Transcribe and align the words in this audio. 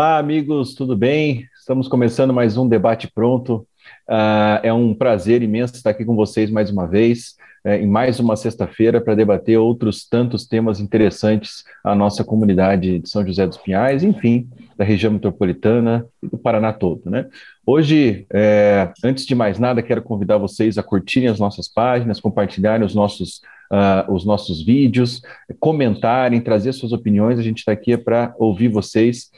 Olá, 0.00 0.16
amigos, 0.16 0.72
tudo 0.72 0.96
bem? 0.96 1.46
Estamos 1.54 1.86
começando 1.86 2.32
mais 2.32 2.56
um 2.56 2.66
debate 2.66 3.06
pronto. 3.06 3.66
Uh, 4.08 4.56
é 4.62 4.72
um 4.72 4.94
prazer 4.94 5.42
imenso 5.42 5.74
estar 5.74 5.90
aqui 5.90 6.06
com 6.06 6.16
vocês 6.16 6.50
mais 6.50 6.70
uma 6.70 6.86
vez, 6.86 7.34
uh, 7.66 7.72
em 7.72 7.86
mais 7.86 8.18
uma 8.18 8.34
sexta-feira, 8.34 8.98
para 8.98 9.14
debater 9.14 9.58
outros 9.58 10.08
tantos 10.08 10.46
temas 10.46 10.80
interessantes 10.80 11.64
à 11.84 11.94
nossa 11.94 12.24
comunidade 12.24 13.00
de 13.00 13.10
São 13.10 13.26
José 13.26 13.46
dos 13.46 13.58
Pinhais, 13.58 14.02
enfim, 14.02 14.48
da 14.74 14.86
região 14.86 15.12
metropolitana 15.12 16.06
e 16.22 16.28
do 16.28 16.38
Paraná 16.38 16.72
todo. 16.72 17.10
Né? 17.10 17.26
Hoje, 17.66 18.24
é, 18.32 18.90
antes 19.04 19.26
de 19.26 19.34
mais 19.34 19.58
nada, 19.58 19.82
quero 19.82 20.00
convidar 20.00 20.38
vocês 20.38 20.78
a 20.78 20.82
curtirem 20.82 21.28
as 21.28 21.38
nossas 21.38 21.68
páginas, 21.68 22.18
compartilharem 22.18 22.86
os 22.86 22.94
nossos 22.94 23.42
uh, 23.70 24.10
os 24.10 24.24
nossos 24.24 24.64
vídeos, 24.64 25.20
comentarem, 25.58 26.40
trazer 26.40 26.72
suas 26.72 26.92
opiniões. 26.92 27.38
A 27.38 27.42
gente 27.42 27.58
está 27.58 27.72
aqui 27.72 27.98
para 27.98 28.34
ouvir 28.38 28.68
vocês 28.68 29.30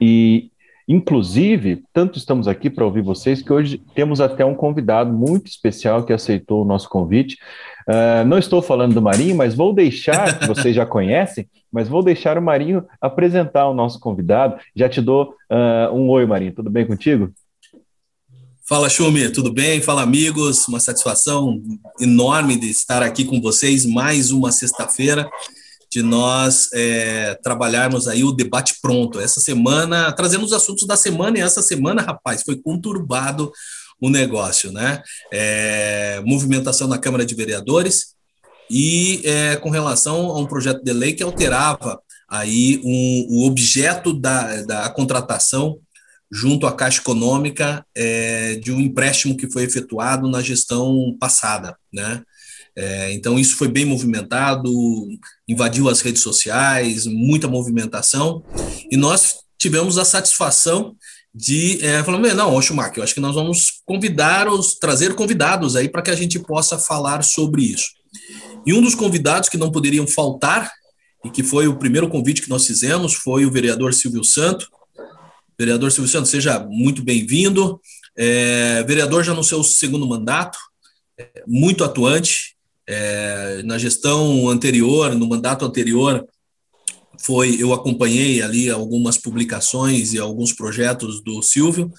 e, 0.00 0.50
inclusive, 0.88 1.82
tanto 1.92 2.18
estamos 2.18 2.48
aqui 2.48 2.70
para 2.70 2.84
ouvir 2.84 3.02
vocês 3.02 3.42
que 3.42 3.52
hoje 3.52 3.78
temos 3.94 4.20
até 4.20 4.44
um 4.44 4.54
convidado 4.54 5.12
muito 5.12 5.48
especial 5.48 6.04
que 6.04 6.12
aceitou 6.12 6.62
o 6.62 6.64
nosso 6.64 6.88
convite. 6.88 7.36
Uh, 7.88 8.24
não 8.26 8.38
estou 8.38 8.62
falando 8.62 8.94
do 8.94 9.02
Marinho, 9.02 9.36
mas 9.36 9.54
vou 9.54 9.72
deixar, 9.72 10.38
que 10.38 10.46
vocês 10.46 10.74
já 10.74 10.86
conhecem, 10.86 11.48
mas 11.70 11.88
vou 11.88 12.02
deixar 12.02 12.38
o 12.38 12.42
Marinho 12.42 12.84
apresentar 13.00 13.68
o 13.68 13.74
nosso 13.74 14.00
convidado. 14.00 14.56
Já 14.74 14.88
te 14.88 15.00
dou 15.00 15.34
uh, 15.50 15.94
um 15.94 16.08
oi, 16.08 16.24
Marinho. 16.24 16.52
Tudo 16.52 16.70
bem 16.70 16.86
contigo? 16.86 17.30
Fala, 18.68 18.88
Chumi, 18.88 19.28
tudo 19.30 19.52
bem? 19.52 19.80
Fala, 19.80 20.02
amigos. 20.02 20.68
Uma 20.68 20.78
satisfação 20.78 21.60
enorme 22.00 22.56
de 22.56 22.70
estar 22.70 23.02
aqui 23.02 23.24
com 23.24 23.40
vocês 23.40 23.84
mais 23.84 24.30
uma 24.30 24.52
sexta-feira 24.52 25.28
de 25.92 26.02
nós 26.02 26.68
é, 26.72 27.34
trabalharmos 27.42 28.06
aí 28.06 28.22
o 28.22 28.32
debate 28.32 28.76
pronto. 28.80 29.18
Essa 29.18 29.40
semana, 29.40 30.12
trazendo 30.12 30.44
os 30.44 30.52
assuntos 30.52 30.86
da 30.86 30.96
semana, 30.96 31.38
e 31.38 31.40
essa 31.40 31.62
semana, 31.62 32.00
rapaz, 32.02 32.42
foi 32.42 32.56
conturbado 32.56 33.50
o 34.00 34.08
negócio, 34.08 34.72
né? 34.72 35.02
É, 35.32 36.22
movimentação 36.24 36.88
na 36.88 36.98
Câmara 36.98 37.26
de 37.26 37.34
Vereadores 37.34 38.14
e 38.70 39.20
é, 39.24 39.56
com 39.56 39.68
relação 39.68 40.30
a 40.30 40.38
um 40.38 40.46
projeto 40.46 40.82
de 40.82 40.92
lei 40.92 41.12
que 41.12 41.22
alterava 41.22 42.00
aí 42.28 42.80
um, 42.84 43.26
o 43.28 43.46
objeto 43.46 44.12
da, 44.12 44.62
da 44.62 44.88
contratação 44.90 45.78
junto 46.32 46.66
à 46.66 46.72
Caixa 46.72 47.00
Econômica 47.00 47.84
é, 47.94 48.54
de 48.54 48.70
um 48.70 48.80
empréstimo 48.80 49.36
que 49.36 49.50
foi 49.50 49.64
efetuado 49.64 50.30
na 50.30 50.40
gestão 50.40 51.16
passada, 51.18 51.76
né? 51.92 52.22
É, 52.80 53.12
então 53.12 53.38
isso 53.38 53.56
foi 53.56 53.68
bem 53.68 53.84
movimentado, 53.84 54.72
invadiu 55.46 55.86
as 55.86 56.00
redes 56.00 56.22
sociais, 56.22 57.04
muita 57.04 57.46
movimentação, 57.46 58.42
e 58.90 58.96
nós 58.96 59.34
tivemos 59.58 59.98
a 59.98 60.04
satisfação 60.04 60.96
de 61.34 61.84
é, 61.84 62.02
falar, 62.02 62.18
não, 62.34 62.62
Schumacher, 62.62 62.96
eu 62.96 63.02
acho 63.02 63.12
que 63.12 63.20
nós 63.20 63.34
vamos 63.34 63.82
convidar 63.84 64.48
os, 64.48 64.76
trazer 64.76 65.14
convidados 65.14 65.76
aí 65.76 65.90
para 65.90 66.00
que 66.00 66.10
a 66.10 66.16
gente 66.16 66.38
possa 66.38 66.78
falar 66.78 67.22
sobre 67.22 67.64
isso. 67.64 67.90
E 68.64 68.72
um 68.72 68.80
dos 68.80 68.94
convidados 68.94 69.50
que 69.50 69.58
não 69.58 69.70
poderiam 69.70 70.06
faltar, 70.06 70.72
e 71.22 71.28
que 71.28 71.42
foi 71.42 71.68
o 71.68 71.76
primeiro 71.76 72.08
convite 72.08 72.40
que 72.40 72.48
nós 72.48 72.66
fizemos, 72.66 73.12
foi 73.12 73.44
o 73.44 73.50
vereador 73.50 73.92
Silvio 73.92 74.24
Santo, 74.24 74.66
Vereador 75.58 75.92
Silvio 75.92 76.10
Santos, 76.10 76.30
seja 76.30 76.58
muito 76.58 77.02
bem-vindo. 77.02 77.78
É, 78.16 78.82
vereador 78.84 79.22
já 79.22 79.34
no 79.34 79.44
seu 79.44 79.62
segundo 79.62 80.08
mandato, 80.08 80.58
é, 81.18 81.44
muito 81.46 81.84
atuante. 81.84 82.56
É, 82.92 83.62
na 83.64 83.78
gestão 83.78 84.48
anterior, 84.48 85.14
no 85.14 85.28
mandato 85.28 85.64
anterior, 85.64 86.26
foi 87.20 87.56
eu 87.60 87.72
acompanhei 87.72 88.42
ali 88.42 88.68
algumas 88.68 89.16
publicações 89.16 90.12
e 90.12 90.18
alguns 90.18 90.52
projetos 90.52 91.22
do 91.22 91.42
Silvio. 91.42 91.92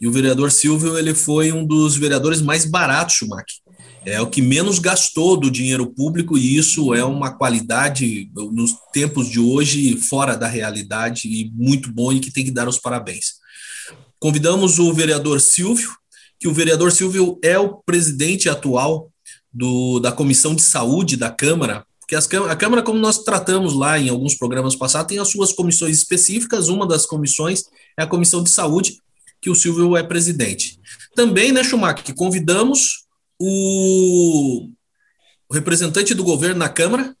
E 0.00 0.06
o 0.06 0.12
vereador 0.12 0.50
Silvio 0.50 0.98
ele 0.98 1.14
foi 1.14 1.52
um 1.52 1.64
dos 1.64 1.96
vereadores 1.96 2.42
mais 2.42 2.66
baratos, 2.66 3.14
Schumacher 3.14 3.66
é 4.06 4.20
o 4.20 4.30
que 4.30 4.40
menos 4.40 4.78
gastou 4.78 5.36
do 5.36 5.50
dinheiro 5.50 5.84
público, 5.84 6.38
e 6.38 6.56
isso 6.56 6.94
é 6.94 7.04
uma 7.04 7.32
qualidade 7.36 8.30
nos 8.52 8.72
tempos 8.92 9.28
de 9.28 9.40
hoje 9.40 9.96
fora 9.96 10.36
da 10.36 10.46
realidade 10.46 11.26
e 11.26 11.50
muito 11.52 11.92
bom 11.92 12.12
e 12.12 12.20
que 12.20 12.32
tem 12.32 12.44
que 12.44 12.52
dar 12.52 12.68
os 12.68 12.78
parabéns. 12.78 13.34
Convidamos 14.20 14.78
o 14.78 14.92
vereador 14.92 15.40
Silvio, 15.40 15.90
que 16.38 16.46
o 16.46 16.52
vereador 16.52 16.92
Silvio 16.92 17.36
é 17.42 17.58
o 17.58 17.82
presidente 17.84 18.48
atual 18.48 19.10
do, 19.56 19.98
da 20.00 20.12
Comissão 20.12 20.54
de 20.54 20.60
Saúde 20.60 21.16
da 21.16 21.30
Câmara, 21.30 21.86
porque 21.98 22.14
as, 22.14 22.28
a 22.32 22.54
Câmara, 22.54 22.82
como 22.82 22.98
nós 22.98 23.24
tratamos 23.24 23.72
lá 23.72 23.98
em 23.98 24.10
alguns 24.10 24.34
programas 24.34 24.76
passados, 24.76 25.08
tem 25.08 25.18
as 25.18 25.28
suas 25.28 25.50
comissões 25.50 25.96
específicas, 25.96 26.68
uma 26.68 26.86
das 26.86 27.06
comissões 27.06 27.64
é 27.98 28.02
a 28.02 28.06
Comissão 28.06 28.42
de 28.42 28.50
Saúde, 28.50 29.00
que 29.40 29.48
o 29.48 29.54
Silvio 29.54 29.96
é 29.96 30.02
presidente. 30.02 30.78
Também, 31.14 31.52
né, 31.52 31.64
Schumacher, 31.64 32.14
convidamos 32.14 33.06
o, 33.40 34.68
o 35.48 35.54
representante 35.54 36.12
do 36.12 36.22
governo 36.22 36.58
na 36.58 36.68
Câmara, 36.68 37.16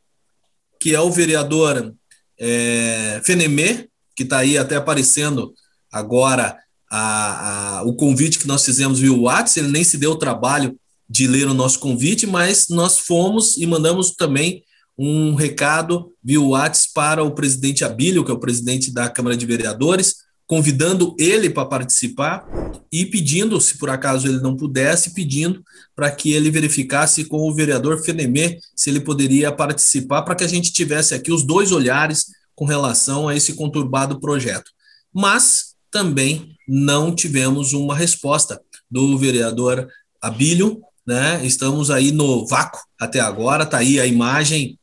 que 0.78 0.94
é 0.94 1.00
o 1.00 1.10
vereador 1.10 1.94
é, 2.38 3.22
Fenemê, 3.24 3.88
que 4.14 4.24
está 4.24 4.38
aí 4.38 4.58
até 4.58 4.76
aparecendo 4.76 5.54
agora 5.90 6.54
a, 6.90 7.78
a, 7.78 7.82
o 7.84 7.94
convite 7.94 8.38
que 8.38 8.46
nós 8.46 8.62
fizemos 8.62 9.00
via 9.00 9.12
WhatsApp, 9.12 9.60
ele 9.60 9.72
nem 9.72 9.82
se 9.82 9.96
deu 9.96 10.12
o 10.12 10.18
trabalho 10.18 10.78
de 11.08 11.26
ler 11.26 11.46
o 11.46 11.54
nosso 11.54 11.78
convite, 11.78 12.26
mas 12.26 12.68
nós 12.68 12.98
fomos 12.98 13.56
e 13.56 13.66
mandamos 13.66 14.12
também 14.12 14.62
um 14.98 15.34
recado 15.34 16.12
via 16.22 16.40
WhatsApp 16.40 16.90
para 16.94 17.22
o 17.22 17.34
presidente 17.34 17.84
Abílio, 17.84 18.24
que 18.24 18.30
é 18.30 18.34
o 18.34 18.40
presidente 18.40 18.90
da 18.90 19.08
Câmara 19.08 19.36
de 19.36 19.44
Vereadores, 19.44 20.16
convidando 20.46 21.14
ele 21.18 21.50
para 21.50 21.66
participar 21.66 22.46
e 22.90 23.04
pedindo, 23.04 23.60
se 23.60 23.78
por 23.78 23.90
acaso 23.90 24.28
ele 24.28 24.40
não 24.40 24.56
pudesse, 24.56 25.12
pedindo 25.12 25.62
para 25.94 26.10
que 26.10 26.32
ele 26.32 26.50
verificasse 26.50 27.24
com 27.24 27.38
o 27.38 27.54
vereador 27.54 28.02
Fenemê 28.02 28.58
se 28.74 28.88
ele 28.88 29.00
poderia 29.00 29.50
participar, 29.50 30.22
para 30.22 30.36
que 30.36 30.44
a 30.44 30.48
gente 30.48 30.72
tivesse 30.72 31.14
aqui 31.14 31.32
os 31.32 31.42
dois 31.42 31.72
olhares 31.72 32.26
com 32.54 32.64
relação 32.64 33.28
a 33.28 33.34
esse 33.36 33.54
conturbado 33.54 34.20
projeto. 34.20 34.70
Mas 35.12 35.74
também 35.90 36.56
não 36.66 37.14
tivemos 37.14 37.72
uma 37.72 37.94
resposta 37.94 38.60
do 38.90 39.18
vereador 39.18 39.88
Abílio, 40.22 40.80
né? 41.06 41.44
Estamos 41.44 41.90
aí 41.90 42.10
no 42.10 42.46
vácuo 42.46 42.80
até 42.98 43.20
agora, 43.20 43.64
está 43.64 43.78
aí 43.78 44.00
a 44.00 44.06
imagem 44.06 44.78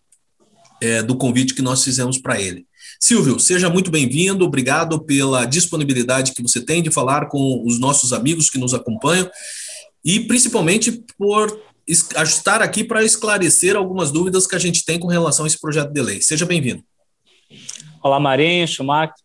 é, 0.81 1.03
do 1.03 1.15
convite 1.15 1.53
que 1.53 1.61
nós 1.61 1.83
fizemos 1.83 2.17
para 2.17 2.39
ele. 2.41 2.65
Silvio, 2.99 3.37
seja 3.39 3.69
muito 3.69 3.91
bem-vindo, 3.91 4.45
obrigado 4.45 5.03
pela 5.03 5.45
disponibilidade 5.45 6.31
que 6.31 6.41
você 6.41 6.61
tem 6.61 6.81
de 6.81 6.89
falar 6.89 7.27
com 7.27 7.61
os 7.65 7.77
nossos 7.77 8.13
amigos 8.13 8.49
que 8.49 8.57
nos 8.57 8.73
acompanham 8.73 9.29
e 10.05 10.21
principalmente 10.21 11.03
por 11.17 11.61
estar 11.85 12.61
aqui 12.61 12.83
para 12.83 13.03
esclarecer 13.03 13.75
algumas 13.75 14.09
dúvidas 14.11 14.47
que 14.47 14.55
a 14.55 14.59
gente 14.59 14.85
tem 14.85 14.97
com 14.97 15.07
relação 15.07 15.43
a 15.43 15.47
esse 15.47 15.59
projeto 15.59 15.91
de 15.91 16.01
lei. 16.01 16.21
Seja 16.21 16.45
bem-vindo. 16.45 16.81
Olá, 18.01 18.19
Marinho, 18.19 18.67
Schumacher. 18.67 19.15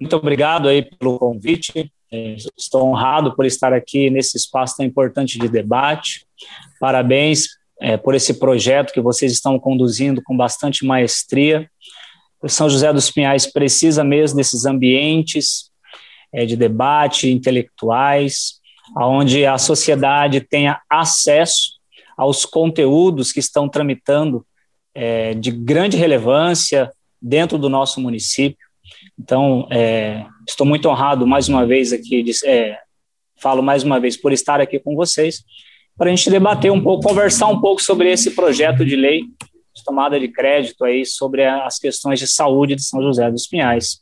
Muito 0.00 0.16
obrigado 0.16 0.68
aí 0.68 0.82
pelo 0.82 1.18
convite. 1.18 1.92
É, 2.12 2.36
estou 2.56 2.88
honrado 2.88 3.34
por 3.34 3.44
estar 3.44 3.72
aqui 3.72 4.10
nesse 4.10 4.36
espaço 4.36 4.76
tão 4.76 4.86
importante 4.86 5.38
de 5.38 5.48
debate. 5.48 6.26
Parabéns 6.80 7.48
é, 7.80 7.96
por 7.96 8.14
esse 8.14 8.34
projeto 8.34 8.92
que 8.92 9.00
vocês 9.00 9.32
estão 9.32 9.58
conduzindo 9.58 10.22
com 10.22 10.36
bastante 10.36 10.84
maestria 10.84 11.68
o 12.46 12.48
São 12.48 12.68
José 12.68 12.92
dos 12.92 13.10
Pinhais 13.10 13.50
precisa 13.50 14.04
mesmo 14.04 14.36
desses 14.36 14.66
ambientes 14.66 15.70
é, 16.32 16.44
de 16.44 16.56
debate 16.56 17.30
intelectuais, 17.30 18.60
onde 18.96 19.44
a 19.46 19.58
sociedade 19.58 20.40
tenha 20.40 20.80
acesso 20.88 21.72
aos 22.16 22.44
conteúdos 22.44 23.32
que 23.32 23.40
estão 23.40 23.68
tramitando 23.68 24.46
é, 24.94 25.34
de 25.34 25.50
grande 25.50 25.96
relevância 25.96 26.90
dentro 27.20 27.58
do 27.58 27.68
nosso 27.68 28.00
município. 28.00 28.65
Então, 29.18 29.66
é, 29.70 30.26
estou 30.46 30.66
muito 30.66 30.88
honrado 30.88 31.26
mais 31.26 31.48
uma 31.48 31.66
vez 31.66 31.92
aqui, 31.92 32.22
de, 32.22 32.32
é, 32.44 32.78
falo 33.40 33.62
mais 33.62 33.82
uma 33.82 33.98
vez 33.98 34.16
por 34.16 34.32
estar 34.32 34.60
aqui 34.60 34.78
com 34.78 34.94
vocês, 34.94 35.44
para 35.96 36.10
a 36.10 36.14
gente 36.14 36.30
debater 36.30 36.70
um 36.70 36.82
pouco, 36.82 37.08
conversar 37.08 37.46
um 37.46 37.60
pouco 37.60 37.82
sobre 37.82 38.10
esse 38.12 38.32
projeto 38.32 38.84
de 38.84 38.96
lei 38.96 39.22
de 39.76 39.84
tomada 39.84 40.18
de 40.18 40.28
crédito 40.28 40.84
aí 40.84 41.04
sobre 41.04 41.44
as 41.44 41.78
questões 41.78 42.18
de 42.18 42.26
saúde 42.26 42.74
de 42.74 42.82
São 42.82 43.02
José 43.02 43.30
dos 43.30 43.46
Pinhais. 43.46 44.00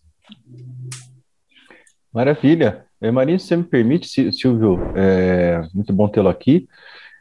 Maravilha. 2.12 2.84
É, 3.00 3.10
Marinho, 3.10 3.40
se 3.40 3.48
você 3.48 3.56
me 3.56 3.64
permite, 3.64 4.32
Silvio, 4.32 4.78
é 4.94 5.66
muito 5.74 5.92
bom 5.92 6.08
tê-lo 6.08 6.28
aqui. 6.28 6.68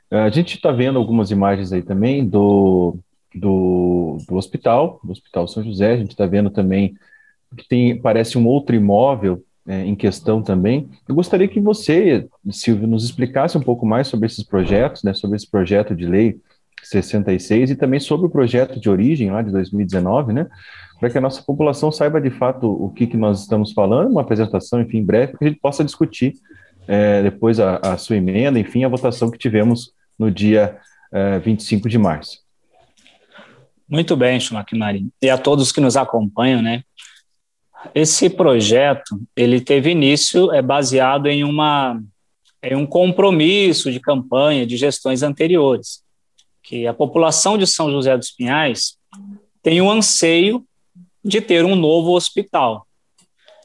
É, 0.09 0.19
a 0.19 0.29
gente 0.29 0.55
está 0.55 0.71
vendo 0.71 0.99
algumas 0.99 1.31
imagens 1.31 1.73
aí 1.73 1.81
também 1.81 2.23
do, 2.23 2.95
do, 3.33 4.17
do, 4.27 4.35
hospital, 4.35 4.99
do 5.03 5.11
Hospital 5.11 5.47
São 5.47 5.63
José. 5.63 5.93
A 5.93 5.97
gente 5.97 6.11
está 6.11 6.27
vendo 6.27 6.51
também 6.51 6.95
tem, 7.69 8.00
parece 8.00 8.38
um 8.38 8.47
outro 8.47 8.75
imóvel 8.75 9.44
é, 9.67 9.85
em 9.85 9.95
questão 9.95 10.41
também. 10.41 10.89
Eu 11.07 11.15
gostaria 11.15 11.47
que 11.47 11.59
você, 11.59 12.27
Silvio, 12.51 12.88
nos 12.88 13.03
explicasse 13.05 13.57
um 13.57 13.61
pouco 13.61 13.85
mais 13.85 14.07
sobre 14.07 14.25
esses 14.25 14.44
projetos, 14.44 15.03
né, 15.03 15.13
sobre 15.13 15.38
esse 15.38 15.50
projeto 15.50 15.95
de 15.95 16.05
lei 16.05 16.39
66 16.83 17.71
e 17.71 17.75
também 17.75 18.00
sobre 18.00 18.27
o 18.27 18.29
projeto 18.29 18.79
de 18.79 18.89
origem 18.89 19.31
lá 19.31 19.41
de 19.41 19.51
2019, 19.51 20.33
né? 20.33 20.47
Para 21.00 21.09
que 21.09 21.17
a 21.17 21.21
nossa 21.21 21.41
população 21.41 21.91
saiba 21.91 22.19
de 22.19 22.29
fato 22.29 22.69
o 22.69 22.89
que, 22.89 23.07
que 23.07 23.17
nós 23.17 23.41
estamos 23.41 23.71
falando, 23.71 24.11
uma 24.11 24.21
apresentação, 24.21 24.81
enfim, 24.81 25.03
breve, 25.03 25.31
para 25.31 25.39
que 25.39 25.45
a 25.45 25.47
gente 25.50 25.59
possa 25.59 25.83
discutir 25.83 26.33
é, 26.88 27.23
depois 27.23 27.59
a, 27.59 27.77
a, 27.77 27.97
sua 27.97 28.17
emenda, 28.17 28.59
enfim, 28.59 28.83
a 28.83 28.89
votação 28.89 29.31
que 29.31 29.38
tivemos 29.38 29.94
no 30.19 30.29
dia 30.29 30.77
é, 31.11 31.39
25 31.39 31.88
de 31.88 31.97
março. 31.97 32.44
Muito 33.88 34.15
bem, 34.15 34.39
Schumacher 34.39 34.77
Marinho. 34.77 35.09
E 35.21 35.29
a 35.29 35.38
todos 35.38 35.71
que 35.71 35.81
nos 35.81 35.95
acompanham, 35.95 36.61
né? 36.61 36.83
Esse 37.94 38.30
projeto, 38.30 39.19
ele 39.35 39.59
teve 39.59 39.91
início 39.91 40.51
é 40.51 40.62
baseado 40.62 41.27
em 41.27 41.44
uma 41.44 42.01
em 42.63 42.77
um 42.77 42.85
compromisso 42.85 43.91
de 43.91 44.00
campanha 44.00 44.65
de 44.65 44.77
gestões 44.77 45.21
anteriores, 45.21 46.01
que 46.62 46.88
a 46.88 46.94
população 46.94 47.57
de 47.57 47.68
São 47.68 47.91
José 47.91 48.18
dos 48.18 48.31
Pinhais 48.31 48.97
tem 49.62 49.81
o 49.81 49.85
um 49.85 49.91
anseio 49.91 50.65
de 51.24 51.41
ter 51.41 51.65
um 51.65 51.75
novo 51.75 52.12
hospital. 52.12 52.88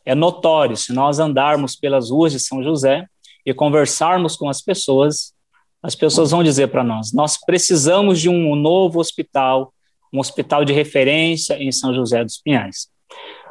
É 0.04 0.16
notório, 0.16 0.76
se 0.76 0.92
nós 0.92 1.20
andarmos 1.20 1.76
pelas 1.76 2.10
ruas 2.10 2.32
de 2.32 2.40
São 2.40 2.60
José 2.62 3.06
e 3.46 3.54
conversarmos 3.54 4.36
com 4.36 4.48
as 4.48 4.60
pessoas, 4.60 5.32
as 5.80 5.94
pessoas 5.94 6.32
vão 6.32 6.42
dizer 6.42 6.68
para 6.68 6.82
nós: 6.82 7.12
nós 7.12 7.38
precisamos 7.38 8.20
de 8.20 8.28
um 8.28 8.56
novo 8.56 8.98
hospital, 8.98 9.72
um 10.12 10.18
hospital 10.18 10.64
de 10.64 10.72
referência 10.72 11.54
em 11.62 11.70
São 11.70 11.94
José 11.94 12.24
dos 12.24 12.38
Pinhais. 12.38 12.88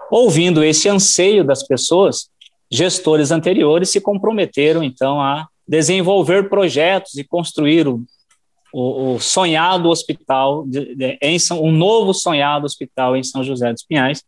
Ouvindo 0.09 0.63
esse 0.63 0.87
anseio 0.87 1.43
das 1.43 1.65
pessoas, 1.65 2.29
gestores 2.71 3.31
anteriores 3.31 3.89
se 3.89 4.01
comprometeram, 4.01 4.83
então, 4.83 5.21
a 5.21 5.47
desenvolver 5.67 6.49
projetos 6.49 7.15
e 7.15 7.23
construir 7.23 7.87
o, 7.87 8.03
o, 8.73 9.15
o 9.15 9.19
sonhado 9.19 9.89
hospital, 9.89 10.65
de, 10.65 10.95
de, 10.95 11.17
em 11.21 11.37
São, 11.37 11.61
um 11.61 11.71
novo 11.71 12.13
sonhado 12.13 12.65
hospital 12.65 13.15
em 13.15 13.23
São 13.23 13.43
José 13.43 13.71
dos 13.73 13.83
Pinhais, 13.83 14.23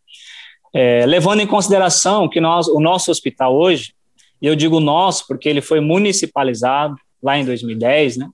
é, 0.73 1.05
levando 1.05 1.41
em 1.41 1.47
consideração 1.47 2.29
que 2.29 2.39
nós, 2.39 2.67
o 2.67 2.79
nosso 2.79 3.09
hospital 3.09 3.55
hoje, 3.55 3.93
e 4.41 4.47
eu 4.47 4.55
digo 4.55 4.79
nosso 4.79 5.25
porque 5.27 5.49
ele 5.49 5.61
foi 5.61 5.79
municipalizado 5.79 6.95
lá 7.21 7.37
em 7.37 7.45
2010, 7.45 8.17
né? 8.17 8.29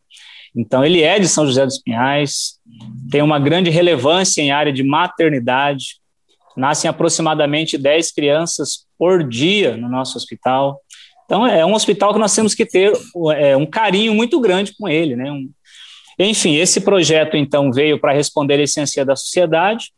Então, 0.56 0.86
ele 0.86 1.02
é 1.02 1.20
de 1.20 1.28
São 1.28 1.46
José 1.46 1.66
dos 1.66 1.80
Pinhais, 1.80 2.60
tem 3.12 3.22
uma 3.22 3.38
grande 3.38 3.70
relevância 3.70 4.42
em 4.42 4.52
área 4.52 4.72
de 4.72 4.84
maternidade, 4.84 5.98
Nascem 6.56 6.90
aproximadamente 6.90 7.78
10 7.78 8.12
crianças 8.12 8.86
por 8.98 9.28
dia 9.28 9.76
no 9.76 9.90
nosso 9.90 10.18
hospital. 10.18 10.82
Então, 11.26 11.46
é 11.46 11.66
um 11.66 11.74
hospital 11.74 12.14
que 12.14 12.20
nós 12.20 12.34
temos 12.34 12.54
que 12.54 12.66
ter 12.66 12.94
é, 13.36 13.58
um 13.58 13.66
carinho 13.66 14.14
muito 14.14 14.40
grande 14.40 14.74
com 14.78 14.88
ele. 14.88 15.16
Né? 15.16 15.32
Um, 15.32 15.50
enfim, 16.20 16.56
esse 16.56 16.82
projeto, 16.82 17.36
então, 17.36 17.72
veio 17.72 18.00
para 18.00 18.14
responder 18.14 18.60
a 18.60 18.64
essência 18.64 19.04
da 19.04 19.16
sociedade, 19.16 19.92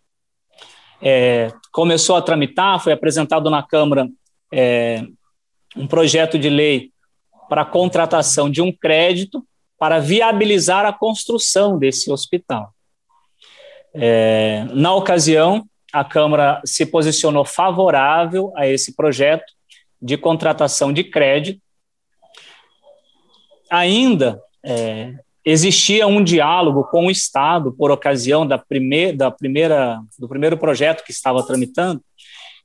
é, 1.01 1.51
começou 1.71 2.15
a 2.15 2.21
tramitar, 2.21 2.81
foi 2.81 2.93
apresentado 2.93 3.49
na 3.49 3.61
Câmara 3.61 4.07
é, 4.51 5.03
um 5.75 5.85
projeto 5.85 6.39
de 6.39 6.49
lei 6.49 6.91
para 7.49 7.61
a 7.61 7.65
contratação 7.65 8.49
de 8.49 8.61
um 8.61 8.71
crédito 8.71 9.45
para 9.77 9.99
viabilizar 9.99 10.85
a 10.85 10.93
construção 10.93 11.77
desse 11.77 12.11
hospital. 12.11 12.73
É, 13.93 14.65
na 14.73 14.93
ocasião, 14.93 15.65
a 15.93 16.03
Câmara 16.03 16.61
se 16.65 16.85
posicionou 16.85 17.45
favorável 17.45 18.51
a 18.55 18.67
esse 18.67 18.95
projeto 18.95 19.45
de 20.01 20.17
contratação 20.17 20.91
de 20.93 21.03
crédito. 21.03 21.61
Ainda 23.69 24.41
é, 24.63 25.13
existia 25.43 26.05
um 26.07 26.23
diálogo 26.23 26.83
com 26.85 27.07
o 27.07 27.11
Estado 27.11 27.71
por 27.71 27.89
ocasião 27.89 28.45
da, 28.45 28.57
primeir, 28.57 29.15
da 29.15 29.31
primeira, 29.31 29.99
do 30.19 30.27
primeiro 30.27 30.57
projeto 30.57 31.03
que 31.03 31.11
estava 31.11 31.41
tramitando, 31.45 32.01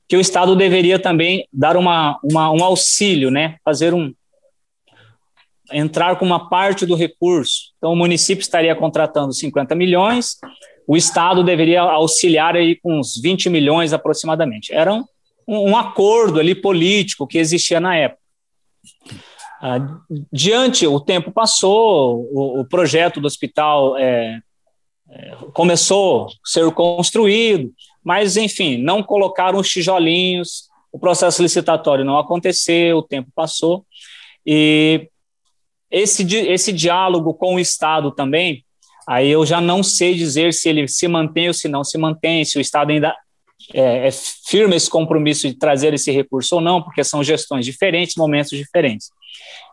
que 0.07 0.17
o 0.17 0.21
Estado 0.21 0.55
deveria 0.55 0.99
também 0.99 1.47
dar 1.51 1.77
uma, 1.77 2.19
uma, 2.23 2.51
um 2.51 2.63
auxílio, 2.63 3.31
né, 3.31 3.57
fazer 3.63 3.93
um 3.93 4.13
entrar 5.71 6.17
com 6.17 6.25
uma 6.25 6.49
parte 6.49 6.85
do 6.85 6.93
recurso. 6.93 7.73
Então, 7.77 7.93
o 7.93 7.95
município 7.95 8.41
estaria 8.41 8.75
contratando 8.75 9.33
50 9.33 9.73
milhões, 9.73 10.37
o 10.87 10.97
Estado 10.97 11.43
deveria 11.43 11.81
auxiliar 11.81 12.55
aí 12.55 12.75
com 12.75 12.99
uns 12.99 13.19
20 13.21 13.49
milhões 13.49 13.93
aproximadamente. 13.93 14.73
Era 14.73 14.93
um, 14.93 15.05
um 15.47 15.77
acordo 15.77 16.39
ali 16.39 16.53
político 16.55 17.27
que 17.27 17.37
existia 17.37 17.79
na 17.79 17.95
época. 17.95 18.21
Ah, 19.61 19.79
diante, 20.31 20.85
o 20.85 20.99
tempo 20.99 21.31
passou, 21.31 22.27
o, 22.33 22.59
o 22.61 22.65
projeto 22.65 23.21
do 23.21 23.27
hospital 23.27 23.97
é, 23.97 24.41
é, 25.09 25.35
começou 25.53 26.25
a 26.25 26.29
ser 26.43 26.69
construído, 26.71 27.71
mas, 28.03 28.35
enfim, 28.35 28.77
não 28.77 29.01
colocaram 29.01 29.59
os 29.59 29.69
tijolinhos, 29.69 30.69
o 30.91 30.99
processo 30.99 31.41
licitatório 31.41 32.03
não 32.03 32.17
aconteceu, 32.17 32.97
o 32.97 33.03
tempo 33.03 33.29
passou, 33.33 33.85
e 34.45 35.07
esse, 35.89 36.23
esse 36.35 36.73
diálogo 36.73 37.33
com 37.33 37.55
o 37.55 37.59
Estado 37.59 38.11
também 38.11 38.65
Aí 39.07 39.29
eu 39.29 39.45
já 39.45 39.59
não 39.59 39.83
sei 39.83 40.13
dizer 40.13 40.53
se 40.53 40.69
ele 40.69 40.87
se 40.87 41.07
mantém 41.07 41.47
ou 41.47 41.53
se 41.53 41.67
não 41.67 41.83
se 41.83 41.97
mantém, 41.97 42.45
se 42.45 42.57
o 42.57 42.61
Estado 42.61 42.91
ainda 42.91 43.15
é, 43.73 44.07
é 44.07 44.09
firme 44.11 44.75
esse 44.75 44.89
compromisso 44.89 45.47
de 45.47 45.55
trazer 45.55 45.93
esse 45.93 46.11
recurso 46.11 46.55
ou 46.55 46.61
não, 46.61 46.81
porque 46.81 47.03
são 47.03 47.23
gestões 47.23 47.65
diferentes, 47.65 48.15
momentos 48.15 48.51
diferentes. 48.51 49.09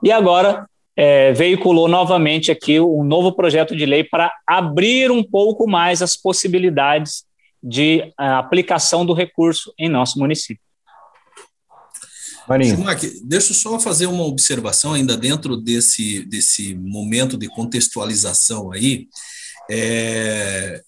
E 0.02 0.10
agora 0.12 0.66
é, 0.96 1.32
veiculou 1.32 1.88
novamente 1.88 2.50
aqui 2.50 2.80
um 2.80 3.04
novo 3.04 3.32
projeto 3.32 3.74
de 3.74 3.86
lei 3.86 4.04
para 4.04 4.32
abrir 4.46 5.10
um 5.10 5.22
pouco 5.22 5.68
mais 5.68 6.02
as 6.02 6.16
possibilidades 6.16 7.24
de 7.62 8.12
aplicação 8.16 9.04
do 9.04 9.12
recurso 9.12 9.72
em 9.78 9.88
nosso 9.88 10.18
município. 10.18 10.62
Marinho. 12.50 12.84
deixa 13.22 13.52
eu 13.52 13.54
só 13.54 13.78
fazer 13.78 14.06
uma 14.06 14.24
observação 14.24 14.92
ainda 14.92 15.16
dentro 15.16 15.56
desse, 15.56 16.24
desse 16.24 16.74
momento 16.74 17.38
de 17.38 17.48
contextualização 17.48 18.72
aí. 18.72 19.06
É, 19.70 20.82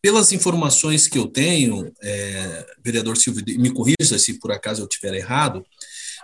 pelas 0.00 0.32
informações 0.32 1.06
que 1.06 1.18
eu 1.18 1.26
tenho, 1.26 1.92
é, 2.02 2.66
vereador 2.82 3.18
Silvio, 3.18 3.44
me 3.58 3.68
corrija 3.70 4.18
se 4.18 4.38
por 4.38 4.50
acaso 4.50 4.80
eu 4.80 4.86
estiver 4.86 5.12
errado, 5.12 5.62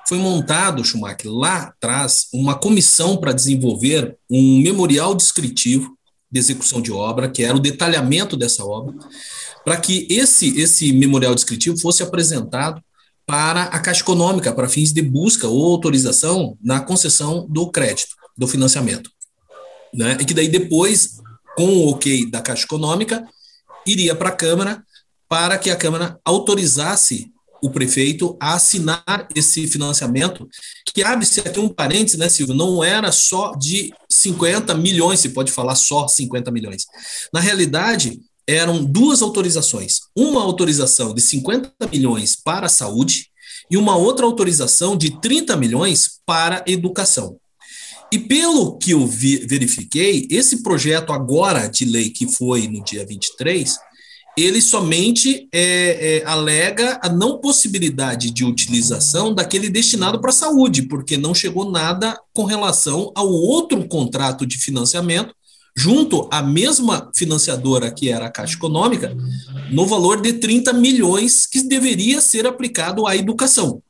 foi 0.08 0.16
montado, 0.16 0.82
Schumacher, 0.82 1.30
lá 1.30 1.64
atrás, 1.64 2.28
uma 2.32 2.54
comissão 2.58 3.18
para 3.18 3.34
desenvolver 3.34 4.16
um 4.30 4.62
memorial 4.62 5.14
descritivo 5.14 5.94
de 6.30 6.40
execução 6.40 6.80
de 6.80 6.90
obra, 6.90 7.28
que 7.28 7.42
era 7.42 7.54
o 7.54 7.60
detalhamento 7.60 8.34
dessa 8.34 8.64
obra, 8.64 8.94
para 9.62 9.76
que 9.76 10.06
esse, 10.08 10.58
esse 10.58 10.90
memorial 10.90 11.34
descritivo 11.34 11.78
fosse 11.78 12.02
apresentado 12.02 12.82
para 13.30 13.62
a 13.62 13.78
Caixa 13.78 14.00
Econômica, 14.00 14.52
para 14.52 14.68
fins 14.68 14.92
de 14.92 15.00
busca 15.00 15.46
ou 15.46 15.70
autorização 15.70 16.58
na 16.60 16.80
concessão 16.80 17.46
do 17.48 17.70
crédito, 17.70 18.16
do 18.36 18.48
financiamento. 18.48 19.08
Né? 19.94 20.18
E 20.20 20.24
que 20.24 20.34
daí 20.34 20.48
depois, 20.48 21.20
com 21.56 21.68
o 21.68 21.90
ok 21.90 22.28
da 22.28 22.42
Caixa 22.42 22.64
Econômica, 22.64 23.24
iria 23.86 24.16
para 24.16 24.30
a 24.30 24.32
Câmara 24.32 24.82
para 25.28 25.56
que 25.58 25.70
a 25.70 25.76
Câmara 25.76 26.18
autorizasse 26.24 27.30
o 27.62 27.70
prefeito 27.70 28.36
a 28.40 28.54
assinar 28.54 29.28
esse 29.32 29.68
financiamento, 29.68 30.48
que 30.92 31.04
abre-se 31.04 31.38
aqui 31.38 31.60
um 31.60 31.68
parênteses, 31.68 32.18
né, 32.18 32.28
Silvio? 32.28 32.54
Não 32.54 32.82
era 32.82 33.12
só 33.12 33.54
de 33.54 33.92
50 34.10 34.74
milhões, 34.74 35.20
se 35.20 35.28
pode 35.28 35.52
falar 35.52 35.76
só 35.76 36.08
50 36.08 36.50
milhões. 36.50 36.84
Na 37.32 37.38
realidade, 37.38 38.18
eram 38.50 38.84
duas 38.84 39.22
autorizações. 39.22 40.00
Uma 40.16 40.42
autorização 40.42 41.14
de 41.14 41.20
50 41.20 41.72
milhões 41.92 42.34
para 42.34 42.66
a 42.66 42.70
saúde 42.70 43.26
e 43.70 43.76
uma 43.76 43.96
outra 43.96 44.26
autorização 44.26 44.96
de 44.96 45.20
30 45.20 45.56
milhões 45.56 46.20
para 46.26 46.64
a 46.66 46.70
educação. 46.70 47.36
E 48.12 48.18
pelo 48.18 48.76
que 48.76 48.90
eu 48.90 49.06
vi, 49.06 49.36
verifiquei, 49.46 50.26
esse 50.28 50.64
projeto 50.64 51.12
agora 51.12 51.68
de 51.68 51.84
lei 51.84 52.10
que 52.10 52.26
foi 52.26 52.66
no 52.66 52.82
dia 52.82 53.06
23, 53.06 53.78
ele 54.36 54.60
somente 54.60 55.48
é, 55.52 56.18
é, 56.18 56.24
alega 56.26 56.98
a 57.02 57.08
não 57.08 57.38
possibilidade 57.38 58.32
de 58.32 58.44
utilização 58.44 59.32
daquele 59.32 59.68
destinado 59.68 60.20
para 60.20 60.30
a 60.30 60.32
saúde, 60.32 60.82
porque 60.82 61.16
não 61.16 61.32
chegou 61.32 61.70
nada 61.70 62.18
com 62.32 62.44
relação 62.44 63.12
ao 63.14 63.28
outro 63.28 63.86
contrato 63.86 64.44
de 64.44 64.58
financiamento 64.58 65.32
junto 65.76 66.28
à 66.30 66.42
mesma 66.42 67.10
financiadora 67.14 67.90
que 67.90 68.08
era 68.08 68.26
a 68.26 68.30
Caixa 68.30 68.56
Econômica, 68.56 69.16
no 69.70 69.86
valor 69.86 70.20
de 70.20 70.34
30 70.34 70.72
milhões 70.72 71.46
que 71.46 71.62
deveria 71.62 72.20
ser 72.20 72.46
aplicado 72.46 73.06
à 73.06 73.16
educação. 73.16 73.82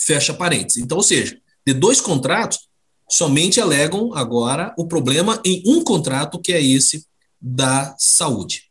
Fecha 0.00 0.32
parênteses. 0.34 0.82
Então, 0.82 0.98
ou 0.98 1.02
seja, 1.02 1.38
de 1.66 1.72
dois 1.72 2.00
contratos, 2.00 2.68
somente 3.08 3.60
alegam 3.60 4.14
agora 4.14 4.74
o 4.78 4.86
problema 4.86 5.40
em 5.44 5.62
um 5.66 5.82
contrato, 5.82 6.40
que 6.40 6.52
é 6.52 6.62
esse 6.62 7.04
da 7.40 7.94
saúde. 7.98 8.62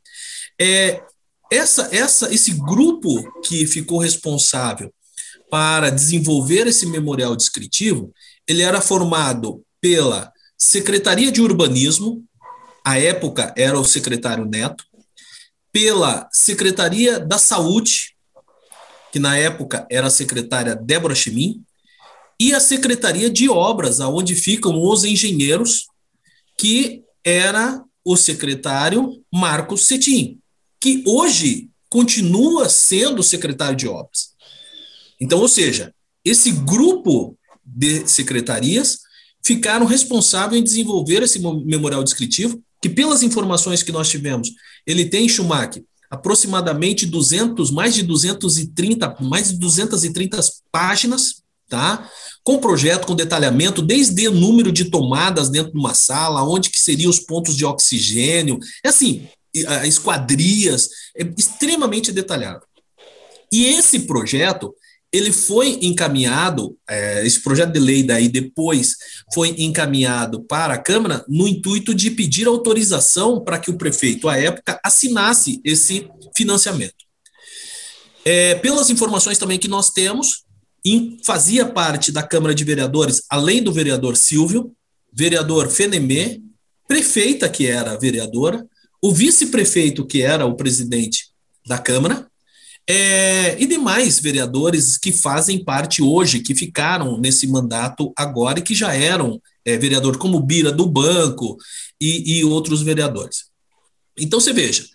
É, 0.59 1.01
essa, 1.51 1.89
essa, 1.91 2.33
esse 2.33 2.51
grupo 2.51 3.41
que 3.41 3.67
ficou 3.67 3.99
responsável 3.99 4.91
para 5.49 5.91
desenvolver 5.91 6.65
esse 6.65 6.85
memorial 6.87 7.35
descritivo, 7.35 8.11
ele 8.47 8.63
era 8.63 8.81
formado 8.81 9.63
pela 9.79 10.32
Secretaria 10.65 11.29
de 11.29 11.41
Urbanismo, 11.41 12.23
à 12.85 12.97
época 12.97 13.53
era 13.57 13.77
o 13.77 13.83
secretário 13.83 14.45
Neto, 14.45 14.85
pela 15.73 16.29
Secretaria 16.31 17.19
da 17.19 17.37
Saúde, 17.37 18.15
que 19.11 19.19
na 19.19 19.37
época 19.37 19.85
era 19.91 20.07
a 20.07 20.09
secretária 20.09 20.73
Débora 20.73 21.13
Chimin, 21.13 21.61
e 22.39 22.53
a 22.53 22.61
Secretaria 22.61 23.29
de 23.29 23.49
Obras, 23.49 23.99
aonde 23.99 24.35
ficam 24.35 24.81
os 24.81 25.03
engenheiros, 25.03 25.87
que 26.57 27.03
era 27.25 27.83
o 28.05 28.15
secretário 28.15 29.21
Marcos 29.33 29.85
Cetim, 29.85 30.39
que 30.79 31.03
hoje 31.05 31.69
continua 31.89 32.69
sendo 32.69 33.21
secretário 33.21 33.75
de 33.75 33.85
Obras. 33.85 34.29
Então, 35.19 35.39
ou 35.39 35.49
seja, 35.49 35.93
esse 36.23 36.51
grupo 36.51 37.37
de 37.65 38.07
secretarias 38.07 39.02
ficaram 39.45 39.85
responsáveis 39.85 40.61
em 40.61 40.63
desenvolver 40.63 41.21
esse 41.21 41.39
memorial 41.39 42.03
descritivo, 42.03 42.61
que 42.81 42.89
pelas 42.89 43.23
informações 43.23 43.83
que 43.83 43.91
nós 43.91 44.09
tivemos, 44.09 44.49
ele 44.85 45.05
tem, 45.05 45.27
Schumacher, 45.27 45.83
aproximadamente 46.09 47.05
200, 47.05 47.71
mais 47.71 47.95
de 47.95 48.03
230, 48.03 49.17
mais 49.21 49.49
de 49.49 49.57
230 49.57 50.39
páginas, 50.71 51.41
tá? 51.67 52.09
Com 52.43 52.59
projeto, 52.59 53.07
com 53.07 53.15
detalhamento, 53.15 53.81
desde 53.81 54.27
o 54.27 54.33
número 54.33 54.71
de 54.71 54.85
tomadas 54.85 55.49
dentro 55.49 55.71
de 55.71 55.79
uma 55.79 55.93
sala, 55.93 56.43
onde 56.43 56.69
que 56.69 56.79
seriam 56.79 57.09
os 57.09 57.19
pontos 57.19 57.55
de 57.55 57.65
oxigênio, 57.65 58.59
é 58.83 58.89
assim, 58.89 59.27
esquadrias, 59.85 60.89
é 61.15 61.23
extremamente 61.37 62.11
detalhado. 62.11 62.65
E 63.51 63.65
esse 63.65 64.01
projeto, 64.01 64.73
ele 65.13 65.31
foi 65.31 65.77
encaminhado, 65.83 66.75
é, 66.89 67.23
esse 67.23 67.39
projeto 67.43 67.71
de 67.71 67.79
lei 67.79 68.01
daí 68.01 68.27
depois 68.27 68.95
foi 69.31 69.49
encaminhado 69.59 70.43
para 70.43 70.73
a 70.73 70.77
Câmara 70.79 71.23
no 71.29 71.47
intuito 71.47 71.93
de 71.93 72.09
pedir 72.09 72.47
autorização 72.47 73.39
para 73.39 73.59
que 73.59 73.69
o 73.69 73.77
prefeito, 73.77 74.27
à 74.27 74.39
época, 74.39 74.79
assinasse 74.83 75.61
esse 75.63 76.09
financiamento. 76.35 76.95
É, 78.25 78.55
pelas 78.55 78.89
informações 78.89 79.37
também 79.37 79.59
que 79.59 79.67
nós 79.67 79.91
temos, 79.91 80.45
em, 80.83 81.19
fazia 81.23 81.65
parte 81.65 82.11
da 82.11 82.23
Câmara 82.23 82.55
de 82.55 82.63
Vereadores, 82.63 83.21
além 83.29 83.61
do 83.61 83.71
vereador 83.71 84.17
Silvio, 84.17 84.73
vereador 85.13 85.69
Fenemê, 85.69 86.41
prefeita 86.87 87.47
que 87.47 87.67
era 87.67 87.99
vereadora, 87.99 88.65
o 88.99 89.13
vice-prefeito 89.13 90.07
que 90.07 90.23
era 90.23 90.45
o 90.45 90.55
presidente 90.55 91.27
da 91.67 91.77
Câmara, 91.77 92.27
é, 92.87 93.61
e 93.61 93.65
demais 93.65 94.19
vereadores 94.19 94.97
que 94.97 95.11
fazem 95.11 95.63
parte 95.63 96.01
hoje, 96.01 96.41
que 96.41 96.53
ficaram 96.53 97.17
nesse 97.17 97.47
mandato 97.47 98.11
agora 98.15 98.59
e 98.59 98.63
que 98.63 98.75
já 98.75 98.93
eram 98.93 99.41
é, 99.65 99.77
vereador, 99.77 100.17
como 100.17 100.41
Bira 100.41 100.71
do 100.71 100.85
Banco 100.85 101.57
e, 101.99 102.39
e 102.39 102.43
outros 102.43 102.81
vereadores. 102.81 103.45
Então 104.17 104.39
você 104.39 104.51
veja, 104.51 104.85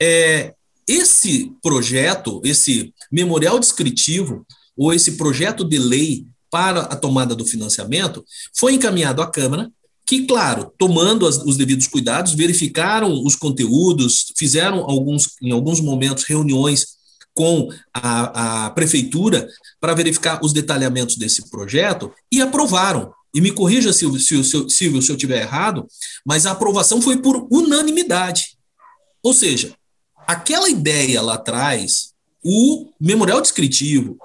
é, 0.00 0.52
esse 0.86 1.52
projeto, 1.62 2.40
esse 2.44 2.92
memorial 3.10 3.58
descritivo, 3.58 4.44
ou 4.76 4.92
esse 4.92 5.12
projeto 5.12 5.64
de 5.64 5.78
lei 5.78 6.26
para 6.50 6.80
a 6.80 6.96
tomada 6.96 7.34
do 7.34 7.46
financiamento, 7.46 8.24
foi 8.56 8.74
encaminhado 8.74 9.22
à 9.22 9.30
Câmara, 9.30 9.70
que, 10.06 10.24
claro, 10.24 10.72
tomando 10.78 11.26
as, 11.26 11.38
os 11.38 11.56
devidos 11.56 11.88
cuidados, 11.88 12.34
verificaram 12.34 13.12
os 13.24 13.34
conteúdos, 13.34 14.32
fizeram 14.36 14.88
alguns, 14.88 15.30
em 15.42 15.50
alguns 15.50 15.80
momentos 15.80 16.24
reuniões 16.24 16.95
com 17.36 17.68
a, 17.92 18.64
a 18.64 18.70
prefeitura 18.70 19.46
para 19.78 19.94
verificar 19.94 20.40
os 20.42 20.54
detalhamentos 20.54 21.16
desse 21.16 21.50
projeto 21.50 22.10
e 22.32 22.40
aprovaram. 22.40 23.12
E 23.32 23.40
me 23.42 23.52
corrija, 23.52 23.92
Silvio, 23.92 24.18
se, 24.18 24.42
se, 24.42 24.70
Silvio, 24.70 25.02
se 25.02 25.12
eu 25.12 25.16
estiver 25.16 25.42
errado, 25.42 25.86
mas 26.24 26.46
a 26.46 26.52
aprovação 26.52 27.02
foi 27.02 27.18
por 27.18 27.46
unanimidade. 27.50 28.56
Ou 29.22 29.34
seja, 29.34 29.74
aquela 30.26 30.70
ideia 30.70 31.20
lá 31.20 31.34
atrás, 31.34 32.14
o 32.42 32.88
memorial 32.98 33.42
descritivo, 33.42 34.16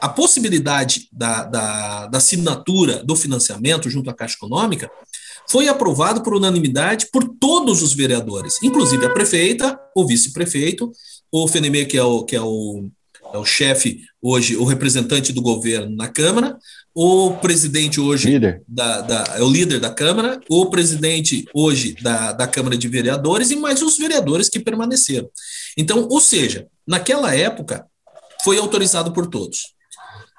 a 0.00 0.08
possibilidade 0.08 1.08
da, 1.12 1.42
da, 1.42 2.06
da 2.06 2.18
assinatura 2.18 3.02
do 3.02 3.16
financiamento 3.16 3.90
junto 3.90 4.08
à 4.08 4.14
Caixa 4.14 4.36
Econômica, 4.36 4.88
foi 5.50 5.68
aprovado 5.68 6.22
por 6.22 6.34
unanimidade 6.34 7.08
por 7.12 7.24
todos 7.40 7.82
os 7.82 7.92
vereadores, 7.92 8.62
inclusive 8.62 9.04
a 9.04 9.10
prefeita, 9.10 9.78
o 9.94 10.06
vice-prefeito 10.06 10.92
o 11.32 11.48
Fenemê, 11.48 11.86
que 11.86 11.96
é 11.96 12.02
o, 12.02 12.24
que 12.24 12.36
é 12.36 12.42
o, 12.42 12.90
é 13.32 13.38
o 13.38 13.44
chefe 13.44 14.02
hoje, 14.20 14.54
o 14.56 14.64
representante 14.64 15.32
do 15.32 15.40
governo 15.40 15.96
na 15.96 16.08
Câmara, 16.08 16.58
o 16.94 17.32
presidente 17.36 17.98
hoje 17.98 18.28
líder. 18.28 18.62
Da, 18.68 19.00
da, 19.00 19.24
é 19.38 19.42
o 19.42 19.50
líder 19.50 19.80
da 19.80 19.90
Câmara, 19.90 20.38
o 20.48 20.66
presidente 20.66 21.46
hoje 21.54 21.96
da, 22.02 22.32
da 22.32 22.46
Câmara 22.46 22.76
de 22.76 22.86
Vereadores 22.86 23.50
e 23.50 23.56
mais 23.56 23.80
os 23.80 23.96
vereadores 23.96 24.50
que 24.50 24.60
permaneceram. 24.60 25.28
Então, 25.76 26.06
ou 26.10 26.20
seja, 26.20 26.66
naquela 26.86 27.34
época 27.34 27.86
foi 28.44 28.58
autorizado 28.58 29.10
por 29.12 29.26
todos. 29.26 29.74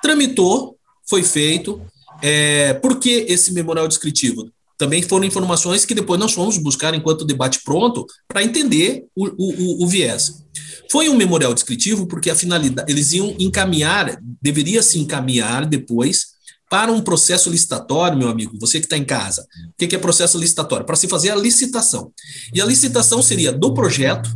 Tramitou, 0.01 0.77
foi 1.09 1.23
feito. 1.23 1.81
É, 2.21 2.75
por 2.75 2.99
que 2.99 3.25
esse 3.27 3.51
memorial 3.51 3.87
descritivo? 3.87 4.51
Também 4.77 5.01
foram 5.01 5.25
informações 5.25 5.85
que 5.85 5.93
depois 5.93 6.19
nós 6.19 6.33
fomos 6.33 6.57
buscar 6.57 6.93
enquanto 6.93 7.25
debate 7.25 7.61
pronto 7.63 8.05
para 8.27 8.43
entender 8.43 9.05
o, 9.15 9.27
o, 9.27 9.83
o, 9.83 9.87
viés. 9.87 10.43
Foi 10.91 11.09
um 11.09 11.15
memorial 11.15 11.53
descritivo 11.53 12.07
porque 12.07 12.29
a 12.29 12.35
finalidade, 12.35 12.91
eles 12.91 13.13
iam 13.13 13.35
encaminhar, 13.39 14.17
deveria 14.41 14.81
se 14.81 14.99
encaminhar 14.99 15.65
depois 15.65 16.33
para 16.69 16.91
um 16.91 17.01
processo 17.01 17.51
licitatório, 17.51 18.17
meu 18.17 18.29
amigo, 18.29 18.57
você 18.59 18.79
que 18.79 18.87
está 18.87 18.97
em 18.97 19.05
casa. 19.05 19.45
O 19.69 19.73
que 19.77 19.95
é 19.95 19.99
processo 19.99 20.39
licitatório? 20.39 20.85
Para 20.85 20.95
se 20.95 21.07
fazer 21.07 21.29
a 21.29 21.35
licitação. 21.35 22.11
E 22.51 22.59
a 22.59 22.65
licitação 22.65 23.21
seria 23.21 23.51
do 23.51 23.75
projeto 23.75 24.35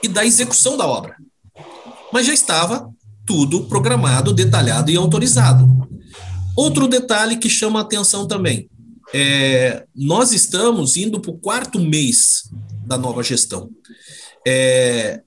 e 0.00 0.06
da 0.06 0.24
execução 0.24 0.76
da 0.76 0.86
obra. 0.86 1.16
Mas 2.12 2.26
já 2.26 2.32
estava 2.32 2.88
tudo 3.26 3.64
programado, 3.64 4.32
detalhado 4.32 4.90
e 4.90 4.96
autorizado. 4.96 5.68
Outro 6.56 6.86
detalhe 6.86 7.36
que 7.36 7.48
chama 7.48 7.78
a 7.78 7.82
atenção 7.82 8.28
também: 8.28 8.68
é, 9.12 9.84
nós 9.94 10.32
estamos 10.32 10.96
indo 10.96 11.20
para 11.20 11.30
o 11.30 11.38
quarto 11.38 11.78
mês 11.78 12.50
da 12.86 12.96
nova 12.96 13.22
gestão. 13.22 13.70
É, 14.46 15.22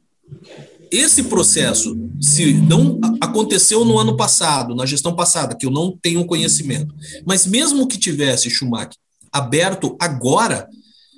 esse 0.91 1.23
processo, 1.23 1.95
se 2.21 2.53
não 2.53 2.99
aconteceu 3.21 3.83
no 3.85 3.97
ano 3.97 4.15
passado, 4.15 4.75
na 4.75 4.85
gestão 4.85 5.15
passada, 5.15 5.55
que 5.55 5.65
eu 5.65 5.71
não 5.71 5.97
tenho 6.01 6.25
conhecimento, 6.25 6.93
mas 7.25 7.45
mesmo 7.45 7.87
que 7.87 7.97
tivesse 7.97 8.49
Schumacher 8.49 8.95
aberto 9.31 9.95
agora, 9.99 10.69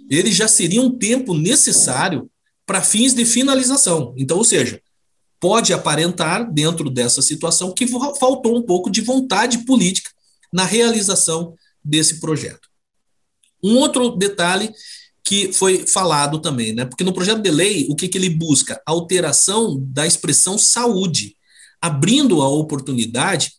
ele 0.10 0.32
já 0.32 0.48
seria 0.48 0.82
um 0.82 0.90
tempo 0.90 1.34
necessário 1.34 2.30
para 2.66 2.82
fins 2.82 3.14
de 3.14 3.26
finalização. 3.26 4.14
Então, 4.18 4.38
ou 4.38 4.44
seja, 4.44 4.82
pode 5.40 5.74
aparentar 5.74 6.52
dentro 6.52 6.90
dessa 6.90 7.22
situação 7.22 7.72
que 7.72 7.88
faltou 8.20 8.58
um 8.58 8.64
pouco 8.64 8.90
de 8.90 9.02
vontade 9.02 9.60
política 9.60 10.10
na 10.52 10.64
realização 10.64 11.54
desse 11.88 12.20
projeto. 12.20 12.68
Um 13.64 13.78
outro 13.78 14.16
detalhe 14.16 14.72
que 15.24 15.52
foi 15.52 15.86
falado 15.86 16.40
também, 16.40 16.74
né? 16.74 16.86
Porque 16.86 17.04
no 17.04 17.14
projeto 17.14 17.42
de 17.42 17.52
lei, 17.52 17.88
o 17.90 17.96
que, 17.96 18.08
que 18.08 18.18
ele 18.18 18.30
busca? 18.30 18.82
Alteração 18.86 19.78
da 19.80 20.08
expressão 20.08 20.58
saúde, 20.58 21.36
abrindo 21.82 22.42
a 22.42 22.48
oportunidade 22.48 23.52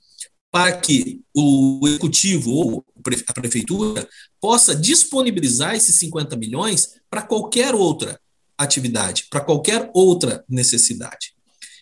para 0.50 0.72
que 0.72 1.20
o 1.34 1.80
executivo 1.86 2.50
ou 2.50 2.84
a 3.26 3.32
prefeitura 3.34 4.08
possa 4.40 4.74
disponibilizar 4.74 5.74
esses 5.74 5.96
50 5.96 6.36
milhões 6.36 6.94
para 7.10 7.22
qualquer 7.22 7.74
outra 7.74 8.18
atividade, 8.56 9.26
para 9.30 9.40
qualquer 9.40 9.90
outra 9.94 10.42
necessidade. 10.48 11.34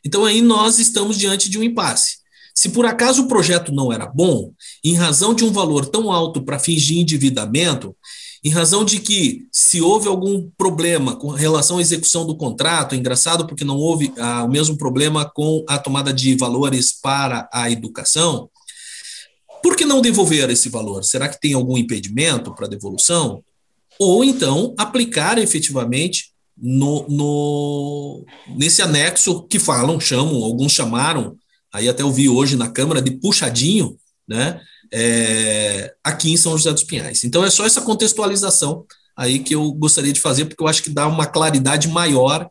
Então 0.05 0.25
aí 0.25 0.43
nós 0.43 0.79
estamos 0.79 1.17
diante 1.17 1.49
de 1.49 1.59
um 1.59 1.62
impasse. 1.62 2.19
Se 2.57 2.71
por 2.71 2.87
acaso 2.87 3.25
o 3.25 3.29
projeto 3.29 3.71
não 3.71 3.93
era 3.93 4.07
bom, 4.07 4.51
em 4.83 4.95
razão 4.95 5.35
de 5.35 5.45
um 5.45 5.53
valor 5.53 5.85
tão 5.85 6.11
alto 6.11 6.43
para 6.43 6.59
fins 6.59 6.81
de 6.81 6.99
endividamento, 6.99 7.95
em 8.43 8.49
razão 8.49 8.83
de 8.83 8.99
que, 8.99 9.47
se 9.53 9.83
houve 9.83 10.09
algum 10.09 10.49
problema 10.57 11.17
com 11.17 11.29
relação 11.29 11.77
à 11.77 11.81
execução 11.83 12.27
do 12.27 12.35
contrato, 12.35 12.95
é 12.95 12.99
engraçado 12.99 13.47
porque 13.47 13.65
não 13.65 13.77
houve 13.77 14.11
ah, 14.17 14.45
o 14.45 14.49
mesmo 14.49 14.79
problema 14.79 15.31
com 15.35 15.65
a 15.69 15.79
tomada 15.79 16.15
de 16.15 16.35
valores 16.35 16.93
para 16.93 17.47
a 17.53 17.71
educação, 17.71 18.49
por 19.63 19.77
que 19.77 19.85
não 19.85 20.01
devolver 20.01 20.49
esse 20.49 20.71
valor? 20.71 21.05
Será 21.05 21.29
que 21.29 21.41
tem 21.41 21.53
algum 21.53 21.77
impedimento 21.77 22.55
para 22.55 22.69
devolução? 22.69 23.43
Ou 23.99 24.25
então 24.25 24.75
aplicar 24.79 25.39
efetivamente 25.39 26.31
no, 26.57 27.07
no, 27.09 28.25
nesse 28.57 28.81
anexo 28.81 29.43
que 29.43 29.59
falam, 29.59 30.01
chamam, 30.01 30.43
alguns 30.43 30.73
chamaram 30.73 31.37
aí 31.76 31.88
até 31.88 32.02
eu 32.02 32.11
vi 32.11 32.28
hoje 32.28 32.56
na 32.56 32.68
Câmara 32.68 33.02
de 33.02 33.11
puxadinho, 33.11 33.97
né, 34.26 34.61
é, 34.92 35.95
aqui 36.02 36.33
em 36.33 36.37
São 36.37 36.56
José 36.56 36.73
dos 36.73 36.85
Pinhais. 36.85 37.23
Então 37.23 37.45
é 37.45 37.50
só 37.50 37.66
essa 37.66 37.83
contextualização 37.83 38.85
aí 39.16 39.38
que 39.38 39.54
eu 39.54 39.71
gostaria 39.73 40.12
de 40.12 40.21
fazer, 40.21 40.47
porque 40.47 40.62
eu 40.62 40.68
acho 40.68 40.83
que 40.83 40.90
dá 40.90 41.06
uma 41.06 41.26
claridade 41.26 41.88
maior. 41.88 42.49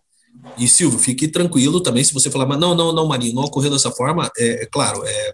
E 0.58 0.68
Silvio, 0.68 1.00
fique 1.00 1.28
tranquilo 1.28 1.82
também, 1.82 2.04
se 2.04 2.14
você 2.14 2.30
falar, 2.30 2.46
mas 2.46 2.60
não, 2.60 2.76
não, 2.76 2.94
não, 2.94 3.08
Marinho, 3.08 3.34
não 3.34 3.44
ocorreu 3.44 3.72
dessa 3.72 3.92
forma, 3.92 4.30
é, 4.38 4.64
é 4.64 4.66
claro, 4.68 5.04
é, 5.06 5.34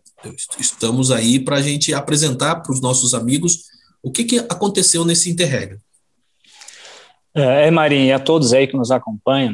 estamos 0.57 1.11
aí 1.11 1.39
para 1.39 1.57
a 1.57 1.61
gente 1.61 1.93
apresentar 1.93 2.57
para 2.57 2.71
os 2.71 2.79
nossos 2.81 3.13
amigos 3.13 3.63
o 4.01 4.11
que, 4.11 4.23
que 4.23 4.39
aconteceu 4.39 5.03
nesse 5.03 5.29
interregno. 5.29 5.77
É, 7.35 7.67
é 7.67 7.71
Marinho, 7.71 8.05
e 8.05 8.11
a 8.11 8.19
todos 8.19 8.53
aí 8.53 8.67
que 8.67 8.77
nos 8.77 8.89
acompanham, 8.89 9.53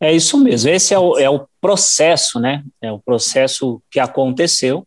é 0.00 0.14
isso 0.14 0.36
mesmo, 0.36 0.68
esse 0.68 0.92
é 0.92 0.98
o, 0.98 1.18
é 1.18 1.30
o 1.30 1.46
processo, 1.60 2.38
né? 2.40 2.62
É 2.80 2.90
o 2.90 2.98
processo 2.98 3.82
que 3.90 4.00
aconteceu 4.00 4.86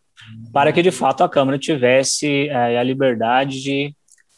para 0.51 0.71
que, 0.71 0.81
de 0.81 0.91
fato, 0.91 1.23
a 1.23 1.29
Câmara 1.29 1.57
tivesse 1.57 2.47
é, 2.49 2.77
a 2.77 2.83
liberdade 2.83 3.61
de 3.61 3.95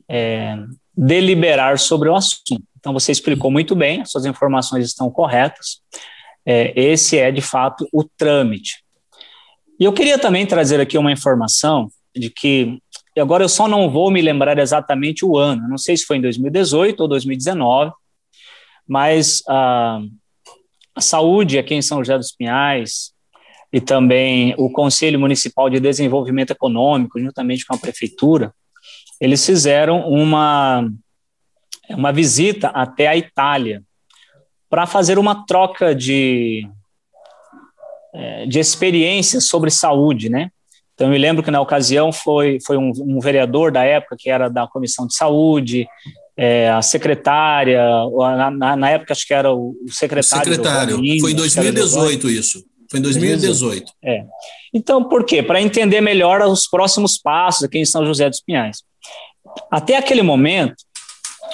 é, 0.07 0.57
deliberar 0.95 1.79
sobre 1.79 2.09
o 2.09 2.15
assunto. 2.15 2.61
Então, 2.77 2.93
você 2.93 3.11
explicou 3.11 3.49
muito 3.49 3.75
bem, 3.75 4.01
as 4.01 4.11
suas 4.11 4.25
informações 4.25 4.85
estão 4.85 5.09
corretas. 5.09 5.81
É, 6.45 6.73
esse 6.75 7.17
é, 7.17 7.31
de 7.31 7.41
fato, 7.41 7.87
o 7.91 8.03
trâmite. 8.03 8.83
E 9.79 9.85
eu 9.85 9.93
queria 9.93 10.19
também 10.19 10.45
trazer 10.45 10.79
aqui 10.79 10.97
uma 10.97 11.11
informação 11.11 11.89
de 12.15 12.29
que, 12.29 12.77
agora 13.17 13.43
eu 13.43 13.49
só 13.49 13.67
não 13.67 13.89
vou 13.89 14.11
me 14.11 14.21
lembrar 14.21 14.57
exatamente 14.59 15.25
o 15.25 15.37
ano, 15.37 15.67
não 15.67 15.77
sei 15.77 15.97
se 15.97 16.05
foi 16.05 16.17
em 16.17 16.21
2018 16.21 16.99
ou 17.01 17.07
2019, 17.07 17.91
mas 18.87 19.41
a, 19.47 20.01
a 20.95 21.01
saúde 21.01 21.57
aqui 21.57 21.73
em 21.73 21.81
São 21.81 21.99
José 21.99 22.17
dos 22.17 22.31
Pinhais 22.31 23.13
e 23.71 23.81
também 23.81 24.53
o 24.57 24.69
Conselho 24.69 25.19
Municipal 25.19 25.69
de 25.69 25.79
Desenvolvimento 25.79 26.51
Econômico, 26.51 27.19
juntamente 27.19 27.65
com 27.65 27.75
a 27.75 27.77
Prefeitura, 27.77 28.53
eles 29.19 29.43
fizeram 29.43 30.07
uma, 30.07 30.87
uma 31.89 32.11
visita 32.11 32.67
até 32.67 33.07
a 33.07 33.17
Itália 33.17 33.81
para 34.69 34.85
fazer 34.85 35.17
uma 35.17 35.45
troca 35.45 35.95
de, 35.95 36.67
é, 38.13 38.45
de 38.45 38.59
experiências 38.59 39.47
sobre 39.47 39.71
saúde, 39.71 40.29
né? 40.29 40.51
Então, 40.93 41.07
eu 41.07 41.11
me 41.11 41.17
lembro 41.17 41.41
que 41.41 41.49
na 41.49 41.59
ocasião 41.59 42.11
foi, 42.11 42.59
foi 42.65 42.77
um, 42.77 42.91
um 42.97 43.19
vereador 43.19 43.71
da 43.71 43.83
época, 43.83 44.15
que 44.17 44.29
era 44.29 44.47
da 44.47 44.67
Comissão 44.67 45.07
de 45.07 45.15
Saúde, 45.15 45.87
é, 46.37 46.69
a 46.69 46.81
secretária, 46.81 47.81
na, 48.51 48.75
na, 48.75 48.89
época 48.89 49.13
acho 49.13 49.27
que 49.27 49.33
era 49.33 49.53
o 49.53 49.75
secretário. 49.89 50.51
O 50.51 50.55
secretário, 50.55 50.95
foi 51.19 51.31
em 51.31 51.35
2018 51.35 52.29
isso. 52.29 52.65
Foi 52.89 52.99
em 52.99 53.03
2018. 53.03 53.91
É. 54.03 54.25
Então, 54.73 55.03
por 55.03 55.25
quê? 55.25 55.41
Para 55.43 55.61
entender 55.61 56.01
melhor 56.01 56.41
os 56.41 56.67
próximos 56.67 57.17
passos 57.17 57.63
aqui 57.63 57.79
em 57.79 57.85
São 57.85 58.05
José 58.05 58.29
dos 58.29 58.41
Pinhais. 58.41 58.83
Até 59.71 59.97
aquele 59.97 60.21
momento, 60.21 60.75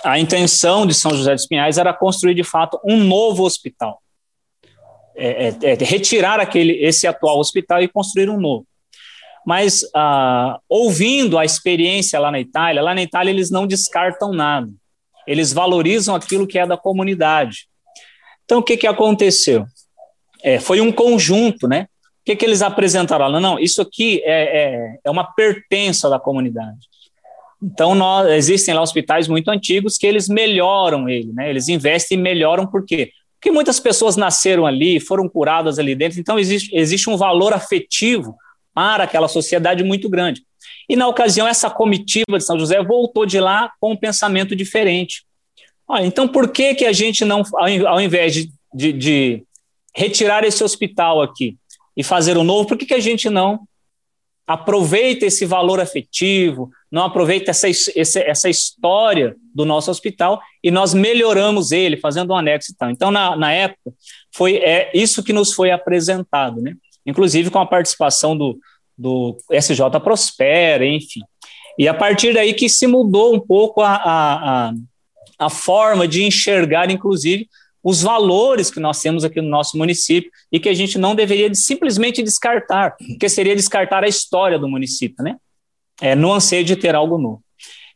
a 0.04 0.20
intenção 0.20 0.86
de 0.86 0.94
São 0.94 1.12
José 1.12 1.34
dos 1.34 1.46
Pinhais 1.46 1.78
era 1.78 1.94
construir, 1.94 2.34
de 2.34 2.44
fato, 2.44 2.80
um 2.86 2.98
novo 2.98 3.44
hospital. 3.44 4.02
É, 5.16 5.50
é, 5.50 5.58
é 5.62 5.74
retirar 5.84 6.40
aquele, 6.40 6.74
esse 6.84 7.06
atual 7.06 7.40
hospital 7.40 7.82
e 7.82 7.88
construir 7.90 8.30
um 8.30 8.40
novo. 8.40 8.66
Mas, 9.46 9.82
ah, 9.96 10.60
ouvindo 10.68 11.38
a 11.38 11.46
experiência 11.46 12.20
lá 12.20 12.32
na 12.32 12.40
Itália, 12.40 12.82
lá 12.82 12.94
na 12.94 13.02
Itália 13.02 13.32
eles 13.32 13.50
não 13.50 13.66
descartam 13.66 14.34
nada. 14.34 14.70
Eles 15.26 15.54
valorizam 15.54 16.16
aquilo 16.16 16.48
que 16.48 16.58
é 16.58 16.66
da 16.66 16.78
comunidade. 16.78 17.68
Então, 18.46 18.60
o 18.60 18.64
que, 18.64 18.78
que 18.78 18.88
aconteceu? 18.88 19.66
É, 20.44 20.60
foi 20.60 20.82
um 20.82 20.92
conjunto, 20.92 21.68
né? 21.68 21.88
O 22.22 22.26
que, 22.26 22.36
que 22.36 22.46
eles 22.46 22.62
apresentaram 22.62 23.28
lá? 23.28 23.40
Não, 23.40 23.60
isso 23.60 23.82
aqui 23.82 24.22
é, 24.24 24.64
é, 24.64 25.00
é 25.04 25.10
uma 25.12 25.24
pertença 25.34 26.10
da 26.10 26.20
comunidade. 26.20 26.80
Então, 27.62 27.94
nós, 27.94 28.30
existem 28.30 28.74
lá 28.74 28.82
hospitais 28.82 29.28
muito 29.28 29.50
antigos 29.50 29.98
que 29.98 30.08
eles 30.08 30.30
melhoram 30.30 31.10
ele, 31.10 31.32
né? 31.34 31.50
Eles 31.50 31.68
investem 31.68 32.18
e 32.18 32.22
melhoram 32.22 32.66
por 32.66 32.86
quê? 32.86 33.12
Porque 33.36 33.52
muitas 33.52 33.80
pessoas 33.80 34.16
nasceram 34.16 34.66
ali, 34.66 35.00
foram 35.00 35.28
curadas 35.28 35.80
ali 35.80 35.96
dentro, 35.96 36.20
então 36.20 36.38
existe, 36.38 36.76
existe 36.76 37.10
um 37.10 37.16
valor 37.16 37.54
afetivo 37.54 38.36
para 38.74 39.04
aquela 39.04 39.28
sociedade 39.28 39.84
muito 39.84 40.10
grande. 40.10 40.44
E 40.88 40.96
na 40.96 41.08
ocasião, 41.08 41.48
essa 41.48 41.70
comitiva 41.70 42.38
de 42.38 42.44
São 42.44 42.60
José 42.60 42.82
voltou 42.84 43.26
de 43.26 43.40
lá 43.40 43.72
com 43.80 43.92
um 43.92 43.98
pensamento 43.98 44.56
diferente. 44.56 45.24
Olha, 45.88 46.06
então 46.06 46.28
por 46.28 46.52
que, 46.52 46.76
que 46.76 46.86
a 46.86 46.92
gente 46.92 47.26
não, 47.26 47.44
ao 47.88 48.02
invés 48.02 48.34
de, 48.34 48.52
de, 48.74 48.94
de 48.94 49.44
retirar 49.96 50.44
esse 50.44 50.64
hospital 50.64 51.22
aqui 51.22 51.58
e 51.96 52.04
fazer 52.04 52.38
o 52.38 52.42
um 52.42 52.44
novo, 52.44 52.68
por 52.68 52.78
que, 52.78 52.86
que 52.86 52.94
a 52.94 53.00
gente 53.00 53.30
não 53.30 53.68
aproveita 54.50 55.28
esse 55.28 55.46
valor 55.46 55.80
afetivo, 55.80 56.72
não 56.92 57.04
aproveita 57.04 57.52
essa, 57.52 57.68
essa, 57.70 58.20
essa 58.20 58.50
história 58.50 59.36
do 59.54 59.64
nosso 59.64 59.92
hospital 59.92 60.42
e 60.64 60.72
nós 60.72 60.92
melhoramos 60.92 61.72
ele, 61.72 61.98
fazendo 61.98 62.34
um 62.34 62.36
anexo 62.36 62.72
e 62.72 62.76
tal. 62.76 62.90
Então, 62.90 63.12
na, 63.12 63.36
na 63.36 63.54
época, 63.54 63.94
foi 64.34 64.56
é, 64.58 64.90
isso 64.92 65.24
que 65.24 65.32
nos 65.32 65.54
foi 65.54 65.70
apresentado, 65.70 66.62
né? 66.62 66.74
Inclusive 67.10 67.50
com 67.50 67.60
a 67.60 67.66
participação 67.66 68.38
do, 68.38 68.58
do 68.98 69.38
SJ 69.52 70.00
Prospera, 70.04 70.86
enfim. 70.86 71.22
E 71.78 71.88
a 71.88 71.94
partir 71.94 72.34
daí 72.34 72.54
que 72.54 72.68
se 72.68 72.86
mudou 72.88 73.34
um 73.34 73.40
pouco 73.40 73.82
a, 73.82 73.96
a, 73.96 74.74
a, 75.40 75.50
forma 75.50 76.06
de 76.08 76.24
enxergar, 76.24 76.92
inclusive, 76.92 77.48
os 77.82 78.02
valores 78.02 78.70
que 78.70 78.82
nós 78.82 79.02
temos 79.02 79.24
aqui 79.24 79.42
no 79.42 79.48
nosso 79.48 79.78
município 79.78 80.30
e 80.52 80.60
que 80.60 80.68
a 80.68 80.74
gente 80.74 80.98
não 80.98 81.16
deveria 81.16 81.54
simplesmente 81.56 82.22
descartar, 82.22 82.98
porque 82.98 83.30
seria 83.30 83.56
descartar 83.56 84.04
a 84.04 84.10
história 84.10 84.60
do 84.60 84.68
município, 84.68 85.24
né? 85.24 85.38
É, 86.02 86.16
no 86.16 86.34
anseio 86.34 86.66
de 86.66 86.76
ter 86.76 86.96
algo 86.96 87.18
novo. 87.18 87.42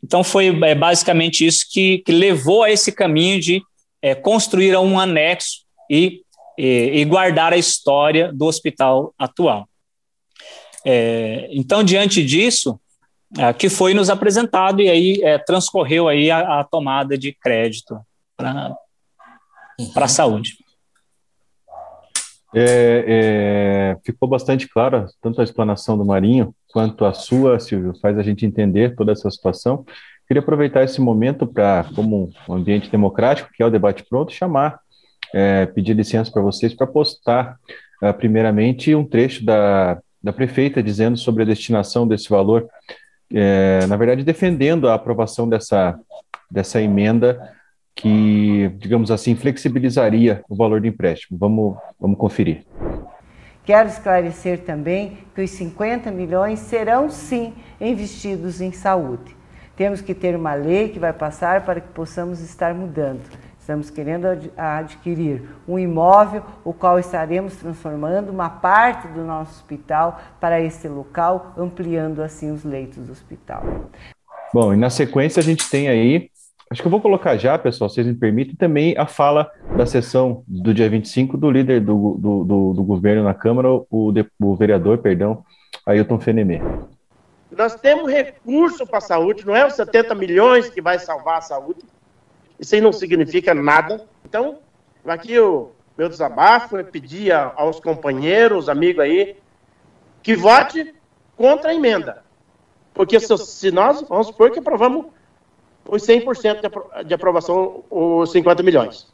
Então, 0.04 0.24
foi 0.24 0.48
é, 0.48 0.76
basicamente 0.76 1.46
isso 1.46 1.66
que, 1.72 2.00
que, 2.00 2.12
levou 2.12 2.64
a 2.64 2.72
esse 2.72 2.92
caminho 2.92 3.40
de 3.40 3.62
é, 4.02 4.14
construir 4.14 4.76
um 4.78 5.00
anexo 5.00 5.64
e, 5.90 6.22
e, 6.58 7.02
e, 7.02 7.06
guardar 7.06 7.54
a 7.54 7.58
história 7.58 8.32
do 8.32 8.46
hospital 8.46 9.14
atual. 9.18 9.68
É, 10.86 11.48
então, 11.52 11.84
diante 11.84 12.24
disso, 12.24 12.80
é, 13.38 13.52
que 13.54 13.70
foi 13.70 13.94
nos 13.94 14.10
apresentado 14.10 14.82
e 14.82 14.90
aí 14.90 15.22
é, 15.24 15.38
transcorreu 15.38 16.08
aí 16.08 16.30
a, 16.30 16.60
a 16.60 16.64
tomada 16.64 17.18
de 17.18 17.34
crédito 17.34 18.00
para 18.38 18.76
para 19.94 20.06
a 20.06 20.08
saúde. 20.08 20.58
É, 22.56 23.06
é, 23.08 23.98
ficou 24.06 24.30
bastante 24.30 24.68
clara 24.70 25.08
tanto 25.20 25.42
a 25.42 25.44
explanação 25.44 25.98
do 25.98 26.06
Marinho 26.06 26.54
quanto 26.72 27.04
a 27.04 27.14
sua, 27.14 27.60
Silvio, 27.60 27.94
faz 28.00 28.18
a 28.18 28.24
gente 28.24 28.46
entender 28.46 28.96
toda 28.96 29.12
essa 29.12 29.30
situação. 29.32 29.84
Queria 30.28 30.42
aproveitar 30.42 30.84
esse 30.84 31.02
momento 31.02 31.48
para, 31.48 31.86
como 31.96 32.32
um 32.48 32.54
ambiente 32.54 32.90
democrático, 32.90 33.50
que 33.54 33.64
é 33.64 33.66
o 33.66 33.72
debate 33.72 34.06
pronto, 34.08 34.32
chamar, 34.32 34.80
é, 35.34 35.66
pedir 35.66 35.96
licença 35.96 36.32
para 36.32 36.42
vocês 36.42 36.74
para 36.74 36.86
postar, 36.86 37.58
é, 38.02 38.14
primeiramente, 38.14 38.94
um 38.94 39.04
trecho 39.04 39.44
da, 39.44 39.98
da 40.22 40.32
prefeita 40.32 40.84
dizendo 40.84 41.18
sobre 41.18 41.44
a 41.44 41.46
destinação 41.46 42.08
desse 42.08 42.30
valor, 42.30 42.68
é, 43.34 43.86
na 43.88 43.98
verdade, 43.98 44.24
defendendo 44.24 44.88
a 44.88 44.94
aprovação 44.94 45.50
dessa, 45.50 46.00
dessa 46.50 46.82
emenda 46.82 47.52
que, 47.96 48.72
digamos 48.78 49.12
assim, 49.12 49.36
flexibilizaria 49.36 50.44
o 50.50 50.56
valor 50.56 50.82
do 50.82 50.88
empréstimo. 50.88 51.38
Vamos, 51.38 51.78
vamos 52.00 52.18
conferir. 52.18 52.64
Quero 53.66 53.88
esclarecer 53.88 54.60
também 54.60 55.20
que 55.34 55.42
os 55.42 55.50
50 55.52 56.12
milhões 56.12 56.60
serão 56.60 57.10
sim 57.10 57.54
investidos 57.80 58.60
em 58.62 58.72
saúde. 58.72 59.36
Temos 59.76 60.02
que 60.02 60.14
ter 60.14 60.36
uma 60.36 60.54
lei 60.54 60.90
que 60.90 61.00
vai 61.00 61.14
passar 61.14 61.66
para 61.66 61.80
que 61.80 61.88
possamos 61.90 62.42
estar 62.42 62.74
mudando. 62.74 63.22
Estamos 63.64 63.90
querendo 63.90 64.28
adquirir 64.58 65.42
um 65.66 65.80
imóvel, 65.80 66.44
o 66.66 66.74
qual 66.74 67.00
estaremos 67.00 67.56
transformando 67.56 68.30
uma 68.30 68.50
parte 68.50 69.08
do 69.08 69.24
nosso 69.24 69.52
hospital 69.52 70.20
para 70.38 70.60
esse 70.60 70.90
local, 70.90 71.54
ampliando 71.58 72.22
assim 72.22 72.52
os 72.52 72.66
leitos 72.66 72.98
do 72.98 73.14
hospital. 73.14 73.64
Bom, 74.54 74.74
e 74.74 74.76
na 74.76 74.90
sequência 74.90 75.40
a 75.40 75.44
gente 75.44 75.70
tem 75.70 75.88
aí 75.88 76.30
Acho 76.70 76.82
que 76.82 76.88
eu 76.88 76.92
vou 76.92 77.00
colocar 77.00 77.38
já, 77.38 77.58
pessoal, 77.58 77.88
se 77.88 77.96
vocês 77.96 78.08
me 78.08 78.16
permitem, 78.16 78.56
também 78.56 78.98
a 78.98 79.06
fala 79.06 79.50
da 79.78 79.86
sessão 79.86 80.44
do 80.48 80.74
dia 80.74 80.90
25 80.90 81.38
do 81.38 81.52
líder 81.52 81.80
do, 81.82 82.18
do, 82.20 82.44
do, 82.44 82.74
do 82.74 82.84
governo 82.84 83.24
na 83.24 83.34
Câmara, 83.34 83.70
o, 83.70 84.12
de, 84.12 84.26
o 84.42 84.56
vereador, 84.56 84.98
perdão, 84.98 85.46
Ailton 85.86 86.20
Fenemê. 86.20 86.60
Nós 87.56 87.76
temos 87.76 88.12
recurso 88.12 88.88
para 88.88 88.98
a 88.98 89.02
saúde, 89.02 89.46
não 89.46 89.56
é 89.56 89.66
os 89.66 89.76
70 89.76 90.16
milhões 90.16 90.70
que 90.70 90.82
vai 90.82 90.98
salvar 90.98 91.38
a 91.38 91.42
saúde. 91.42 91.80
Isso 92.60 92.76
aí 92.76 92.82
não 92.82 92.94
significa 92.94 93.54
nada. 93.54 94.06
Então, 94.26 94.60
aqui 95.06 95.40
o 95.40 95.72
meu 95.98 96.10
desabafo 96.10 96.78
é 96.78 96.84
pedir 96.84 97.32
aos 97.32 97.80
companheiros, 97.80 98.70
amigos 98.70 99.04
aí, 99.04 99.36
que 100.22 100.36
vote 100.36 100.94
contra 101.38 101.72
a 101.72 101.76
emenda. 101.76 102.24
Porque 102.94 103.20
se, 103.20 103.38
se 103.38 103.72
nós, 103.72 104.02
vamos 104.04 104.28
supor 104.28 104.52
que 104.52 104.60
aprovamos 104.60 105.08
os 105.88 106.04
100% 106.04 107.06
de 107.06 107.14
aprovação, 107.14 107.84
os 107.90 108.32
50 108.32 108.64
milhões. 108.64 109.12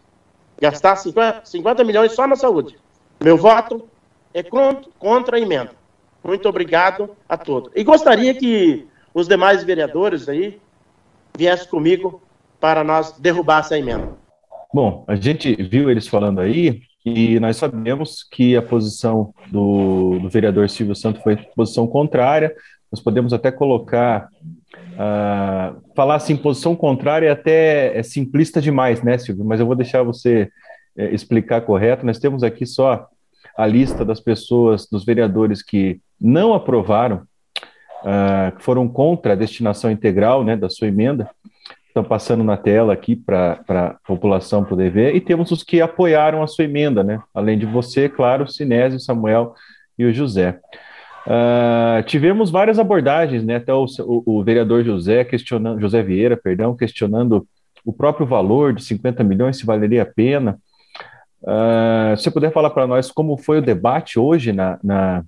Gastar 0.62 0.96
50, 0.96 1.46
50 1.46 1.84
milhões 1.84 2.14
só 2.14 2.28
na 2.28 2.36
saúde. 2.36 2.78
Meu 3.20 3.38
voto 3.38 3.88
é 4.34 4.44
contra 4.44 5.38
a 5.38 5.40
emenda. 5.40 5.72
Muito 6.24 6.48
obrigado 6.48 7.16
a 7.28 7.38
todos. 7.38 7.72
E 7.76 7.84
gostaria 7.84 8.34
que 8.34 8.88
os 9.14 9.28
demais 9.28 9.64
vereadores 9.64 10.28
aí 10.28 10.62
viessem 11.36 11.68
comigo 11.70 12.22
para 12.60 12.84
nós 12.84 13.18
derrubar 13.20 13.60
essa 13.60 13.78
emenda. 13.78 14.18
Bom, 14.74 15.04
a 15.08 15.16
gente 15.16 15.56
viu 15.56 15.90
eles 15.90 16.08
falando 16.08 16.40
aí 16.40 16.82
e 17.06 17.40
nós 17.40 17.58
sabemos 17.58 18.24
que 18.24 18.56
a 18.56 18.62
posição 18.62 19.34
do, 19.52 20.20
do 20.20 20.30
vereador 20.30 20.70
Silvio 20.70 20.96
Santos 20.96 21.24
foi 21.24 21.38
posição 21.56 21.88
contrária. 21.88 22.54
Nós 22.92 23.02
podemos 23.02 23.34
até 23.34 23.52
colocar 23.52 24.30
Uh, 25.00 25.80
falar 25.96 26.16
assim, 26.16 26.36
posição 26.36 26.76
contrária 26.76 27.28
é 27.28 27.32
até 27.32 27.98
é 27.98 28.04
simplista 28.04 28.62
demais, 28.62 29.02
né, 29.02 29.18
Silvio? 29.18 29.46
Mas 29.46 29.62
eu 29.62 29.66
vou 29.66 29.76
deixar 29.76 30.04
você 30.04 30.50
é, 30.98 31.14
explicar 31.14 31.62
correto. 31.62 32.06
Nós 32.06 32.20
temos 32.20 32.44
aqui 32.44 32.66
só 32.66 33.08
a 33.58 33.66
lista 33.66 34.04
das 34.04 34.20
pessoas, 34.20 34.88
dos 34.90 35.06
vereadores 35.06 35.62
que 35.62 36.02
não 36.20 36.54
aprovaram, 36.54 37.22
uh, 38.04 38.60
foram 38.60 38.90
contra 38.90 39.32
a 39.32 39.36
destinação 39.38 39.90
integral 39.90 40.44
né, 40.44 40.58
da 40.58 40.70
sua 40.70 40.90
emenda. 40.90 41.30
Estão 41.90 42.04
passando 42.04 42.44
na 42.44 42.56
tela 42.56 42.94
aqui 42.94 43.16
para 43.16 43.60
a 43.68 43.96
população 44.08 44.64
poder 44.64 44.92
ver. 44.92 45.16
E 45.16 45.20
temos 45.20 45.52
os 45.52 45.64
que 45.64 45.82
apoiaram 45.82 46.42
a 46.42 46.48
sua 46.48 46.64
emenda, 46.66 47.04
né? 47.04 47.20
Além 47.34 47.58
de 47.58 47.66
você, 47.66 48.08
claro, 48.08 48.48
Sinésio, 48.48 49.00
Samuel 49.00 49.54
e 49.98 50.06
o 50.06 50.14
José. 50.14 50.60
Uh, 51.26 52.02
tivemos 52.06 52.52
várias 52.52 52.80
abordagens, 52.80 53.44
né? 53.44 53.56
Até 53.56 53.74
o, 53.74 53.86
o, 54.00 54.40
o, 54.40 54.44
vereador 54.44 54.84
José 54.84 55.24
questionando, 55.24 55.82
José 55.82 56.02
Vieira, 56.02 56.38
perdão, 56.38 56.76
questionando 56.76 57.46
o 57.84 57.92
próprio 57.92 58.26
valor 58.26 58.74
de 58.74 58.84
50 58.84 59.24
milhões, 59.24 59.58
se 59.58 59.66
valeria 59.66 60.04
a 60.04 60.06
pena. 60.06 60.60
Uh, 61.42 62.16
se 62.16 62.24
você 62.24 62.32
puder 62.32 62.54
falar 62.54 62.70
para 62.70 62.86
nós 62.86 63.12
como 63.12 63.38
foi 63.38 63.58
o 63.58 63.64
debate 63.64 64.20
hoje 64.20 64.54
na, 64.54 64.80
na 64.84 65.24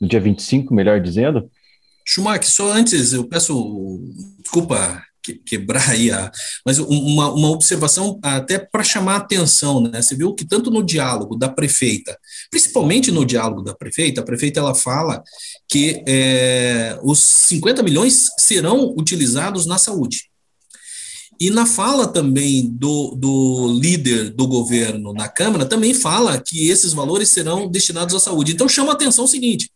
no 0.00 0.06
dia 0.06 0.20
25, 0.20 0.72
melhor 0.72 1.00
dizendo. 1.00 1.50
Schumacher, 2.10 2.50
só 2.50 2.72
antes, 2.72 3.12
eu 3.12 3.24
peço 3.24 4.00
desculpa 4.40 5.04
quebrar 5.44 5.90
aí 5.90 6.10
a. 6.10 6.32
Mas 6.64 6.78
uma, 6.78 7.30
uma 7.30 7.50
observação 7.50 8.18
até 8.22 8.58
para 8.58 8.82
chamar 8.82 9.14
a 9.14 9.18
atenção, 9.18 9.82
né? 9.82 10.00
Você 10.00 10.16
viu 10.16 10.34
que 10.34 10.46
tanto 10.46 10.70
no 10.70 10.82
diálogo 10.82 11.36
da 11.36 11.50
prefeita, 11.50 12.16
principalmente 12.50 13.10
no 13.10 13.26
diálogo 13.26 13.62
da 13.62 13.74
prefeita, 13.74 14.22
a 14.22 14.24
prefeita 14.24 14.58
ela 14.58 14.74
fala 14.74 15.22
que 15.68 16.02
é, 16.08 16.98
os 17.02 17.18
50 17.18 17.82
milhões 17.82 18.28
serão 18.38 18.94
utilizados 18.96 19.66
na 19.66 19.76
saúde. 19.76 20.30
E 21.38 21.50
na 21.50 21.66
fala 21.66 22.06
também 22.06 22.66
do, 22.66 23.14
do 23.14 23.78
líder 23.78 24.30
do 24.30 24.46
governo 24.46 25.12
na 25.12 25.28
Câmara, 25.28 25.66
também 25.66 25.92
fala 25.92 26.40
que 26.40 26.68
esses 26.70 26.94
valores 26.94 27.28
serão 27.28 27.68
destinados 27.68 28.14
à 28.14 28.18
saúde. 28.18 28.52
Então 28.52 28.66
chama 28.66 28.92
a 28.92 28.94
atenção 28.94 29.24
o 29.24 29.28
seguinte: 29.28 29.70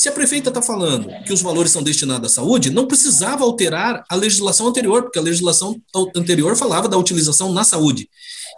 se 0.00 0.08
a 0.08 0.12
prefeita 0.12 0.48
está 0.48 0.62
falando 0.62 1.10
que 1.26 1.32
os 1.32 1.42
valores 1.42 1.70
são 1.70 1.82
destinados 1.82 2.32
à 2.32 2.34
saúde, 2.36 2.70
não 2.70 2.86
precisava 2.86 3.44
alterar 3.44 4.02
a 4.08 4.14
legislação 4.14 4.66
anterior, 4.66 5.02
porque 5.02 5.18
a 5.18 5.22
legislação 5.22 5.78
anterior 6.16 6.56
falava 6.56 6.88
da 6.88 6.96
utilização 6.96 7.52
na 7.52 7.64
saúde. 7.64 8.08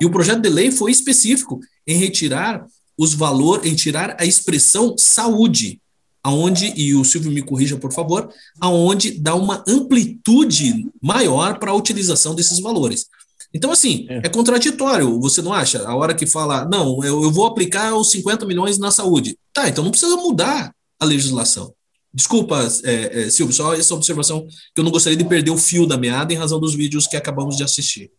E 0.01 0.07
o 0.07 0.11
projeto 0.11 0.41
de 0.41 0.49
lei 0.49 0.71
foi 0.71 0.93
específico 0.93 1.59
em 1.85 1.97
retirar 1.97 2.65
os 2.97 3.13
valores, 3.13 3.69
em 3.69 3.75
tirar 3.75 4.17
a 4.21 4.25
expressão 4.25 4.95
saúde, 4.97 5.81
aonde, 6.23 6.73
e 6.77 6.95
o 6.95 7.05
Silvio 7.05 7.33
me 7.33 7.43
corrija, 7.43 7.77
por 7.77 7.93
favor, 7.93 8.33
aonde 8.61 9.11
dá 9.11 9.35
uma 9.35 9.65
amplitude 9.67 10.87
maior 11.03 11.59
para 11.59 11.73
a 11.73 11.75
utilização 11.75 12.37
desses 12.37 12.61
valores. 12.61 13.07
Então, 13.53 13.73
assim, 13.73 14.07
é. 14.09 14.19
é. 14.19 14.29
contraditório, 14.29 15.19
você 15.19 15.43
não 15.43 15.53
acha? 15.53 15.83
A 15.89 15.97
hora 15.97 16.15
que 16.15 16.25
fala, 16.25 16.65
não, 16.67 17.03
eu, 17.03 17.21
eu 17.25 17.33
vou 17.33 17.47
aplicar 17.47 17.97
os 17.97 18.13
50 18.13 18.47
milhões 18.47 18.79
na 18.79 18.93
saúde. 18.93 19.37
Tá, 19.53 19.69
então 19.69 19.83
não 19.83 19.91
precisa 19.91 20.15
mudar 20.15 20.73
a 21.03 21.05
legislação. 21.05 21.75
Desculpa, 22.15 22.61
é, 22.85 23.23
é, 23.23 23.31
Silvio, 23.31 23.55
só 23.55 23.75
essa 23.75 23.95
observação 23.95 24.47
que 24.75 24.81
eu 24.81 24.85
não 24.85 24.91
gostaria 24.91 25.17
de 25.17 25.25
perder 25.25 25.51
o 25.51 25.59
fio 25.59 25.87
da 25.87 25.97
meada 25.97 26.33
em 26.33 26.37
razão 26.37 26.61
dos 26.61 26.75
vídeos 26.75 27.07
que 27.07 27.17
acabamos 27.17 27.57
de 27.57 27.65
assistir. 27.65 28.11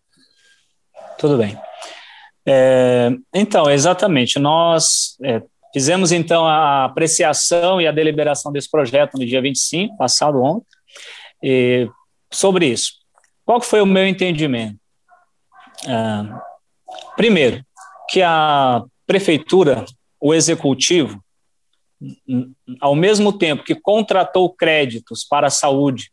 Tudo 1.18 1.38
bem. 1.38 1.58
É, 2.46 3.12
então, 3.34 3.70
exatamente, 3.70 4.38
nós 4.38 5.16
é, 5.24 5.42
fizemos 5.72 6.12
então 6.12 6.46
a 6.46 6.86
apreciação 6.86 7.80
e 7.80 7.88
a 7.88 7.92
deliberação 7.92 8.52
desse 8.52 8.70
projeto 8.70 9.18
no 9.18 9.26
dia 9.26 9.42
25, 9.42 9.96
passado 9.96 10.42
ontem, 10.42 10.68
e, 11.42 11.88
sobre 12.32 12.66
isso. 12.66 12.94
Qual 13.46 13.62
foi 13.62 13.80
o 13.80 13.86
meu 13.86 14.06
entendimento? 14.06 14.78
É, 15.88 15.94
primeiro, 17.16 17.64
que 18.10 18.22
a 18.22 18.84
prefeitura, 19.06 19.86
o 20.20 20.34
executivo, 20.34 21.23
ao 22.80 22.96
mesmo 22.96 23.32
tempo 23.32 23.64
que 23.64 23.76
contratou 23.76 24.50
créditos 24.54 25.24
para 25.24 25.48
a 25.48 25.52
saúde, 25.52 26.12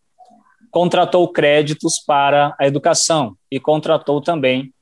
contratou 0.70 1.26
créditos 1.28 1.98
para 1.98 2.54
a 2.58 2.66
educação 2.66 3.36
e 3.50 3.58
contratou 3.58 4.20
também 4.20 4.72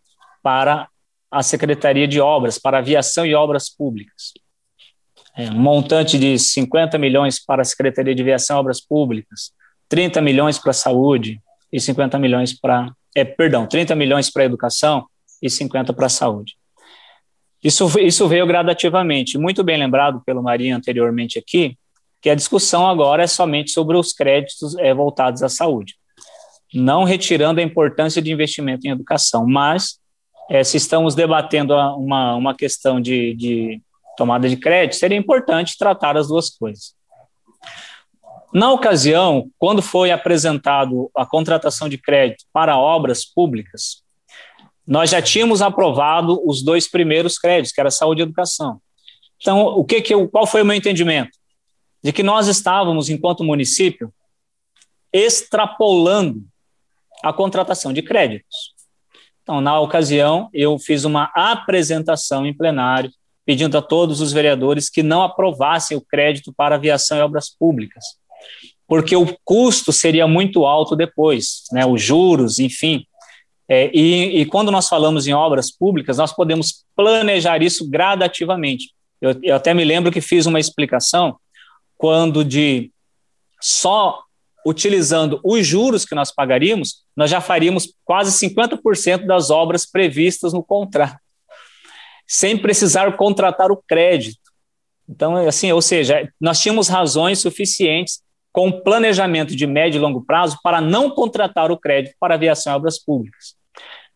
para 0.43 0.89
a 1.31 1.43
Secretaria 1.43 2.07
de 2.07 2.21
Obras, 2.21 2.59
para 2.59 2.79
Aviação 2.79 3.25
e 3.25 3.35
Obras 3.35 3.69
Públicas. 3.69 4.33
É, 5.37 5.51
um 5.51 5.59
montante 5.59 6.19
de 6.19 6.39
50 6.39 6.99
milhões 6.99 7.43
para 7.43 7.63
a 7.63 7.65
Secretaria 7.65 8.15
de 8.15 8.23
Aviação 8.23 8.57
e 8.57 8.61
Obras 8.61 8.81
Públicas, 8.81 9.53
30 9.89 10.21
milhões 10.21 10.59
para 10.59 10.71
a 10.71 10.75
saúde 10.75 11.41
e 11.73 11.81
50 11.81 12.19
milhões 12.19 12.59
para. 12.59 12.91
É, 13.15 13.25
perdão, 13.25 13.67
30 13.67 13.95
milhões 13.95 14.31
para 14.31 14.43
a 14.43 14.47
educação 14.47 15.07
e 15.41 15.49
50 15.49 15.93
para 15.93 16.07
a 16.07 16.11
saúde. 16.11 16.58
Isso, 17.63 17.99
isso 17.99 18.29
veio 18.29 18.47
gradativamente, 18.47 19.37
muito 19.37 19.65
bem 19.65 19.77
lembrado 19.77 20.23
pelo 20.25 20.43
Marinho 20.43 20.77
anteriormente 20.77 21.39
aqui, 21.39 21.77
que 22.21 22.31
a 22.31 22.35
discussão 22.35 22.89
agora 22.89 23.25
é 23.25 23.27
somente 23.27 23.71
sobre 23.71 23.97
os 23.97 24.13
créditos 24.13 24.77
é, 24.79 24.95
voltados 24.95 25.43
à 25.43 25.49
saúde, 25.49 25.95
não 26.73 27.05
retirando 27.05 27.61
a 27.61 27.63
importância 27.63 28.21
de 28.21 28.33
investimento 28.33 28.87
em 28.87 28.91
educação, 28.91 29.47
mas 29.47 29.99
é, 30.51 30.63
se 30.65 30.77
estamos 30.77 31.15
debatendo 31.15 31.75
uma, 31.75 32.35
uma 32.35 32.55
questão 32.55 33.01
de, 33.01 33.35
de 33.35 33.83
tomada 34.17 34.49
de 34.49 34.57
crédito, 34.57 34.97
seria 34.97 35.19
importante 35.19 35.77
tratar 35.79 36.17
as 36.17 36.29
duas 36.29 36.51
coisas. 36.51 36.95
Na 38.53 38.73
ocasião, 38.73 39.51
quando 39.59 39.83
foi 39.83 40.11
apresentado 40.11 41.11
a 41.15 41.27
contratação 41.27 41.89
de 41.89 41.99
crédito 41.99 42.45
para 42.53 42.79
obras 42.79 43.25
públicas, 43.25 44.03
nós 44.89 45.11
já 45.11 45.21
tínhamos 45.21 45.61
aprovado 45.61 46.41
os 46.49 46.63
dois 46.63 46.89
primeiros 46.89 47.39
créditos, 47.39 47.73
que 47.73 47.81
era 47.81 47.91
saúde 47.91 48.23
e 48.23 48.25
educação. 48.25 48.81
Então, 49.39 49.67
o 49.67 49.85
que 49.85 50.01
que 50.01 50.15
eu, 50.15 50.27
qual 50.27 50.47
foi 50.47 50.63
o 50.63 50.65
meu 50.65 50.75
entendimento? 50.75 51.31
De 52.03 52.11
que 52.11 52.23
nós 52.23 52.49
estávamos, 52.49 53.11
enquanto 53.11 53.45
município, 53.45 54.11
extrapolando 55.13 56.43
a 57.23 57.35
contratação 57.35 57.93
de 57.93 58.01
créditos. 58.01 58.73
Então, 59.43 59.61
na 59.61 59.79
ocasião, 59.79 60.49
eu 60.55 60.79
fiz 60.79 61.05
uma 61.05 61.31
apresentação 61.35 62.47
em 62.47 62.57
plenário, 62.57 63.11
pedindo 63.45 63.77
a 63.77 63.83
todos 63.83 64.23
os 64.23 64.33
vereadores 64.33 64.89
que 64.89 65.03
não 65.03 65.23
aprovassem 65.23 65.99
o 65.99 66.01
crédito 66.03 66.51
para 66.51 66.77
aviação 66.77 67.19
e 67.19 67.21
obras 67.21 67.51
públicas, 67.51 68.05
porque 68.87 69.15
o 69.17 69.37
custo 69.45 69.93
seria 69.93 70.27
muito 70.27 70.65
alto 70.65 70.97
depois, 70.97 71.65
né, 71.73 71.85
os 71.85 72.01
juros, 72.01 72.59
enfim, 72.59 73.07
é, 73.69 73.91
e, 73.93 74.41
e, 74.41 74.47
quando 74.47 74.73
nós 74.73 74.89
falamos 74.89 75.27
em 75.27 75.35
obras 75.35 75.71
públicas, 75.71 76.17
nós 76.17 76.33
podemos 76.33 76.87
planejar 76.97 77.63
isso 77.63 77.89
gradativamente. 77.89 78.95
Eu, 79.21 79.39
eu 79.43 79.57
até 79.57 79.75
me 79.75 79.85
lembro 79.85 80.11
que 80.11 80.23
fiz 80.23 80.47
uma 80.47 80.59
explicação 80.59 81.37
quando 81.99 82.43
de 82.43 82.91
só 83.61 84.23
utilizando 84.67 85.39
os 85.45 85.67
juros 85.67 86.07
que 86.07 86.15
nós 86.15 86.33
pagaríamos, 86.33 87.05
nós 87.15 87.31
já 87.31 87.41
faríamos 87.41 87.93
quase 88.05 88.33
50% 88.49 89.27
das 89.27 89.51
obras 89.51 89.85
previstas 89.85 90.53
no 90.53 90.63
contrato, 90.63 91.19
sem 92.27 92.57
precisar 92.57 93.17
contratar 93.17 93.71
o 93.71 93.83
crédito. 93.87 94.41
Então, 95.07 95.37
assim, 95.37 95.73
ou 95.73 95.83
seja, 95.83 96.31
nós 96.41 96.61
tínhamos 96.61 96.89
razões 96.89 97.39
suficientes 97.39 98.23
com 98.51 98.73
planejamento 98.73 99.55
de 99.55 99.67
médio 99.67 99.99
e 99.99 100.01
longo 100.01 100.25
prazo 100.25 100.59
para 100.63 100.81
não 100.81 101.11
contratar 101.11 101.71
o 101.71 101.79
crédito 101.79 102.15
para 102.19 102.35
aviação 102.35 102.73
e 102.73 102.77
obras 102.77 102.99
públicas 102.99 103.58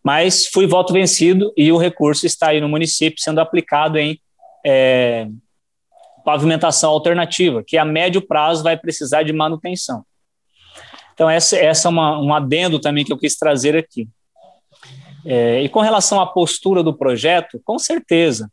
mas 0.02 0.46
fui 0.46 0.66
voto 0.66 0.92
vencido 0.92 1.52
e 1.56 1.70
o 1.70 1.78
recurso 1.78 2.26
está 2.26 2.48
aí 2.48 2.60
no 2.60 2.68
município 2.68 3.22
sendo 3.22 3.40
aplicado 3.40 3.98
em 3.98 4.18
é, 4.64 5.28
pavimentação 6.24 6.90
alternativa, 6.90 7.62
que 7.66 7.76
a 7.76 7.84
médio 7.84 8.20
prazo 8.20 8.62
vai 8.62 8.76
precisar 8.76 9.22
de 9.22 9.32
manutenção. 9.32 10.04
Então, 11.14 11.28
essa, 11.28 11.56
essa 11.56 11.88
é 11.88 11.90
uma, 11.90 12.18
um 12.20 12.34
adendo 12.34 12.80
também 12.80 13.04
que 13.04 13.12
eu 13.12 13.18
quis 13.18 13.36
trazer 13.36 13.76
aqui. 13.76 14.08
É, 15.24 15.62
e 15.62 15.68
com 15.68 15.80
relação 15.80 16.20
à 16.20 16.26
postura 16.26 16.82
do 16.82 16.94
projeto, 16.94 17.60
com 17.64 17.78
certeza, 17.78 18.50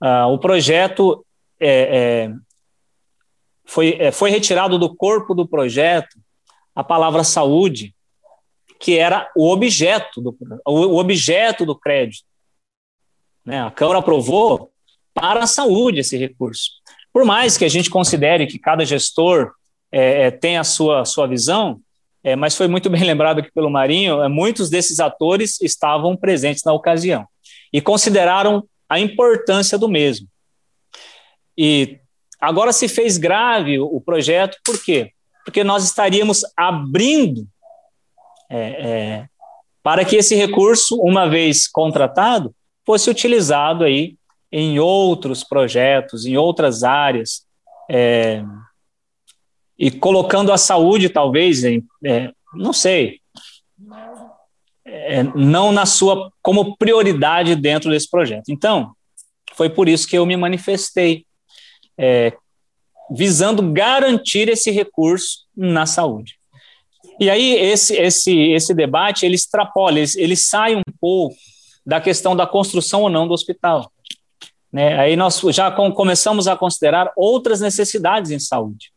ah, 0.00 0.26
o 0.26 0.38
projeto 0.38 1.24
é, 1.60 2.28
é 2.28 2.34
foi, 3.64 3.96
é, 3.98 4.12
foi 4.12 4.30
retirado 4.30 4.78
do 4.78 4.94
corpo 4.94 5.34
do 5.34 5.48
projeto 5.48 6.18
a 6.74 6.84
palavra 6.84 7.24
saúde, 7.24 7.94
que 8.84 8.98
era 8.98 9.30
o 9.34 9.50
objeto 9.50 10.20
do, 10.20 10.36
o 10.66 10.98
objeto 10.98 11.64
do 11.64 11.74
crédito. 11.74 12.26
Né? 13.42 13.62
A 13.62 13.70
Câmara 13.70 14.00
aprovou 14.00 14.70
para 15.14 15.44
a 15.44 15.46
saúde 15.46 16.00
esse 16.00 16.18
recurso. 16.18 16.70
Por 17.10 17.24
mais 17.24 17.56
que 17.56 17.64
a 17.64 17.68
gente 17.68 17.88
considere 17.88 18.46
que 18.46 18.58
cada 18.58 18.84
gestor 18.84 19.54
é, 19.90 20.24
é 20.24 20.30
tem 20.30 20.58
a 20.58 20.64
sua, 20.64 21.06
sua 21.06 21.26
visão, 21.26 21.80
é, 22.22 22.36
mas 22.36 22.54
foi 22.54 22.68
muito 22.68 22.90
bem 22.90 23.04
lembrado 23.04 23.38
aqui 23.38 23.50
pelo 23.50 23.70
Marinho, 23.70 24.22
é, 24.22 24.28
muitos 24.28 24.68
desses 24.68 25.00
atores 25.00 25.58
estavam 25.62 26.14
presentes 26.14 26.62
na 26.62 26.74
ocasião 26.74 27.26
e 27.72 27.80
consideraram 27.80 28.68
a 28.86 29.00
importância 29.00 29.78
do 29.78 29.88
mesmo. 29.88 30.28
E 31.56 32.00
agora 32.38 32.70
se 32.70 32.86
fez 32.86 33.16
grave 33.16 33.78
o 33.78 33.98
projeto, 33.98 34.58
por 34.62 34.84
quê? 34.84 35.14
porque 35.44 35.62
nós 35.62 35.84
estaríamos 35.84 36.40
abrindo 36.56 37.46
é, 38.54 38.58
é, 38.58 39.28
para 39.82 40.04
que 40.04 40.14
esse 40.14 40.36
recurso, 40.36 40.96
uma 41.00 41.28
vez 41.28 41.66
contratado, 41.66 42.54
fosse 42.86 43.10
utilizado 43.10 43.82
aí 43.82 44.16
em 44.52 44.78
outros 44.78 45.42
projetos, 45.42 46.24
em 46.24 46.36
outras 46.36 46.84
áreas, 46.84 47.44
é, 47.90 48.44
e 49.76 49.90
colocando 49.90 50.52
a 50.52 50.56
saúde, 50.56 51.08
talvez, 51.08 51.64
em, 51.64 51.84
é, 52.04 52.30
não 52.54 52.72
sei, 52.72 53.20
não 55.34 55.72
na 55.72 55.84
sua 55.84 56.30
como 56.40 56.76
prioridade 56.76 57.56
dentro 57.56 57.90
desse 57.90 58.08
projeto. 58.08 58.50
Então, 58.50 58.94
foi 59.54 59.68
por 59.68 59.88
isso 59.88 60.06
que 60.06 60.16
eu 60.16 60.24
me 60.24 60.36
manifestei, 60.36 61.26
é, 61.98 62.32
visando 63.10 63.72
garantir 63.72 64.48
esse 64.48 64.70
recurso 64.70 65.44
na 65.56 65.86
saúde. 65.86 66.38
E 67.18 67.30
aí 67.30 67.54
esse 67.54 67.94
esse 67.94 68.50
esse 68.50 68.74
debate 68.74 69.24
ele 69.24 69.34
extrapola, 69.34 69.98
ele, 69.98 70.10
ele 70.16 70.36
sai 70.36 70.74
um 70.74 70.82
pouco 71.00 71.36
da 71.86 72.00
questão 72.00 72.34
da 72.34 72.46
construção 72.46 73.02
ou 73.02 73.10
não 73.10 73.28
do 73.28 73.34
hospital. 73.34 73.90
Né? 74.72 74.98
Aí 74.98 75.16
nós 75.16 75.40
já 75.50 75.70
com, 75.70 75.92
começamos 75.92 76.48
a 76.48 76.56
considerar 76.56 77.12
outras 77.16 77.60
necessidades 77.60 78.30
em 78.30 78.38
saúde. 78.38 78.90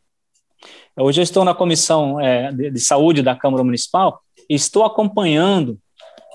Hoje 0.96 1.22
eu 1.22 1.24
estou 1.24 1.44
na 1.44 1.54
comissão 1.54 2.20
é, 2.20 2.52
de, 2.52 2.72
de, 2.72 2.80
saúde 2.80 3.22
da 3.22 3.36
Câmara 3.36 3.64
Municipal 3.64 4.20
e 4.50 4.56
estou 4.56 4.84
acompanhando 4.84 5.78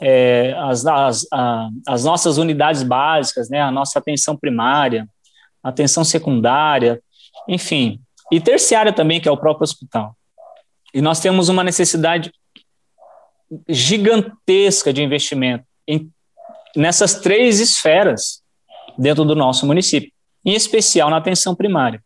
é, 0.00 0.54
as, 0.58 0.86
as, 0.86 1.26
a, 1.32 1.68
as 1.88 2.04
nossas 2.04 2.38
unidades 2.38 2.84
básicas, 2.84 3.50
né, 3.50 3.60
a 3.60 3.72
nossa 3.72 3.98
atenção 3.98 4.36
primária, 4.36 5.08
atenção 5.62 6.04
secundária, 6.04 7.02
enfim, 7.48 8.00
e 8.30 8.40
terciária 8.40 8.92
também, 8.92 9.20
que 9.20 9.28
é 9.28 9.32
o 9.32 9.36
próprio 9.36 9.64
hospital. 9.64 10.16
E 10.92 11.00
nós 11.00 11.20
temos 11.20 11.48
uma 11.48 11.64
necessidade 11.64 12.32
gigantesca 13.68 14.92
de 14.92 15.02
investimento 15.02 15.64
em, 15.86 16.10
nessas 16.76 17.14
três 17.14 17.60
esferas 17.60 18.42
dentro 18.98 19.24
do 19.24 19.34
nosso 19.34 19.66
município, 19.66 20.12
em 20.44 20.54
especial 20.54 21.10
na 21.10 21.16
atenção 21.16 21.54
primária. 21.54 22.02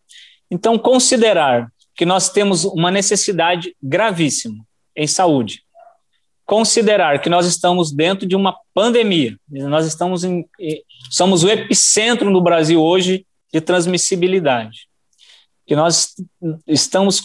Então, 0.50 0.78
considerar 0.78 1.70
que 1.94 2.04
nós 2.04 2.28
temos 2.28 2.64
uma 2.64 2.90
necessidade 2.90 3.74
gravíssima 3.82 4.64
em 4.94 5.06
saúde, 5.06 5.62
considerar 6.44 7.20
que 7.20 7.28
nós 7.28 7.46
estamos 7.46 7.90
dentro 7.90 8.26
de 8.26 8.36
uma 8.36 8.56
pandemia, 8.72 9.36
nós 9.48 9.86
estamos 9.86 10.22
em, 10.22 10.46
somos 11.10 11.42
o 11.42 11.48
epicentro 11.48 12.30
no 12.30 12.40
Brasil 12.40 12.80
hoje 12.80 13.26
de 13.52 13.60
transmissibilidade, 13.60 14.88
que 15.66 15.74
nós 15.74 16.14
estamos 16.66 17.22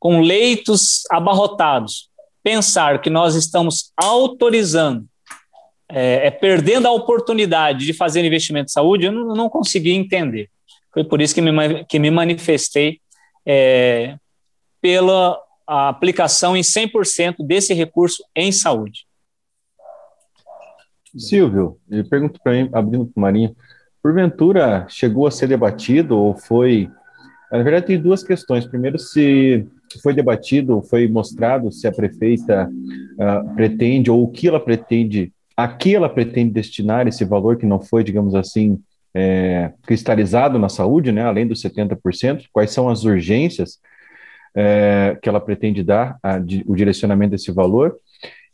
com 0.00 0.20
leitos 0.20 1.02
abarrotados, 1.10 2.08
pensar 2.42 3.00
que 3.02 3.10
nós 3.10 3.34
estamos 3.34 3.92
autorizando, 3.96 5.06
é, 5.88 6.26
é 6.26 6.30
perdendo 6.30 6.88
a 6.88 6.92
oportunidade 6.92 7.84
de 7.84 7.92
fazer 7.92 8.24
investimento 8.24 8.70
em 8.70 8.72
saúde, 8.72 9.06
eu 9.06 9.12
não, 9.12 9.34
não 9.34 9.48
consegui 9.50 9.92
entender. 9.92 10.48
Foi 10.92 11.04
por 11.04 11.20
isso 11.20 11.34
que 11.34 11.42
me, 11.42 11.84
que 11.84 11.98
me 11.98 12.10
manifestei 12.10 12.98
é, 13.46 14.16
pela 14.80 15.38
aplicação 15.66 16.56
em 16.56 16.62
100% 16.62 17.46
desse 17.46 17.74
recurso 17.74 18.24
em 18.34 18.50
saúde. 18.50 19.06
Silvio, 21.16 21.78
eu 21.90 22.08
pergunto 22.08 22.40
para 22.42 22.52
mim, 22.52 22.70
abrindo 22.72 23.04
para 23.06 23.18
o 23.18 23.20
Marinho, 23.20 23.56
porventura 24.02 24.86
chegou 24.88 25.26
a 25.26 25.30
ser 25.30 25.46
debatido 25.46 26.16
ou 26.16 26.34
foi. 26.34 26.90
Na 27.52 27.62
verdade, 27.62 27.86
tem 27.86 28.00
duas 28.00 28.22
questões. 28.22 28.66
Primeiro, 28.66 28.98
se 28.98 29.68
foi 29.98 30.14
debatido, 30.14 30.82
foi 30.82 31.08
mostrado 31.08 31.72
se 31.72 31.86
a 31.86 31.92
prefeita 31.92 32.68
uh, 32.70 33.54
pretende, 33.54 34.10
ou 34.10 34.22
o 34.22 34.28
que 34.28 34.46
ela 34.46 34.60
pretende, 34.60 35.32
a 35.56 35.66
que 35.66 35.94
ela 35.94 36.08
pretende 36.08 36.52
destinar 36.52 37.08
esse 37.08 37.24
valor 37.24 37.56
que 37.56 37.66
não 37.66 37.80
foi, 37.80 38.04
digamos 38.04 38.34
assim, 38.34 38.78
é, 39.14 39.72
cristalizado 39.82 40.58
na 40.58 40.68
saúde, 40.68 41.12
né, 41.12 41.22
além 41.22 41.46
dos 41.46 41.62
70%, 41.62 42.44
quais 42.52 42.70
são 42.70 42.88
as 42.88 43.04
urgências 43.04 43.80
é, 44.54 45.18
que 45.20 45.28
ela 45.28 45.40
pretende 45.40 45.82
dar, 45.82 46.18
a, 46.22 46.38
de, 46.38 46.64
o 46.66 46.74
direcionamento 46.74 47.32
desse 47.32 47.52
valor. 47.52 47.96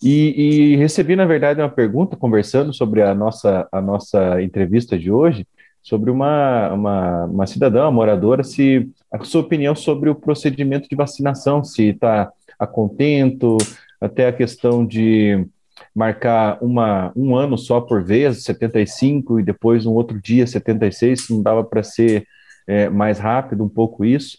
E, 0.03 0.73
e, 0.73 0.77
recebi, 0.77 1.17
na 1.17 1.25
verdade, 1.25 1.61
uma 1.61 1.71
pergunta, 1.71 2.17
conversando 2.17 2.73
sobre 2.73 3.03
a 3.03 3.15
nossa, 3.15 3.67
a 3.73 3.81
nossa 3.81 4.43
entrevista 4.43 4.99
de 4.99 5.11
hoje, 5.11 5.47
sobre 5.87 6.11
uma, 6.11 6.73
uma, 6.73 7.25
uma 7.27 7.47
cidadã, 7.47 7.83
uma 7.83 7.93
moradora, 7.93 8.43
se 8.43 8.91
a 9.09 9.23
sua 9.23 9.43
opinião 9.43 9.73
sobre 9.77 10.11
o 10.11 10.17
procedimento 10.17 10.89
de 10.89 10.97
vacinação, 10.97 11.63
se 11.63 11.91
está 11.91 12.29
a 12.59 12.67
contento, 12.67 13.57
até 14.01 14.27
a 14.27 14.33
questão 14.33 14.85
de 14.85 15.47
marcar 15.95 16.59
uma, 16.61 17.13
um 17.15 17.37
ano 17.37 17.57
só 17.57 17.81
por 17.81 18.03
vez, 18.03 18.43
75, 18.43 19.39
e 19.39 19.45
depois 19.45 19.87
um 19.87 19.93
outro 19.93 20.21
dia, 20.21 20.45
76, 20.45 21.29
não 21.31 21.41
dava 21.41 21.63
para 21.63 21.85
ser 21.85 22.27
é, 22.67 22.89
mais 22.89 23.21
rápido 23.21 23.63
um 23.63 23.69
pouco 23.69 24.05
isso. 24.05 24.39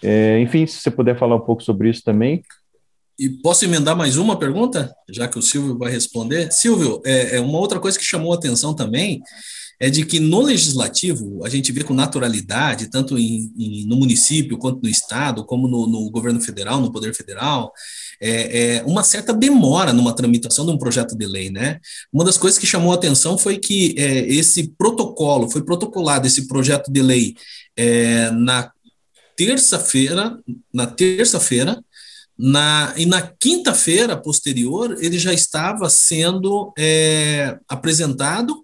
É, 0.00 0.38
enfim, 0.38 0.64
se 0.64 0.78
você 0.78 0.92
puder 0.92 1.18
falar 1.18 1.34
um 1.34 1.44
pouco 1.44 1.60
sobre 1.60 1.90
isso 1.90 2.04
também. 2.04 2.40
E 3.18 3.28
posso 3.28 3.64
emendar 3.64 3.96
mais 3.96 4.16
uma 4.16 4.38
pergunta, 4.38 4.94
já 5.10 5.26
que 5.26 5.40
o 5.40 5.42
Silvio 5.42 5.76
vai 5.76 5.90
responder? 5.90 6.52
Silvio, 6.52 7.02
é, 7.04 7.36
é 7.36 7.40
uma 7.40 7.58
outra 7.58 7.80
coisa 7.80 7.98
que 7.98 8.04
chamou 8.04 8.32
a 8.32 8.36
atenção 8.36 8.76
também 8.76 9.20
é 9.80 9.90
de 9.90 10.04
que 10.04 10.20
no 10.20 10.40
legislativo 10.40 11.44
a 11.44 11.48
gente 11.48 11.72
vê 11.72 11.82
com 11.82 11.94
naturalidade, 11.94 12.90
tanto 12.90 13.18
em, 13.18 13.52
em, 13.56 13.86
no 13.86 13.96
município 13.96 14.58
quanto 14.58 14.82
no 14.82 14.88
estado, 14.88 15.44
como 15.44 15.68
no, 15.68 15.86
no 15.86 16.10
governo 16.10 16.40
federal, 16.40 16.80
no 16.80 16.92
poder 16.92 17.14
federal, 17.14 17.72
é, 18.20 18.76
é, 18.76 18.84
uma 18.84 19.02
certa 19.02 19.32
demora 19.32 19.92
numa 19.92 20.14
tramitação 20.14 20.64
de 20.64 20.72
um 20.72 20.78
projeto 20.78 21.16
de 21.16 21.26
lei, 21.26 21.50
né? 21.50 21.80
Uma 22.12 22.24
das 22.24 22.36
coisas 22.36 22.58
que 22.58 22.66
chamou 22.66 22.92
a 22.92 22.94
atenção 22.94 23.36
foi 23.36 23.58
que 23.58 23.94
é, 23.98 24.26
esse 24.26 24.68
protocolo, 24.78 25.50
foi 25.50 25.62
protocolado 25.62 26.26
esse 26.26 26.46
projeto 26.46 26.90
de 26.90 27.02
lei 27.02 27.34
é, 27.76 28.30
na 28.30 28.70
terça-feira, 29.36 30.38
na 30.72 30.86
terça-feira, 30.86 31.82
na, 32.36 32.92
e 32.96 33.06
na 33.06 33.22
quinta-feira 33.22 34.16
posterior, 34.16 34.96
ele 35.00 35.18
já 35.18 35.32
estava 35.32 35.88
sendo 35.88 36.72
é, 36.76 37.58
apresentado 37.68 38.63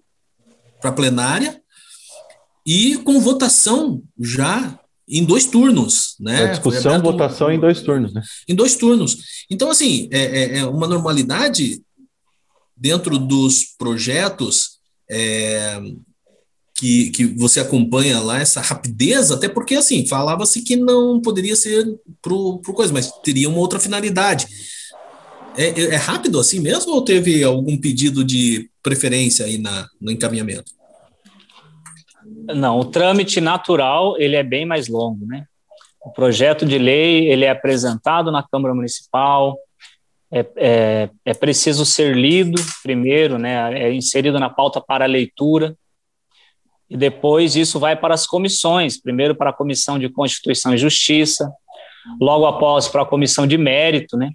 para 0.80 0.90
a 0.90 0.94
plenária 0.94 1.60
e 2.66 2.96
com 2.98 3.20
votação 3.20 4.02
já 4.18 4.78
em 5.08 5.24
dois 5.24 5.44
turnos, 5.44 6.14
né? 6.20 6.44
A 6.44 6.46
discussão, 6.52 7.02
votação 7.02 7.48
um, 7.48 7.52
em 7.52 7.58
dois 7.58 7.82
turnos, 7.82 8.14
né? 8.14 8.22
Em 8.48 8.54
dois 8.54 8.76
turnos. 8.76 9.18
Então, 9.50 9.70
assim, 9.70 10.08
é, 10.12 10.20
é, 10.20 10.58
é 10.58 10.66
uma 10.66 10.86
normalidade 10.86 11.82
dentro 12.76 13.18
dos 13.18 13.64
projetos 13.76 14.78
é, 15.10 15.80
que, 16.76 17.10
que 17.10 17.26
você 17.26 17.60
acompanha 17.60 18.20
lá 18.20 18.40
essa 18.40 18.60
rapidez, 18.60 19.30
até 19.30 19.48
porque 19.48 19.74
assim, 19.74 20.06
falava-se 20.06 20.62
que 20.62 20.76
não 20.76 21.20
poderia 21.20 21.56
ser 21.56 21.84
pro, 22.22 22.58
pro 22.60 22.72
coisa, 22.72 22.92
mas 22.92 23.10
teria 23.22 23.48
uma 23.48 23.58
outra 23.58 23.80
finalidade. 23.80 24.46
É, 25.60 25.78
é, 25.78 25.94
é, 25.94 25.96
rápido 25.96 26.40
assim 26.40 26.58
mesmo 26.58 26.94
ou 26.94 27.04
teve 27.04 27.44
algum 27.44 27.76
pedido 27.76 28.24
de 28.24 28.70
preferência 28.82 29.44
aí 29.44 29.58
na, 29.58 29.86
no 30.00 30.10
encaminhamento? 30.10 30.72
Não, 32.54 32.78
o 32.78 32.84
trâmite 32.86 33.42
natural 33.42 34.18
ele 34.18 34.36
é 34.36 34.42
bem 34.42 34.64
mais 34.64 34.88
longo, 34.88 35.26
né? 35.26 35.44
O 36.02 36.10
projeto 36.10 36.64
de 36.64 36.78
lei 36.78 37.28
ele 37.28 37.44
é 37.44 37.50
apresentado 37.50 38.32
na 38.32 38.42
Câmara 38.42 38.74
Municipal, 38.74 39.58
é, 40.32 40.46
é, 40.56 41.10
é 41.26 41.34
preciso 41.34 41.84
ser 41.84 42.16
lido 42.16 42.58
primeiro, 42.82 43.36
né? 43.36 43.82
É 43.82 43.92
inserido 43.92 44.40
na 44.40 44.48
pauta 44.48 44.80
para 44.80 45.04
leitura, 45.04 45.76
e 46.88 46.96
depois 46.96 47.54
isso 47.54 47.78
vai 47.78 47.94
para 47.94 48.14
as 48.14 48.26
comissões, 48.26 48.98
primeiro 48.98 49.34
para 49.34 49.50
a 49.50 49.52
Comissão 49.52 49.98
de 49.98 50.08
Constituição 50.08 50.72
e 50.72 50.78
Justiça, 50.78 51.52
logo 52.18 52.46
após 52.46 52.88
para 52.88 53.02
a 53.02 53.06
Comissão 53.06 53.46
de 53.46 53.58
Mérito, 53.58 54.16
né, 54.16 54.30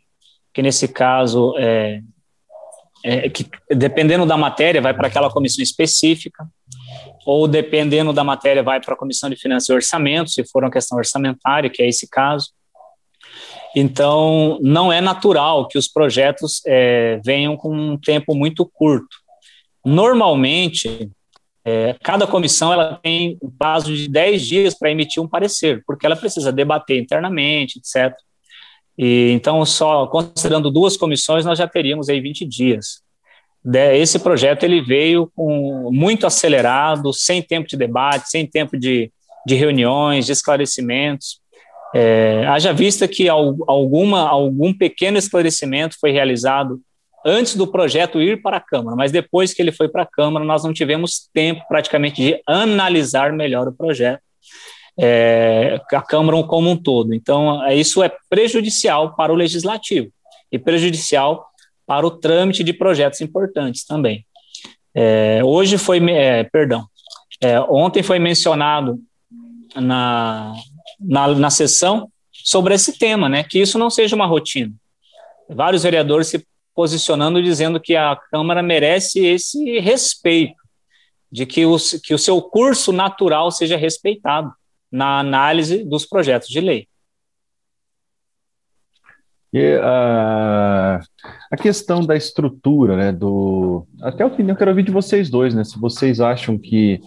que 0.55 0.61
nesse 0.61 0.87
caso, 0.87 1.53
é, 1.57 1.99
é, 3.03 3.29
que, 3.29 3.45
dependendo 3.69 4.25
da 4.25 4.37
matéria, 4.37 4.81
vai 4.81 4.93
para 4.93 5.07
aquela 5.07 5.29
comissão 5.29 5.61
específica, 5.61 6.47
ou 7.25 7.45
dependendo 7.45 8.13
da 8.13 8.23
matéria, 8.23 8.63
vai 8.63 8.79
para 8.79 8.93
a 8.93 8.97
Comissão 8.97 9.29
de 9.29 9.35
Finanças 9.35 9.67
e 9.67 9.73
Orçamento, 9.73 10.29
se 10.29 10.45
for 10.45 10.63
uma 10.63 10.71
questão 10.71 10.97
orçamentária, 10.97 11.69
que 11.69 11.81
é 11.81 11.89
esse 11.89 12.09
caso. 12.09 12.51
Então, 13.75 14.57
não 14.61 14.93
é 14.93 15.01
natural 15.01 15.67
que 15.67 15.77
os 15.77 15.89
projetos 15.89 16.61
é, 16.65 17.19
venham 17.25 17.57
com 17.57 17.75
um 17.75 17.97
tempo 17.97 18.33
muito 18.33 18.65
curto. 18.65 19.17
Normalmente, 19.83 21.11
é, 21.65 21.97
cada 22.01 22.25
comissão 22.25 22.71
ela 22.71 22.97
tem 23.03 23.37
um 23.43 23.49
prazo 23.49 23.93
de 23.93 24.07
10 24.07 24.41
dias 24.41 24.73
para 24.73 24.89
emitir 24.89 25.21
um 25.21 25.27
parecer, 25.27 25.83
porque 25.85 26.05
ela 26.05 26.15
precisa 26.15 26.53
debater 26.53 26.97
internamente, 26.97 27.79
etc. 27.79 28.15
E, 28.97 29.31
então, 29.31 29.65
só 29.65 30.07
considerando 30.07 30.71
duas 30.71 30.95
comissões, 30.95 31.45
nós 31.45 31.57
já 31.57 31.67
teríamos 31.67 32.09
aí 32.09 32.19
20 32.19 32.45
dias. 32.45 33.03
Esse 33.93 34.19
projeto 34.19 34.63
ele 34.63 34.81
veio 34.81 35.31
com, 35.35 35.89
muito 35.91 36.27
acelerado, 36.27 37.11
sem 37.11 37.41
tempo 37.41 37.67
de 37.67 37.75
debate, 37.75 38.29
sem 38.29 38.45
tempo 38.45 38.77
de, 38.77 39.11
de 39.45 39.55
reuniões, 39.55 40.25
de 40.25 40.31
esclarecimentos. 40.31 41.39
É, 41.93 42.45
haja 42.47 42.73
vista 42.73 43.07
que 43.07 43.27
alguma, 43.29 44.27
algum 44.27 44.73
pequeno 44.73 45.17
esclarecimento 45.17 45.97
foi 45.99 46.11
realizado 46.11 46.79
antes 47.25 47.55
do 47.55 47.65
projeto 47.65 48.21
ir 48.21 48.41
para 48.41 48.57
a 48.57 48.61
Câmara, 48.61 48.95
mas 48.95 49.11
depois 49.11 49.51
que 49.51 49.61
ele 49.61 49.71
foi 49.71 49.89
para 49.89 50.03
a 50.03 50.05
Câmara, 50.05 50.45
nós 50.45 50.63
não 50.63 50.71
tivemos 50.71 51.27
tempo 51.33 51.63
praticamente 51.67 52.21
de 52.21 52.39
analisar 52.45 53.33
melhor 53.33 53.67
o 53.67 53.73
projeto, 53.73 54.21
é, 54.97 55.79
a 55.91 56.01
Câmara 56.01 56.41
como 56.43 56.69
um 56.69 56.77
todo. 56.77 57.13
Então, 57.13 57.63
é, 57.65 57.75
isso 57.75 58.01
é 58.03 58.11
prejudicial 58.29 59.15
para 59.15 59.31
o 59.31 59.35
Legislativo 59.35 60.11
e 60.51 60.57
prejudicial 60.57 61.45
para 61.85 62.05
o 62.05 62.11
trâmite 62.11 62.63
de 62.63 62.73
projetos 62.73 63.21
importantes 63.21 63.85
também. 63.85 64.25
É, 64.93 65.41
hoje 65.43 65.77
foi, 65.77 65.99
é, 66.09 66.43
perdão, 66.43 66.87
é, 67.41 67.59
ontem 67.61 68.01
foi 68.01 68.17
mencionado 68.17 68.99
na, 69.75 70.53
na, 70.99 71.27
na 71.27 71.49
sessão 71.49 72.09
sobre 72.31 72.73
esse 72.73 72.97
tema, 72.97 73.27
né, 73.27 73.43
que 73.43 73.59
isso 73.59 73.77
não 73.77 73.89
seja 73.89 74.15
uma 74.15 74.25
rotina. 74.25 74.71
Vários 75.49 75.83
vereadores 75.83 76.27
se 76.27 76.45
posicionando 76.73 77.41
dizendo 77.41 77.79
que 77.79 77.95
a 77.95 78.15
Câmara 78.31 78.61
merece 78.63 79.25
esse 79.25 79.79
respeito, 79.79 80.55
de 81.31 81.45
que 81.45 81.65
o, 81.65 81.77
que 82.03 82.13
o 82.13 82.19
seu 82.19 82.41
curso 82.41 82.91
natural 82.91 83.51
seja 83.51 83.77
respeitado 83.77 84.51
na 84.95 85.19
análise 85.19 85.83
dos 85.83 86.05
projetos 86.05 86.47
de 86.47 86.61
lei. 86.61 86.87
E, 89.53 89.75
uh, 89.77 90.99
a 91.51 91.57
questão 91.57 92.05
da 92.05 92.15
estrutura, 92.15 92.97
né, 92.97 93.11
do... 93.11 93.85
Até 94.01 94.23
a 94.23 94.27
opinião, 94.27 94.55
quero 94.55 94.71
ouvir 94.71 94.83
de 94.83 94.91
vocês 94.91 95.29
dois, 95.29 95.53
né, 95.53 95.63
se 95.63 95.79
vocês 95.79 96.19
acham 96.19 96.57
que 96.57 96.99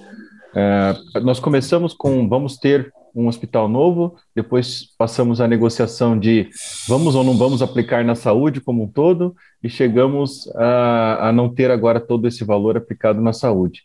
uh, 0.52 1.20
nós 1.20 1.40
começamos 1.40 1.92
com 1.92 2.28
vamos 2.28 2.56
ter 2.56 2.92
um 3.14 3.26
hospital 3.26 3.68
novo, 3.68 4.16
depois 4.34 4.94
passamos 4.96 5.40
a 5.40 5.48
negociação 5.48 6.18
de 6.18 6.48
vamos 6.86 7.14
ou 7.14 7.24
não 7.24 7.36
vamos 7.36 7.62
aplicar 7.62 8.04
na 8.04 8.14
saúde 8.14 8.60
como 8.60 8.84
um 8.84 8.88
todo, 8.88 9.34
e 9.62 9.68
chegamos 9.68 10.46
a, 10.56 11.28
a 11.28 11.32
não 11.32 11.52
ter 11.52 11.70
agora 11.70 12.00
todo 12.00 12.28
esse 12.28 12.44
valor 12.44 12.76
aplicado 12.76 13.20
na 13.20 13.32
saúde. 13.32 13.82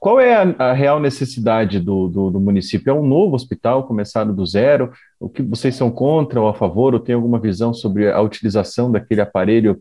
Qual 0.00 0.18
é 0.18 0.34
a, 0.34 0.70
a 0.70 0.72
real 0.72 0.98
necessidade 0.98 1.78
do, 1.78 2.08
do, 2.08 2.30
do, 2.30 2.40
município? 2.40 2.90
É 2.90 2.94
um 2.94 3.06
novo 3.06 3.36
hospital, 3.36 3.86
começado 3.86 4.32
do 4.32 4.46
zero? 4.46 4.90
O 5.20 5.28
que 5.28 5.42
vocês 5.42 5.76
são 5.76 5.90
contra 5.90 6.40
ou 6.40 6.48
a 6.48 6.54
favor? 6.54 6.94
Ou 6.94 7.00
tem 7.00 7.14
alguma 7.14 7.38
visão 7.38 7.74
sobre 7.74 8.10
a 8.10 8.20
utilização 8.20 8.90
daquele 8.90 9.20
aparelho 9.20 9.80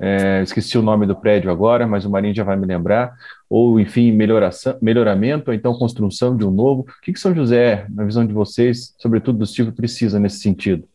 é, 0.00 0.40
esqueci 0.42 0.78
o 0.78 0.82
nome 0.82 1.06
do 1.06 1.14
prédio 1.14 1.50
agora, 1.50 1.86
mas 1.86 2.06
o 2.06 2.10
Marinho 2.10 2.34
já 2.34 2.42
vai 2.42 2.56
me 2.56 2.64
lembrar, 2.66 3.12
ou 3.50 3.78
enfim, 3.78 4.10
melhoração, 4.12 4.78
melhoramento, 4.80 5.50
ou 5.50 5.54
então 5.54 5.74
construção 5.74 6.34
de 6.34 6.44
um 6.44 6.50
novo. 6.50 6.82
O 6.82 7.00
que, 7.02 7.12
que 7.12 7.20
São 7.20 7.34
José, 7.34 7.86
na 7.90 8.04
visão 8.04 8.26
de 8.26 8.32
vocês, 8.32 8.94
sobretudo 8.98 9.38
do 9.38 9.46
Silvio, 9.46 9.74
precisa 9.74 10.18
nesse 10.18 10.40
sentido? 10.40 10.88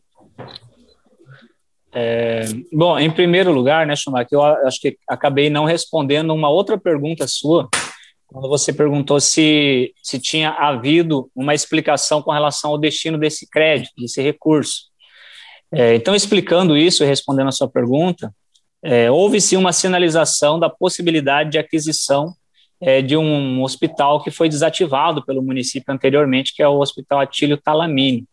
É, 1.94 2.46
bom, 2.72 2.98
em 2.98 3.10
primeiro 3.10 3.52
lugar, 3.52 3.86
né, 3.86 3.94
Schumacher, 3.94 4.28
eu 4.32 4.42
acho 4.42 4.80
que 4.80 4.98
acabei 5.08 5.48
não 5.48 5.64
respondendo 5.64 6.34
uma 6.34 6.50
outra 6.50 6.76
pergunta 6.76 7.28
sua, 7.28 7.68
quando 8.26 8.48
você 8.48 8.72
perguntou 8.72 9.20
se, 9.20 9.94
se 10.02 10.18
tinha 10.18 10.50
havido 10.50 11.30
uma 11.34 11.54
explicação 11.54 12.20
com 12.20 12.32
relação 12.32 12.72
ao 12.72 12.78
destino 12.78 13.16
desse 13.16 13.48
crédito, 13.48 13.92
desse 13.96 14.20
recurso. 14.20 14.86
É, 15.72 15.94
então, 15.94 16.14
explicando 16.14 16.76
isso 16.76 17.02
e 17.02 17.06
respondendo 17.06 17.48
a 17.48 17.52
sua 17.52 17.68
pergunta, 17.68 18.34
é, 18.82 19.10
houve 19.10 19.40
sim 19.40 19.56
uma 19.56 19.72
sinalização 19.72 20.58
da 20.58 20.68
possibilidade 20.68 21.50
de 21.50 21.58
aquisição 21.58 22.34
é, 22.80 23.00
de 23.00 23.16
um 23.16 23.62
hospital 23.62 24.22
que 24.22 24.30
foi 24.30 24.48
desativado 24.48 25.24
pelo 25.24 25.42
município 25.42 25.92
anteriormente, 25.92 26.54
que 26.54 26.62
é 26.62 26.68
o 26.68 26.78
Hospital 26.78 27.20
Atílio 27.20 27.56
Talamini, 27.56 28.24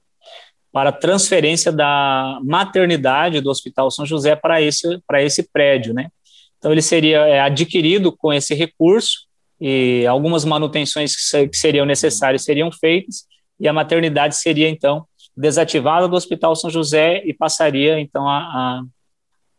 para 0.72 0.92
transferência 0.92 1.72
da 1.72 2.40
maternidade 2.44 3.42
do 3.42 3.50
Hospital 3.50 3.90
São 3.92 4.06
José 4.06 4.36
para 4.36 4.62
esse, 4.62 5.00
para 5.08 5.24
esse 5.24 5.50
prédio. 5.52 5.94
Né? 5.94 6.10
Então, 6.58 6.72
ele 6.72 6.82
seria 6.82 7.20
é, 7.20 7.40
adquirido 7.40 8.12
com 8.12 8.34
esse 8.34 8.54
recurso 8.54 9.28
e 9.60 10.06
algumas 10.08 10.46
manutenções 10.46 11.16
que 11.16 11.58
seriam 11.58 11.86
necessárias 11.86 12.44
seriam 12.44 12.72
feitas, 12.72 13.26
e 13.60 13.68
a 13.68 13.74
maternidade 13.74 14.36
seria, 14.36 14.70
então, 14.70 15.06
desativada 15.36 16.08
do 16.08 16.16
Hospital 16.16 16.56
São 16.56 16.70
José 16.70 17.22
e 17.26 17.34
passaria, 17.34 18.00
então, 18.00 18.28
a, 18.28 18.38
a 18.38 18.84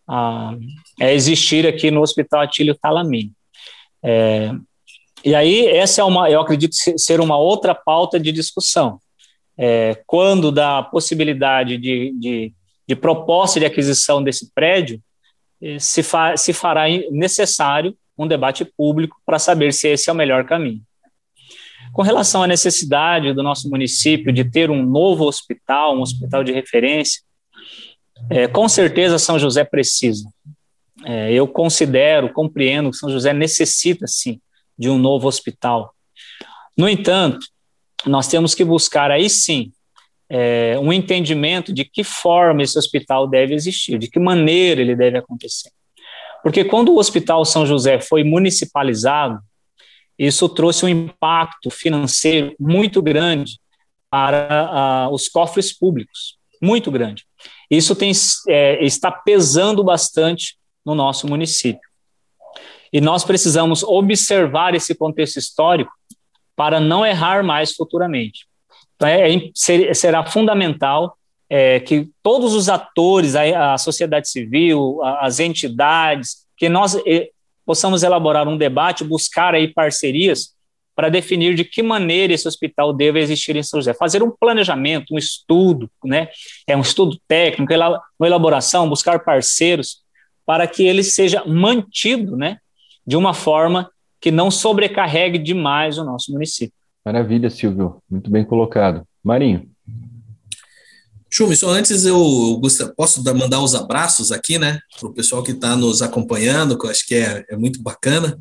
a, 0.07 0.55
a 1.01 1.13
existir 1.13 1.67
aqui 1.67 1.91
no 1.91 2.03
Hospital 2.03 2.41
Atílio 2.41 2.75
Talamini. 2.75 3.33
É, 4.03 4.51
e 5.25 5.35
aí, 5.35 5.67
essa 5.67 6.03
é 6.03 6.05
uma, 6.05 6.31
eu 6.31 6.41
acredito 6.41 6.75
ser 6.75 7.21
uma 7.21 7.39
outra 7.39 7.75
pauta 7.75 8.21
de 8.21 8.31
discussão. 8.31 9.01
É, 9.57 10.03
quando 10.07 10.51
da 10.51 10.83
possibilidade 10.83 11.79
de, 11.79 12.13
de, 12.19 12.53
de, 12.87 12.97
proposta 12.97 13.61
de 13.61 13.67
aquisição 13.67 14.23
desse 14.23 14.53
prédio, 14.53 15.01
é, 15.63 15.79
se, 15.79 16.03
fa, 16.03 16.37
se 16.37 16.53
fará 16.53 16.85
necessário 17.11 17.97
um 18.17 18.27
debate 18.27 18.65
público 18.65 19.17
para 19.25 19.39
saber 19.39 19.73
se 19.73 19.89
esse 19.89 20.09
é 20.09 20.13
o 20.13 20.17
melhor 20.17 20.45
caminho. 20.45 20.83
Com 21.93 22.03
relação 22.03 22.43
à 22.43 22.47
necessidade 22.47 23.33
do 23.33 23.43
nosso 23.43 23.69
município 23.69 24.33
de 24.33 24.45
ter 24.45 24.71
um 24.71 24.85
novo 24.85 25.25
hospital, 25.25 25.97
um 25.97 26.03
hospital 26.03 26.43
de 26.43 26.53
referência, 26.53 27.23
é, 28.31 28.49
com 28.49 28.69
certeza 28.69 29.19
São 29.19 29.39
José 29.39 29.65
precisa. 29.65 30.29
É, 31.05 31.33
eu 31.33 31.47
considero, 31.47 32.33
compreendo 32.33 32.91
que 32.91 32.97
São 32.97 33.11
José 33.11 33.33
necessita, 33.33 34.07
sim, 34.07 34.41
de 34.79 34.89
um 34.89 34.99
novo 34.99 35.29
hospital. 35.29 35.95
No 36.77 36.89
entanto, 36.89 37.47
nós 38.07 38.29
temos 38.29 38.55
que 38.55 38.65
buscar 38.65 39.11
aí 39.11 39.29
sim 39.29 39.73
é, 40.29 40.79
um 40.79 40.93
entendimento 40.93 41.73
de 41.73 41.85
que 41.85 42.03
forma 42.03 42.63
esse 42.63 42.79
hospital 42.79 43.29
deve 43.29 43.55
existir, 43.55 43.99
de 43.99 44.09
que 44.09 44.19
maneira 44.19 44.81
ele 44.81 44.97
deve 44.97 45.19
acontecer. 45.19 45.71
Porque 46.45 46.63
quando 46.63 46.93
o 46.93 46.99
Hospital 46.99 47.43
São 47.47 47.65
José 47.65 47.99
foi 47.99 48.23
municipalizado, 48.23 49.41
isso 50.19 50.47
trouxe 50.47 50.85
um 50.85 50.89
impacto 50.91 51.71
financeiro 51.71 52.55
muito 52.61 53.01
grande 53.01 53.59
para 54.11 55.09
uh, 55.09 55.15
os 55.15 55.27
cofres 55.27 55.77
públicos, 55.77 56.37
muito 56.61 56.91
grande. 56.91 57.25
Isso 57.71 57.97
tem, 57.97 58.13
é, 58.47 58.85
está 58.85 59.11
pesando 59.11 59.83
bastante 59.83 60.59
no 60.85 60.95
nosso 60.95 61.27
município. 61.27 61.89
E 62.93 63.01
nós 63.01 63.25
precisamos 63.25 63.83
observar 63.83 64.75
esse 64.75 64.95
contexto 64.95 65.39
histórico 65.39 65.93
para 66.55 66.79
não 66.79 67.07
errar 67.07 67.43
mais 67.43 67.75
futuramente. 67.75 68.47
Então, 68.95 69.09
é, 69.09 69.35
é 69.35 69.95
será 69.95 70.25
fundamental 70.27 71.17
é, 71.57 71.79
que 71.79 72.11
todos 72.21 72.53
os 72.53 72.69
atores, 72.69 73.37
a, 73.37 73.75
a 73.75 73.79
sociedade 73.79 74.29
civil, 74.29 75.01
a, 75.05 75.25
as 75.25 75.39
entidades, 75.39 76.49
que 76.57 76.69
nós 76.69 76.97
possamos 77.65 78.03
elaborar 78.03 78.49
um 78.49 78.57
debate, 78.57 79.05
buscar 79.05 79.55
aí 79.55 79.69
parcerias 79.69 80.53
para 80.97 81.09
definir 81.09 81.55
de 81.55 81.65
que 81.65 81.81
maneira 81.81 82.33
esse 82.33 82.49
hospital 82.49 82.93
deve 82.93 83.21
existir 83.21 83.55
em 83.55 83.63
São 83.63 83.81
José. 83.81 83.95
Fazer 83.95 84.21
um 84.21 84.33
planejamento, 84.33 85.15
um 85.15 85.19
estudo, 85.19 85.89
né? 86.05 86.29
é 86.67 86.77
um 86.77 86.81
estudo 86.81 87.17
técnico, 87.29 87.73
uma 87.73 88.27
elaboração, 88.27 88.89
buscar 88.89 89.21
parceiros 89.21 90.03
para 90.45 90.67
que 90.67 90.85
ele 90.85 91.05
seja 91.05 91.45
mantido 91.45 92.37
né? 92.37 92.59
de 93.07 93.17
uma 93.17 93.33
forma 93.33 93.89
que 94.21 94.33
não 94.33 94.51
sobrecarregue 94.51 95.39
demais 95.39 95.99
o 95.99 96.05
nosso 96.05 96.33
município. 96.33 96.75
Maravilha, 97.05 97.49
Silvio. 97.49 98.03
Muito 98.11 98.29
bem 98.29 98.45
colocado. 98.45 99.07
Marinho. 99.23 99.73
Chumi, 101.37 101.57
só 101.57 101.71
antes 101.71 102.05
eu 102.05 102.61
posso 102.97 103.21
mandar 103.35 103.61
os 103.61 103.75
abraços 103.75 104.31
aqui, 104.31 104.57
né, 104.57 104.79
para 105.01 105.09
o 105.09 105.13
pessoal 105.13 105.43
que 105.43 105.51
está 105.51 105.75
nos 105.75 106.01
acompanhando, 106.01 106.79
que 106.79 106.87
eu 106.87 106.91
acho 106.91 107.05
que 107.05 107.17
é, 107.17 107.45
é 107.51 107.57
muito 107.57 107.83
bacana. 107.83 108.39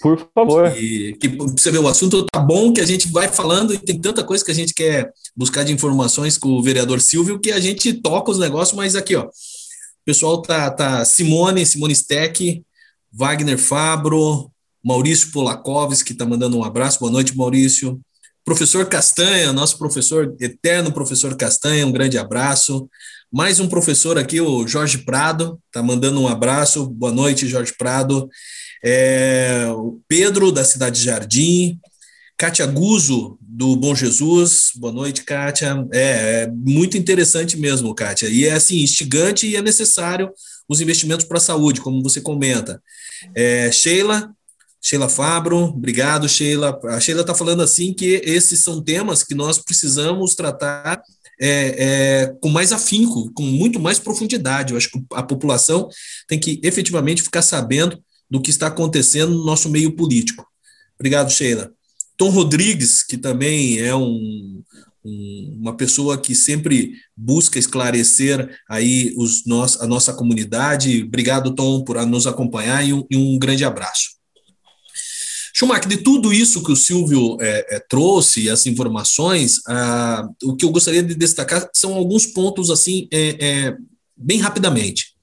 Por 0.00 0.30
favor. 0.32 0.70
Que, 0.70 1.14
que 1.14 1.28
você 1.28 1.72
vê, 1.72 1.78
o 1.78 1.88
assunto 1.88 2.24
tá 2.26 2.38
bom 2.38 2.72
que 2.72 2.80
a 2.80 2.86
gente 2.86 3.08
vai 3.10 3.26
falando 3.26 3.74
e 3.74 3.78
tem 3.78 4.00
tanta 4.00 4.22
coisa 4.22 4.44
que 4.44 4.52
a 4.52 4.54
gente 4.54 4.72
quer 4.72 5.12
buscar 5.36 5.64
de 5.64 5.72
informações 5.72 6.38
com 6.38 6.50
o 6.50 6.62
vereador 6.62 7.00
Silvio 7.00 7.40
que 7.40 7.50
a 7.50 7.58
gente 7.58 7.92
toca 7.94 8.30
os 8.30 8.38
negócios, 8.38 8.76
mas 8.76 8.94
aqui, 8.94 9.16
ó. 9.16 9.24
O 9.24 9.30
pessoal 10.04 10.40
tá, 10.40 10.70
tá 10.70 11.04
Simone, 11.04 11.66
Simone 11.66 11.96
Steck, 11.96 12.62
Wagner 13.12 13.58
Fabro, 13.58 14.52
Maurício 14.84 15.32
Polakovski, 15.32 16.12
que 16.12 16.16
tá 16.16 16.24
mandando 16.24 16.56
um 16.56 16.62
abraço. 16.62 17.00
Boa 17.00 17.10
noite, 17.10 17.36
Maurício. 17.36 18.00
Professor 18.46 18.86
Castanha, 18.86 19.52
nosso 19.52 19.76
professor, 19.76 20.34
eterno 20.40 20.90
professor 20.90 21.36
Castanha, 21.36 21.86
um 21.86 21.92
grande 21.92 22.16
abraço. 22.16 22.88
Mais 23.30 23.60
um 23.60 23.68
professor 23.68 24.16
aqui, 24.16 24.40
o 24.40 24.66
Jorge 24.66 24.98
Prado, 24.98 25.60
tá 25.70 25.82
mandando 25.82 26.18
um 26.22 26.28
abraço. 26.28 26.86
Boa 26.86 27.12
noite, 27.12 27.46
Jorge 27.46 27.74
Prado 27.76 28.26
é, 28.84 29.66
o 29.74 30.00
Pedro, 30.06 30.52
da 30.52 30.64
Cidade 30.64 31.02
Jardim, 31.02 31.80
Kátia 32.36 32.66
Guzo, 32.66 33.36
do 33.40 33.74
Bom 33.74 33.96
Jesus. 33.96 34.70
Boa 34.76 34.92
noite, 34.92 35.24
Kátia. 35.24 35.84
É, 35.92 36.44
é, 36.44 36.46
muito 36.48 36.96
interessante 36.96 37.56
mesmo, 37.56 37.94
Kátia. 37.94 38.28
E 38.28 38.44
é 38.44 38.52
assim, 38.52 38.80
instigante 38.80 39.46
e 39.46 39.56
é 39.56 39.62
necessário 39.62 40.30
os 40.68 40.80
investimentos 40.80 41.26
para 41.26 41.38
a 41.38 41.40
saúde, 41.40 41.80
como 41.80 42.00
você 42.00 42.20
comenta. 42.20 42.80
É, 43.34 43.72
Sheila, 43.72 44.30
Sheila 44.86 45.08
Fabro, 45.08 45.64
obrigado, 45.64 46.28
Sheila. 46.28 46.78
A 46.84 47.00
Sheila 47.00 47.22
está 47.22 47.34
falando 47.34 47.60
assim 47.60 47.92
que 47.92 48.22
esses 48.24 48.60
são 48.60 48.80
temas 48.80 49.24
que 49.24 49.34
nós 49.34 49.58
precisamos 49.58 50.36
tratar 50.36 51.02
é, 51.40 51.48
é, 52.22 52.26
com 52.40 52.48
mais 52.48 52.70
afinco, 52.70 53.28
com 53.32 53.42
muito 53.42 53.80
mais 53.80 53.98
profundidade. 53.98 54.72
Eu 54.72 54.76
acho 54.76 54.88
que 54.88 55.04
a 55.12 55.24
população 55.24 55.88
tem 56.28 56.38
que 56.38 56.60
efetivamente 56.62 57.20
ficar 57.20 57.42
sabendo 57.42 58.00
do 58.30 58.40
que 58.40 58.48
está 58.48 58.68
acontecendo 58.68 59.34
no 59.34 59.44
nosso 59.44 59.68
meio 59.68 59.90
político. 59.96 60.46
Obrigado, 60.94 61.32
Sheila. 61.32 61.72
Tom 62.16 62.30
Rodrigues, 62.30 63.02
que 63.02 63.18
também 63.18 63.80
é 63.80 63.92
um, 63.92 64.62
um, 65.04 65.58
uma 65.62 65.76
pessoa 65.76 66.16
que 66.16 66.32
sempre 66.32 66.92
busca 67.16 67.58
esclarecer 67.58 68.56
aí 68.70 69.12
os 69.16 69.44
nós, 69.46 69.80
a 69.80 69.86
nossa 69.88 70.14
comunidade. 70.14 71.02
Obrigado, 71.02 71.56
Tom, 71.56 71.82
por 71.82 72.06
nos 72.06 72.28
acompanhar 72.28 72.86
e 72.86 72.92
um, 72.92 73.04
e 73.10 73.16
um 73.16 73.36
grande 73.36 73.64
abraço. 73.64 74.15
Schumacher, 75.58 75.88
de 75.88 75.96
tudo 75.96 76.34
isso 76.34 76.62
que 76.62 76.70
o 76.70 76.76
Silvio 76.76 77.38
é, 77.40 77.76
é, 77.76 77.80
trouxe, 77.80 78.50
as 78.50 78.66
informações, 78.66 79.60
ah, 79.66 80.28
o 80.44 80.54
que 80.54 80.66
eu 80.66 80.70
gostaria 80.70 81.02
de 81.02 81.14
destacar 81.14 81.66
são 81.72 81.94
alguns 81.94 82.26
pontos 82.26 82.68
assim, 82.68 83.08
é, 83.10 83.36
é 83.40 83.76
bem 84.14 84.38
rapidamente. 84.38 85.14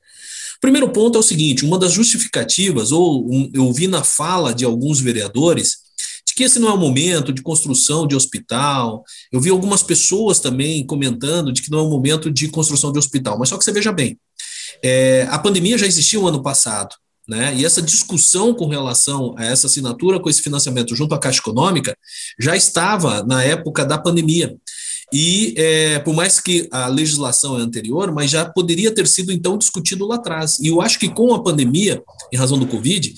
O 0.58 0.60
primeiro 0.60 0.90
ponto 0.90 1.18
é 1.18 1.20
o 1.20 1.24
seguinte: 1.24 1.64
uma 1.64 1.78
das 1.78 1.94
justificativas, 1.94 2.92
ou 2.92 3.32
um, 3.32 3.48
eu 3.54 3.72
vi 3.72 3.86
na 3.86 4.04
fala 4.04 4.56
de 4.56 4.66
alguns 4.66 5.00
vereadores, 5.00 5.78
de 6.28 6.34
que 6.34 6.44
esse 6.44 6.58
não 6.58 6.70
é 6.70 6.74
o 6.74 6.80
momento 6.80 7.32
de 7.32 7.44
construção 7.44 8.08
de 8.08 8.16
hospital. 8.16 9.04
Eu 9.32 9.40
vi 9.40 9.52
algumas 9.52 9.84
pessoas 9.84 10.40
também 10.40 10.84
comentando 10.84 11.54
de 11.54 11.62
que 11.62 11.70
não 11.70 11.78
é 11.78 11.84
o 11.84 11.90
momento 11.92 12.32
de 12.32 12.48
construção 12.48 12.92
de 12.92 12.98
hospital. 12.98 13.38
Mas 13.38 13.50
só 13.50 13.58
que 13.58 13.64
você 13.64 13.72
veja 13.72 13.92
bem, 13.92 14.18
é, 14.82 15.28
a 15.30 15.38
pandemia 15.38 15.78
já 15.78 15.86
existia 15.86 16.20
o 16.20 16.28
ano 16.28 16.42
passado. 16.42 16.96
Né? 17.28 17.56
E 17.56 17.66
essa 17.66 17.82
discussão 17.82 18.54
com 18.54 18.68
relação 18.68 19.34
a 19.38 19.46
essa 19.46 19.68
assinatura 19.68 20.20
com 20.20 20.30
esse 20.30 20.42
financiamento 20.42 20.96
junto 20.96 21.16
à 21.16 21.20
Caixa 21.20 21.40
Econômica 21.40 21.98
já 22.38 22.56
estava 22.56 23.24
na 23.24 23.44
época 23.44 23.86
da 23.86 23.98
pandemia. 23.98 24.56
E 25.12 25.54
é, 25.58 26.00
por 26.00 26.14
mais 26.14 26.40
que 26.40 26.68
a 26.72 26.88
legislação 26.88 27.58
é 27.58 27.62
anterior, 27.62 28.12
mas 28.12 28.32
já 28.32 28.46
poderia 28.46 28.94
ter 28.94 29.08
sido 29.08 29.32
então 29.32 29.58
discutido 29.58 30.08
lá 30.08 30.16
atrás. 30.16 30.60
E 30.60 30.68
eu 30.68 30.82
acho 30.82 31.00
que 31.00 31.08
com 31.08 31.34
a 31.34 31.42
pandemia, 31.42 32.02
em 32.32 32.38
razão 32.38 32.58
do 32.58 32.68
Covid, 32.68 33.14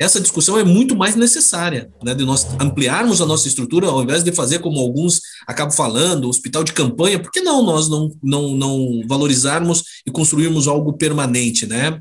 essa 0.00 0.18
discussão 0.18 0.58
é 0.58 0.64
muito 0.64 0.96
mais 0.96 1.14
necessária, 1.14 1.90
né, 2.02 2.14
de 2.14 2.24
nós 2.24 2.46
ampliarmos 2.58 3.20
a 3.20 3.26
nossa 3.26 3.46
estrutura, 3.46 3.86
ao 3.86 4.02
invés 4.02 4.24
de 4.24 4.32
fazer 4.32 4.60
como 4.60 4.80
alguns 4.80 5.20
acabam 5.46 5.76
falando, 5.76 6.26
hospital 6.26 6.64
de 6.64 6.72
campanha, 6.72 7.18
por 7.18 7.30
que 7.30 7.42
não 7.42 7.62
nós 7.62 7.86
não, 7.90 8.08
não, 8.22 8.54
não 8.54 9.02
valorizarmos 9.06 9.84
e 10.06 10.10
construirmos 10.10 10.66
algo 10.66 10.94
permanente, 10.94 11.66
né? 11.66 12.00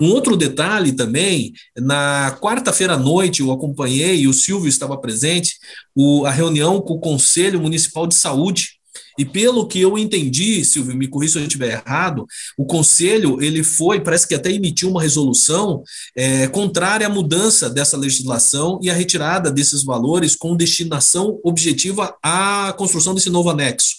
Um 0.00 0.10
outro 0.10 0.36
detalhe 0.36 0.92
também, 0.92 1.52
na 1.76 2.36
quarta-feira 2.40 2.94
à 2.94 2.98
noite 2.98 3.40
eu 3.40 3.50
acompanhei, 3.50 4.20
e 4.20 4.28
o 4.28 4.34
Silvio 4.34 4.68
estava 4.68 4.98
presente, 4.98 5.56
o, 5.94 6.26
a 6.26 6.30
reunião 6.30 6.80
com 6.80 6.94
o 6.94 7.00
Conselho 7.00 7.60
Municipal 7.60 8.06
de 8.06 8.14
Saúde, 8.14 8.80
e 9.18 9.24
pelo 9.24 9.66
que 9.66 9.80
eu 9.80 9.98
entendi, 9.98 10.64
Silvio, 10.64 10.96
me 10.96 11.06
corrija 11.06 11.34
se 11.34 11.38
eu 11.40 11.42
estiver 11.42 11.72
errado, 11.72 12.26
o 12.56 12.64
conselho 12.64 13.42
ele 13.42 13.62
foi, 13.62 14.00
parece 14.00 14.26
que 14.26 14.34
até 14.34 14.50
emitiu 14.50 14.88
uma 14.90 15.02
resolução 15.02 15.82
é, 16.16 16.46
contrária 16.48 17.06
à 17.06 17.10
mudança 17.10 17.68
dessa 17.68 17.96
legislação 17.96 18.78
e 18.82 18.88
à 18.88 18.94
retirada 18.94 19.50
desses 19.50 19.84
valores 19.84 20.34
com 20.34 20.56
destinação 20.56 21.38
objetiva 21.44 22.16
à 22.22 22.72
construção 22.78 23.14
desse 23.14 23.28
novo 23.28 23.50
anexo. 23.50 23.96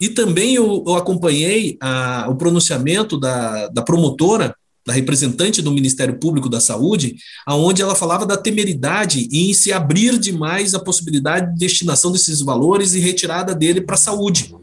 E 0.00 0.08
também 0.08 0.54
eu, 0.54 0.84
eu 0.86 0.96
acompanhei 0.96 1.78
a, 1.80 2.26
o 2.28 2.36
pronunciamento 2.36 3.18
da, 3.18 3.68
da 3.68 3.82
promotora 3.82 4.54
da 4.86 4.92
representante 4.92 5.62
do 5.62 5.72
Ministério 5.72 6.18
Público 6.18 6.48
da 6.48 6.60
Saúde, 6.60 7.16
aonde 7.46 7.80
ela 7.80 7.94
falava 7.94 8.26
da 8.26 8.36
temeridade 8.36 9.28
em 9.32 9.52
se 9.54 9.72
abrir 9.72 10.18
demais 10.18 10.74
a 10.74 10.80
possibilidade 10.80 11.52
de 11.52 11.58
destinação 11.58 12.12
desses 12.12 12.40
valores 12.40 12.94
e 12.94 13.00
retirada 13.00 13.54
dele 13.54 13.80
para 13.80 13.94
a 13.94 13.98
saúde, 13.98 14.54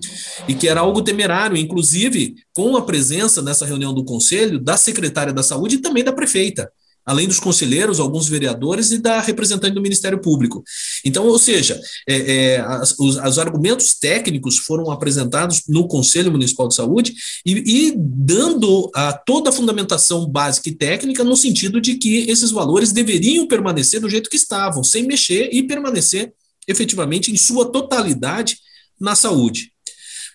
e 0.48 0.54
que 0.54 0.68
era 0.68 0.82
algo 0.82 1.02
temerário, 1.02 1.58
inclusive 1.58 2.36
com 2.54 2.76
a 2.78 2.82
presença 2.82 3.42
nessa 3.42 3.66
reunião 3.66 3.94
do 3.94 4.04
Conselho 4.04 4.60
da 4.60 4.78
secretária 4.78 5.34
da 5.34 5.42
Saúde 5.42 5.76
e 5.76 5.80
também 5.80 6.04
da 6.04 6.14
prefeita 6.14 6.72
além 7.06 7.28
dos 7.28 7.39
conselheiros, 7.39 7.99
alguns 7.99 8.28
vereadores 8.28 8.91
e 8.91 8.97
da 8.97 9.20
representante 9.20 9.74
do 9.74 9.82
Ministério 9.82 10.20
Público. 10.22 10.64
Então, 11.04 11.26
ou 11.26 11.39
seja, 11.39 11.80
é, 12.08 12.16
é, 12.16 12.60
as, 12.60 12.97
os, 12.99 13.18
os, 13.18 13.39
argumentos 13.39 13.95
técnicos 13.95 14.60
foram 14.60 14.91
apresentados 14.91 15.64
no 15.68 15.88
Conselho 15.88 16.32
Municipal 16.32 16.68
de 16.68 16.76
Saúde 16.76 17.14
e, 17.45 17.88
e, 17.88 17.93
dando 17.97 18.89
a 18.93 19.14
toda 19.14 19.49
a 19.49 19.54
fundamentação 19.54 20.28
básica 20.28 20.70
e 20.70 20.76
técnica 20.76 21.24
no 21.24 21.36
sentido 21.36 21.82
de 21.82 21.95
que 21.95 22.30
esses 22.30 22.52
valores 22.52 22.91
deveriam 22.91 23.47
permanecer 23.47 23.99
do 23.99 24.10
jeito 24.10 24.30
que 24.30 24.38
estavam, 24.38 24.84
sem 24.84 25.04
mexer 25.04 25.49
e 25.52 25.64
permanecer 25.64 26.32
efetivamente 26.68 27.32
em 27.32 27.38
sua 27.38 27.72
totalidade 27.72 28.58
na 28.99 29.16
saúde. 29.16 29.72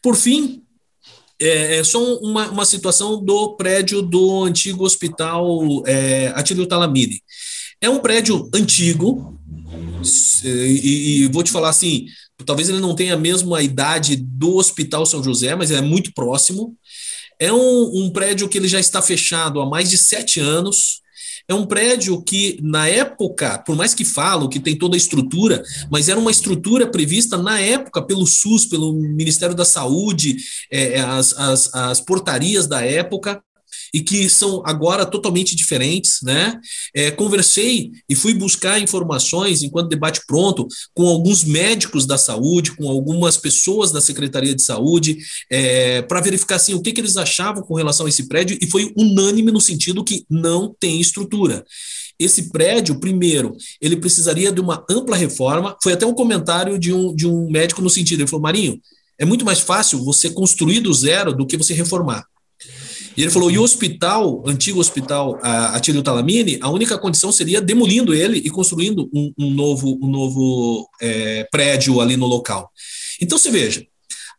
Por 0.02 0.16
fim, 0.16 0.62
é, 1.40 1.78
é 1.78 1.84
só 1.84 2.02
uma, 2.18 2.48
uma 2.50 2.64
situação 2.64 3.22
do 3.22 3.56
prédio 3.56 4.02
do 4.02 4.44
antigo 4.44 4.84
hospital 4.84 5.82
é, 5.86 6.32
Atílio 6.34 6.66
Talamini. 6.66 7.20
É 7.80 7.90
um 7.90 7.98
prédio 7.98 8.48
antigo, 8.54 9.38
e, 10.44 11.24
e, 11.24 11.28
vou 11.28 11.42
te 11.42 11.50
falar 11.50 11.68
assim, 11.68 12.06
talvez 12.44 12.68
ele 12.68 12.80
não 12.80 12.94
tenha 12.94 13.14
a 13.14 13.18
mesma 13.18 13.62
idade 13.62 14.16
do 14.16 14.56
Hospital 14.56 15.04
São 15.04 15.22
José, 15.22 15.54
mas 15.54 15.70
é 15.70 15.80
muito 15.80 16.12
próximo. 16.14 16.76
É 17.38 17.52
um, 17.52 18.04
um 18.04 18.10
prédio 18.10 18.48
que 18.48 18.56
ele 18.56 18.68
já 18.68 18.80
está 18.80 19.02
fechado 19.02 19.60
há 19.60 19.66
mais 19.66 19.90
de 19.90 19.98
sete 19.98 20.40
anos. 20.40 21.02
É 21.48 21.54
um 21.54 21.64
prédio 21.64 22.20
que, 22.22 22.58
na 22.60 22.88
época, 22.88 23.58
por 23.58 23.76
mais 23.76 23.94
que 23.94 24.04
falo 24.04 24.48
que 24.48 24.58
tem 24.58 24.76
toda 24.76 24.96
a 24.96 24.98
estrutura, 24.98 25.62
mas 25.90 26.08
era 26.08 26.18
uma 26.18 26.30
estrutura 26.30 26.86
prevista 26.86 27.36
na 27.36 27.60
época 27.60 28.02
pelo 28.02 28.26
SUS, 28.26 28.66
pelo 28.66 28.92
Ministério 28.92 29.54
da 29.54 29.64
Saúde, 29.64 30.36
é, 30.70 30.98
é 30.98 31.00
as, 31.00 31.32
as, 31.38 31.74
as 31.74 32.00
portarias 32.00 32.66
da 32.66 32.84
época, 32.84 33.40
e 33.92 34.00
que 34.00 34.28
são 34.28 34.62
agora 34.64 35.06
totalmente 35.06 35.54
diferentes, 35.54 36.18
né? 36.22 36.58
É, 36.94 37.10
conversei 37.10 37.90
e 38.08 38.14
fui 38.14 38.34
buscar 38.34 38.80
informações 38.80 39.62
enquanto 39.62 39.88
debate 39.88 40.20
pronto 40.26 40.66
com 40.94 41.06
alguns 41.06 41.44
médicos 41.44 42.06
da 42.06 42.18
saúde, 42.18 42.76
com 42.76 42.88
algumas 42.88 43.36
pessoas 43.36 43.92
da 43.92 44.00
Secretaria 44.00 44.54
de 44.54 44.62
Saúde, 44.62 45.18
é, 45.50 46.02
para 46.02 46.20
verificar 46.20 46.56
assim, 46.56 46.74
o 46.74 46.82
que, 46.82 46.92
que 46.92 47.00
eles 47.00 47.16
achavam 47.16 47.62
com 47.62 47.74
relação 47.74 48.06
a 48.06 48.08
esse 48.08 48.28
prédio, 48.28 48.58
e 48.60 48.66
foi 48.66 48.92
unânime 48.96 49.50
no 49.52 49.60
sentido 49.60 50.04
que 50.04 50.24
não 50.30 50.74
tem 50.78 51.00
estrutura. 51.00 51.64
Esse 52.18 52.50
prédio, 52.50 52.98
primeiro, 52.98 53.54
ele 53.80 53.96
precisaria 53.96 54.50
de 54.50 54.60
uma 54.60 54.84
ampla 54.90 55.16
reforma. 55.16 55.76
Foi 55.82 55.92
até 55.92 56.06
um 56.06 56.14
comentário 56.14 56.78
de 56.78 56.92
um, 56.92 57.14
de 57.14 57.26
um 57.26 57.50
médico 57.50 57.82
no 57.82 57.90
sentido, 57.90 58.20
ele 58.20 58.28
falou, 58.28 58.42
Marinho, 58.42 58.80
é 59.18 59.24
muito 59.24 59.44
mais 59.44 59.60
fácil 59.60 60.02
você 60.04 60.30
construir 60.30 60.80
do 60.80 60.92
zero 60.92 61.32
do 61.32 61.46
que 61.46 61.56
você 61.56 61.74
reformar. 61.74 62.24
E 63.16 63.22
ele 63.22 63.30
falou: 63.30 63.50
e 63.50 63.58
o 63.58 63.62
hospital, 63.62 64.42
antigo 64.46 64.78
hospital 64.78 65.38
Atílio 65.42 66.02
Talamini, 66.02 66.58
a 66.60 66.70
única 66.70 66.98
condição 66.98 67.32
seria 67.32 67.60
demolindo 67.60 68.14
ele 68.14 68.38
e 68.38 68.50
construindo 68.50 69.08
um, 69.12 69.32
um 69.38 69.50
novo, 69.50 69.98
um 70.02 70.08
novo 70.08 70.88
é, 71.00 71.48
prédio 71.50 72.00
ali 72.00 72.16
no 72.16 72.26
local. 72.26 72.70
Então 73.20 73.38
você 73.38 73.50
veja. 73.50 73.86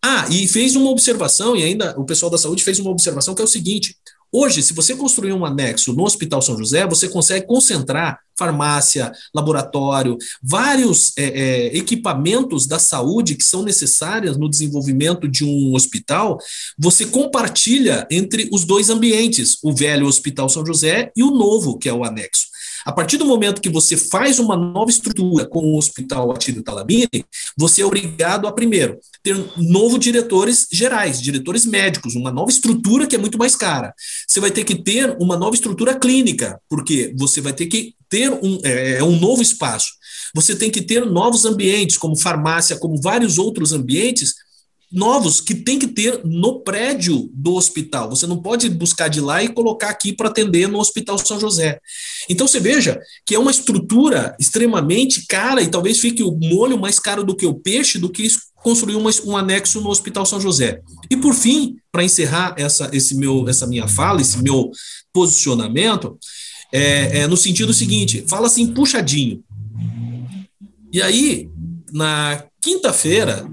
Ah, 0.03 0.27
e 0.29 0.47
fez 0.47 0.75
uma 0.75 0.91
observação, 0.91 1.55
e 1.55 1.63
ainda 1.63 1.95
o 1.97 2.05
pessoal 2.05 2.29
da 2.29 2.37
saúde 2.37 2.63
fez 2.63 2.77
uma 2.77 2.91
observação 2.91 3.33
que 3.33 3.41
é 3.41 3.45
o 3.45 3.47
seguinte: 3.47 3.95
Hoje, 4.31 4.61
se 4.61 4.73
você 4.73 4.95
construir 4.95 5.33
um 5.33 5.45
anexo 5.45 5.93
no 5.93 6.03
Hospital 6.03 6.41
São 6.41 6.57
José, 6.57 6.85
você 6.85 7.07
consegue 7.07 7.45
concentrar 7.47 8.19
farmácia, 8.37 9.11
laboratório, 9.33 10.17
vários 10.43 11.11
é, 11.17 11.23
é, 11.23 11.77
equipamentos 11.77 12.67
da 12.67 12.77
saúde 12.77 13.35
que 13.35 13.43
são 13.43 13.63
necessários 13.63 14.37
no 14.37 14.49
desenvolvimento 14.49 15.27
de 15.27 15.43
um 15.43 15.73
hospital. 15.73 16.37
Você 16.77 17.05
compartilha 17.05 18.07
entre 18.11 18.47
os 18.51 18.63
dois 18.63 18.89
ambientes, 18.89 19.57
o 19.63 19.73
velho 19.73 20.05
Hospital 20.05 20.49
São 20.49 20.65
José 20.65 21.11
e 21.15 21.23
o 21.23 21.31
novo, 21.31 21.77
que 21.77 21.89
é 21.89 21.93
o 21.93 22.03
anexo. 22.03 22.45
A 22.87 22.91
partir 22.93 23.17
do 23.17 23.25
momento 23.25 23.59
que 23.59 23.69
você 23.69 23.97
faz 23.97 24.39
uma 24.39 24.55
nova 24.55 24.89
estrutura 24.89 25.45
com 25.45 25.59
o 25.59 25.77
Hospital 25.77 26.31
Atílio 26.31 26.63
Talamini, 26.63 27.25
você 27.57 27.81
é 27.81 27.85
obrigado 27.85 28.47
a, 28.47 28.51
primeiro, 28.53 28.97
ter 29.21 29.35
novos 29.57 29.99
diretores 29.99 30.67
gerais, 30.71 31.21
diretores 31.21 31.65
médicos, 31.65 32.15
uma 32.15 32.31
nova 32.31 32.49
estrutura 32.49 33.05
que 33.05 33.13
é 33.13 33.19
muito 33.19 33.37
mais 33.37 33.57
cara. 33.57 33.93
Você 34.25 34.39
vai 34.39 34.51
ter 34.51 34.63
que 34.63 34.73
ter 34.73 35.17
uma 35.19 35.35
nova 35.35 35.53
estrutura 35.53 35.99
clínica, 35.99 36.61
porque 36.69 37.13
você 37.17 37.41
vai 37.41 37.51
ter 37.51 37.65
que 37.65 37.93
ter 38.07 38.31
um, 38.31 38.57
é, 38.63 38.99
é 38.99 39.03
um 39.03 39.19
novo 39.19 39.41
espaço. 39.41 39.89
Você 40.33 40.55
tem 40.55 40.71
que 40.71 40.81
ter 40.81 41.05
novos 41.05 41.43
ambientes, 41.43 41.97
como 41.97 42.15
farmácia, 42.15 42.77
como 42.77 43.01
vários 43.01 43.37
outros 43.37 43.73
ambientes, 43.73 44.33
novos 44.91 45.41
que 45.41 45.53
tem 45.53 45.77
que 45.77 45.87
ter 45.87 46.21
no 46.23 46.61
prédio 46.61 47.29
do 47.33 47.55
hospital. 47.55 48.09
Você 48.09 48.25
não 48.25 48.41
pode 48.41 48.69
buscar 48.69 49.09
de 49.09 49.19
lá 49.19 49.43
e 49.43 49.49
colocar 49.49 49.89
aqui 49.89 50.13
para 50.13 50.29
atender 50.29 50.67
no 50.67 50.79
Hospital 50.79 51.17
São 51.17 51.39
José. 51.39 51.79
Então 52.29 52.47
você 52.47 52.59
veja 52.59 52.99
que 53.25 53.35
é 53.35 53.39
uma 53.39 53.51
estrutura 53.51 54.35
extremamente 54.39 55.25
cara 55.27 55.61
e 55.61 55.67
talvez 55.67 55.99
fique 55.99 56.23
o 56.23 56.31
molho 56.31 56.79
mais 56.79 56.99
caro 56.99 57.23
do 57.23 57.35
que 57.35 57.45
o 57.45 57.53
peixe 57.53 57.99
do 57.99 58.09
que 58.09 58.27
construir 58.55 58.95
uma, 58.95 59.11
um 59.25 59.35
anexo 59.35 59.81
no 59.81 59.89
Hospital 59.89 60.25
São 60.25 60.39
José. 60.39 60.81
E 61.09 61.17
por 61.17 61.33
fim, 61.33 61.75
para 61.91 62.03
encerrar 62.03 62.55
essa, 62.57 62.89
esse 62.93 63.15
meu, 63.15 63.47
essa 63.49 63.67
minha 63.67 63.87
fala, 63.87 64.21
esse 64.21 64.41
meu 64.41 64.71
posicionamento, 65.11 66.17
é, 66.71 67.19
é 67.19 67.27
no 67.27 67.37
sentido 67.37 67.73
seguinte: 67.73 68.23
fala 68.27 68.47
assim 68.47 68.67
puxadinho. 68.73 69.43
E 70.91 71.01
aí, 71.01 71.49
na 71.91 72.43
quinta-feira, 72.61 73.45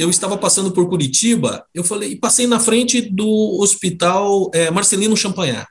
eu 0.00 0.08
estava 0.08 0.38
passando 0.38 0.72
por 0.72 0.88
Curitiba, 0.88 1.62
eu 1.74 1.84
falei, 1.84 2.16
passei 2.16 2.46
na 2.46 2.58
frente 2.58 3.02
do 3.02 3.60
hospital 3.60 4.50
é, 4.54 4.70
Marcelino 4.70 5.14
Champagnat. 5.14 5.66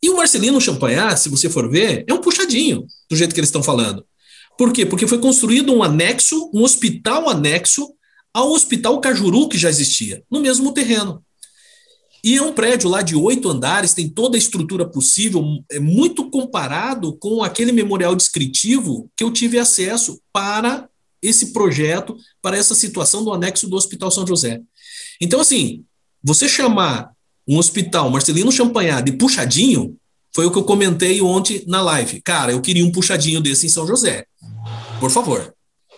E 0.00 0.08
o 0.08 0.16
Marcelino 0.16 0.60
Champagnat, 0.60 1.18
se 1.18 1.28
você 1.28 1.50
for 1.50 1.68
ver, 1.68 2.04
é 2.06 2.14
um 2.14 2.20
puxadinho, 2.20 2.86
do 3.10 3.16
jeito 3.16 3.34
que 3.34 3.40
eles 3.40 3.48
estão 3.48 3.62
falando. 3.62 4.06
Por 4.56 4.72
quê? 4.72 4.86
Porque 4.86 5.08
foi 5.08 5.18
construído 5.18 5.74
um 5.74 5.82
anexo, 5.82 6.48
um 6.54 6.62
hospital 6.62 7.28
anexo 7.28 7.92
ao 8.32 8.52
Hospital 8.52 9.00
Cajuru, 9.00 9.48
que 9.48 9.58
já 9.58 9.68
existia, 9.68 10.22
no 10.30 10.38
mesmo 10.38 10.72
terreno. 10.72 11.24
E 12.22 12.36
é 12.36 12.42
um 12.42 12.52
prédio 12.52 12.88
lá 12.88 13.02
de 13.02 13.16
oito 13.16 13.48
andares, 13.48 13.94
tem 13.94 14.08
toda 14.08 14.36
a 14.36 14.38
estrutura 14.38 14.88
possível, 14.88 15.42
é 15.68 15.80
muito 15.80 16.30
comparado 16.30 17.16
com 17.16 17.42
aquele 17.42 17.72
memorial 17.72 18.14
descritivo 18.14 19.10
que 19.16 19.24
eu 19.24 19.32
tive 19.32 19.58
acesso 19.58 20.20
para 20.32 20.88
esse 21.22 21.52
projeto, 21.52 22.16
para 22.40 22.56
essa 22.56 22.74
situação 22.74 23.24
do 23.24 23.32
anexo 23.32 23.68
do 23.68 23.76
Hospital 23.76 24.10
São 24.10 24.26
José. 24.26 24.60
Então, 25.20 25.40
assim, 25.40 25.84
você 26.22 26.48
chamar 26.48 27.10
um 27.46 27.58
hospital 27.58 28.10
Marcelino 28.10 28.52
Champagnat 28.52 29.04
de 29.04 29.12
puxadinho, 29.12 29.96
foi 30.34 30.46
o 30.46 30.50
que 30.50 30.58
eu 30.58 30.64
comentei 30.64 31.20
ontem 31.20 31.64
na 31.66 31.82
live. 31.82 32.20
Cara, 32.22 32.52
eu 32.52 32.60
queria 32.60 32.84
um 32.84 32.92
puxadinho 32.92 33.40
desse 33.40 33.66
em 33.66 33.68
São 33.68 33.86
José. 33.86 34.24
Por 34.98 35.10
favor. 35.10 35.52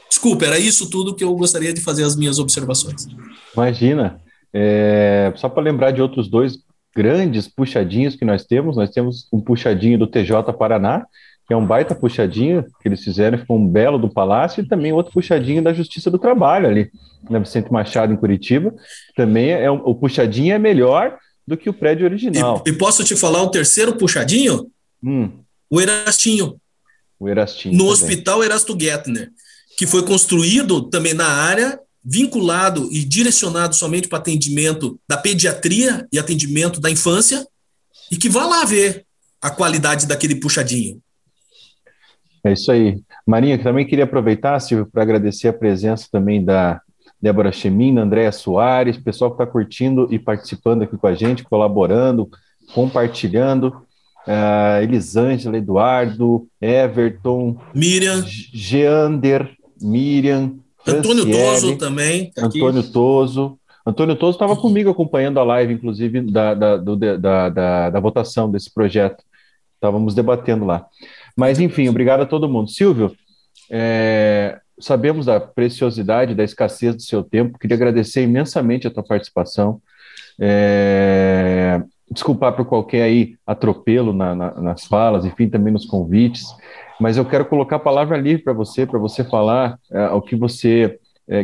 Desculpa, 0.08 0.44
era 0.44 0.58
isso 0.58 0.88
tudo 0.88 1.14
que 1.14 1.24
eu 1.24 1.34
gostaria 1.34 1.72
de 1.72 1.80
fazer 1.80 2.04
as 2.04 2.16
minhas 2.16 2.38
observações. 2.38 3.06
Imagina. 3.54 4.20
É, 4.52 5.32
só 5.36 5.48
para 5.48 5.62
lembrar 5.62 5.90
de 5.90 6.02
outros 6.02 6.28
dois 6.28 6.58
grandes 6.94 7.48
puxadinhos 7.48 8.14
que 8.14 8.24
nós 8.24 8.44
temos, 8.44 8.76
nós 8.76 8.90
temos 8.90 9.26
um 9.32 9.40
puxadinho 9.40 9.98
do 9.98 10.06
TJ 10.06 10.52
Paraná, 10.58 11.06
que 11.52 11.54
é 11.54 11.56
um 11.58 11.66
baita 11.66 11.94
puxadinho 11.94 12.64
que 12.80 12.88
eles 12.88 13.04
fizeram, 13.04 13.36
ficou 13.36 13.58
um 13.58 13.68
belo 13.68 13.98
do 13.98 14.08
Palácio, 14.08 14.62
e 14.62 14.66
também 14.66 14.90
outro 14.90 15.12
puxadinho 15.12 15.62
da 15.62 15.74
Justiça 15.74 16.10
do 16.10 16.18
Trabalho 16.18 16.66
ali, 16.66 16.90
na 17.28 17.38
Vicente 17.38 17.70
Machado, 17.70 18.10
em 18.10 18.16
Curitiba. 18.16 18.74
Também 19.14 19.50
é 19.50 19.70
o 19.70 19.94
puxadinho 19.94 20.54
é 20.54 20.58
melhor 20.58 21.18
do 21.46 21.54
que 21.54 21.68
o 21.68 21.74
prédio 21.74 22.06
original. 22.06 22.64
E, 22.66 22.70
e 22.70 22.72
posso 22.72 23.04
te 23.04 23.14
falar 23.14 23.42
um 23.42 23.50
terceiro 23.50 23.94
puxadinho? 23.96 24.70
Hum. 25.04 25.30
O 25.68 25.78
Erastinho. 25.78 26.56
O 27.20 27.28
Erastinho. 27.28 27.74
No 27.74 27.80
também. 27.80 27.92
Hospital 27.92 28.42
Erasto 28.42 28.78
Gettner, 28.80 29.28
que 29.76 29.86
foi 29.86 30.02
construído 30.06 30.88
também 30.88 31.12
na 31.12 31.28
área 31.28 31.78
vinculado 32.02 32.88
e 32.90 33.04
direcionado 33.04 33.74
somente 33.74 34.08
para 34.08 34.18
atendimento 34.18 34.98
da 35.06 35.18
pediatria 35.18 36.08
e 36.10 36.18
atendimento 36.18 36.80
da 36.80 36.90
infância, 36.90 37.46
e 38.10 38.16
que 38.16 38.30
vá 38.30 38.46
lá 38.46 38.64
ver 38.64 39.04
a 39.42 39.50
qualidade 39.50 40.06
daquele 40.06 40.36
puxadinho. 40.36 40.98
É 42.44 42.52
isso 42.52 42.72
aí. 42.72 43.00
Marinha, 43.26 43.56
que 43.56 43.64
também 43.64 43.86
queria 43.86 44.04
aproveitar, 44.04 44.58
Silvio, 44.60 44.86
para 44.90 45.02
agradecer 45.02 45.48
a 45.48 45.52
presença 45.52 46.08
também 46.10 46.44
da 46.44 46.80
Débora 47.20 47.52
Chemina, 47.52 48.02
Andréa 48.02 48.32
Soares, 48.32 48.96
pessoal 48.96 49.30
que 49.30 49.40
está 49.40 49.46
curtindo 49.46 50.08
e 50.10 50.18
participando 50.18 50.82
aqui 50.82 50.96
com 50.96 51.06
a 51.06 51.14
gente, 51.14 51.44
colaborando, 51.44 52.28
compartilhando. 52.74 53.82
Uh, 54.26 54.82
Elisângela, 54.82 55.56
Eduardo, 55.56 56.46
Everton, 56.60 57.58
Miriam, 57.74 58.22
Geander, 58.24 59.50
Miriam, 59.80 60.54
Antônio 60.86 61.30
Toso 61.30 61.76
também. 61.76 62.30
Tá 62.32 62.46
Antônio 62.46 62.80
aqui. 62.80 62.92
Toso. 62.92 63.58
Antônio 63.86 64.16
Toso 64.16 64.36
estava 64.36 64.56
comigo 64.56 64.90
acompanhando 64.90 65.40
a 65.40 65.44
live, 65.44 65.74
inclusive, 65.74 66.20
da, 66.20 66.54
da, 66.54 66.76
do, 66.76 66.96
da, 66.96 67.48
da, 67.48 67.90
da 67.90 68.00
votação 68.00 68.50
desse 68.50 68.72
projeto. 68.72 69.24
Estávamos 69.74 70.14
debatendo 70.14 70.64
lá. 70.64 70.86
Mas, 71.36 71.60
enfim, 71.60 71.88
obrigado 71.88 72.22
a 72.22 72.26
todo 72.26 72.48
mundo. 72.48 72.70
Silvio, 72.70 73.12
é, 73.70 74.58
sabemos 74.78 75.26
da 75.26 75.40
preciosidade, 75.40 76.34
da 76.34 76.44
escassez 76.44 76.94
do 76.94 77.02
seu 77.02 77.22
tempo. 77.22 77.58
Queria 77.58 77.76
agradecer 77.76 78.22
imensamente 78.22 78.86
a 78.86 78.90
tua 78.90 79.02
participação. 79.02 79.80
É, 80.40 81.82
desculpar 82.10 82.54
por 82.54 82.66
qualquer 82.66 83.02
aí 83.02 83.36
atropelo 83.46 84.12
na, 84.12 84.34
na, 84.34 84.60
nas 84.60 84.84
falas, 84.84 85.24
enfim, 85.24 85.48
também 85.48 85.72
nos 85.72 85.86
convites 85.86 86.46
mas 87.02 87.16
eu 87.16 87.24
quero 87.24 87.44
colocar 87.44 87.76
a 87.76 87.80
palavra 87.80 88.16
livre 88.16 88.44
para 88.44 88.52
você, 88.52 88.86
para 88.86 88.98
você 88.98 89.24
falar 89.24 89.76
é, 89.90 90.06
o 90.10 90.22
que 90.22 90.36
você 90.36 91.00
é, 91.26 91.42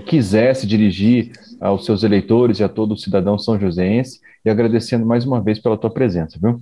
dirigir 0.65 1.33
aos 1.61 1.85
seus 1.85 2.05
eleitores 2.05 2.61
e 2.61 2.65
a 2.65 2.69
todo 2.69 2.93
o 2.93 2.97
cidadão 2.97 3.37
são 3.37 3.59
joséense, 3.59 4.21
e 4.45 4.51
agradecendo 4.51 5.05
mais 5.05 5.25
uma 5.25 5.41
vez 5.41 5.59
pela 5.59 5.77
tua 5.77 5.91
presença, 5.91 6.39
viu? 6.41 6.61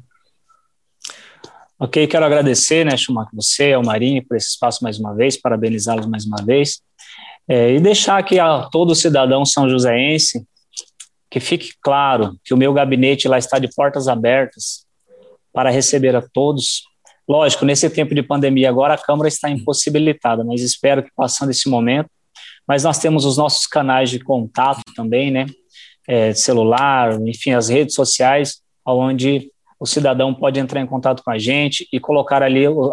Ok, 1.79 2.07
quero 2.07 2.25
agradecer, 2.25 2.85
né, 2.85 2.97
Schumacher, 2.97 3.35
você, 3.35 3.73
ao 3.73 3.85
Marinho, 3.85 4.27
por 4.27 4.37
esse 4.37 4.49
espaço 4.49 4.83
mais 4.83 4.99
uma 4.99 5.15
vez, 5.15 5.37
parabenizá-los 5.37 6.07
mais 6.07 6.25
uma 6.25 6.43
vez, 6.43 6.81
é, 7.47 7.75
e 7.75 7.81
deixar 7.81 8.19
aqui 8.19 8.39
a 8.39 8.63
todo 8.73 8.95
cidadão 8.95 9.45
são 9.45 9.69
joséense 9.69 10.47
que 11.31 11.39
fique 11.39 11.73
claro 11.83 12.39
que 12.45 12.55
o 12.55 12.57
meu 12.57 12.73
gabinete 12.73 13.29
lá 13.29 13.39
está 13.39 13.59
de 13.59 13.69
portas 13.75 14.09
abertas 14.09 14.87
para 15.53 15.71
receber 15.71 16.17
a 16.17 16.23
todos 16.23 16.83
Lógico, 17.29 17.65
nesse 17.65 17.91
tempo 17.91 18.15
de 18.15 18.23
pandemia 18.23 18.69
agora 18.69 18.95
a 18.95 18.99
Câmara 18.99 19.27
está 19.27 19.51
impossibilitada, 19.51 20.45
mas 20.45 20.61
espero 20.61 21.03
que 21.03 21.11
passando 21.15 21.51
esse 21.51 21.69
momento, 21.69 22.09
mas 22.67 22.85
nós 22.85 22.99
temos 23.01 23.25
os 23.25 23.37
nossos 23.37 23.67
canais 23.67 24.11
de 24.11 24.21
contato 24.21 24.83
também, 24.95 25.31
né? 25.31 25.47
É, 26.07 26.33
celular, 26.33 27.21
enfim, 27.27 27.51
as 27.51 27.69
redes 27.69 27.97
sociais, 27.97 28.61
onde 28.87 29.51
o 29.79 29.87
cidadão 29.87 30.35
pode 30.35 30.59
entrar 30.59 30.81
em 30.81 30.87
contato 30.87 31.23
com 31.23 31.31
a 31.31 31.39
gente 31.39 31.87
e 31.93 32.01
colocar 32.01 32.43
ali 32.43 32.67
uh, 32.67 32.93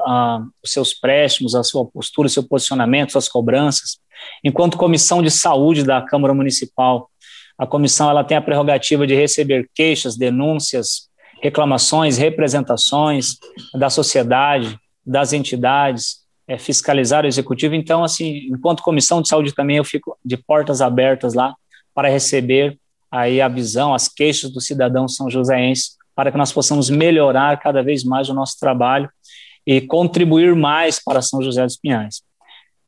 os 0.62 0.72
seus 0.72 0.94
préstimos, 0.94 1.56
a 1.56 1.64
sua 1.64 1.86
postura, 1.86 2.28
seu 2.28 2.44
posicionamento, 2.44 3.12
suas 3.12 3.30
cobranças. 3.30 3.98
Enquanto 4.44 4.78
comissão 4.78 5.22
de 5.22 5.32
saúde 5.32 5.84
da 5.84 6.02
Câmara 6.02 6.34
Municipal, 6.34 7.10
a 7.58 7.66
comissão 7.66 8.10
ela 8.10 8.24
tem 8.24 8.36
a 8.36 8.42
prerrogativa 8.42 9.08
de 9.08 9.16
receber 9.16 9.70
queixas, 9.74 10.18
denúncias, 10.18 11.08
reclamações, 11.42 12.18
representações 12.18 13.38
da 13.74 13.90
sociedade, 13.90 14.78
das 15.06 15.34
entidades, 15.34 16.24
é, 16.48 16.58
fiscalizar 16.58 17.24
o 17.24 17.28
executivo. 17.28 17.76
Então, 17.76 18.04
assim, 18.04 18.48
enquanto 18.50 18.84
comissão 18.84 19.22
de 19.22 19.30
saúde 19.30 19.54
também 19.54 19.78
eu 19.78 19.84
fico 19.84 20.18
de 20.24 20.36
portas 20.36 20.82
abertas 20.82 21.34
lá 21.34 21.56
para 21.94 22.10
receber 22.10 22.78
aí 23.12 23.40
a 23.40 23.48
visão, 23.48 23.94
as 23.94 24.08
queixas 24.08 24.52
do 24.52 24.60
cidadão 24.60 25.08
são 25.08 25.30
joséense, 25.30 25.92
para 26.16 26.32
que 26.32 26.38
nós 26.38 26.52
possamos 26.52 26.90
melhorar 26.90 27.60
cada 27.60 27.82
vez 27.82 28.04
mais 28.04 28.30
o 28.30 28.34
nosso 28.34 28.60
trabalho 28.60 29.10
e 29.66 29.82
contribuir 29.82 30.56
mais 30.56 31.02
para 31.04 31.22
São 31.22 31.42
José 31.42 31.64
dos 31.64 31.78
Pinhais. 31.78 32.22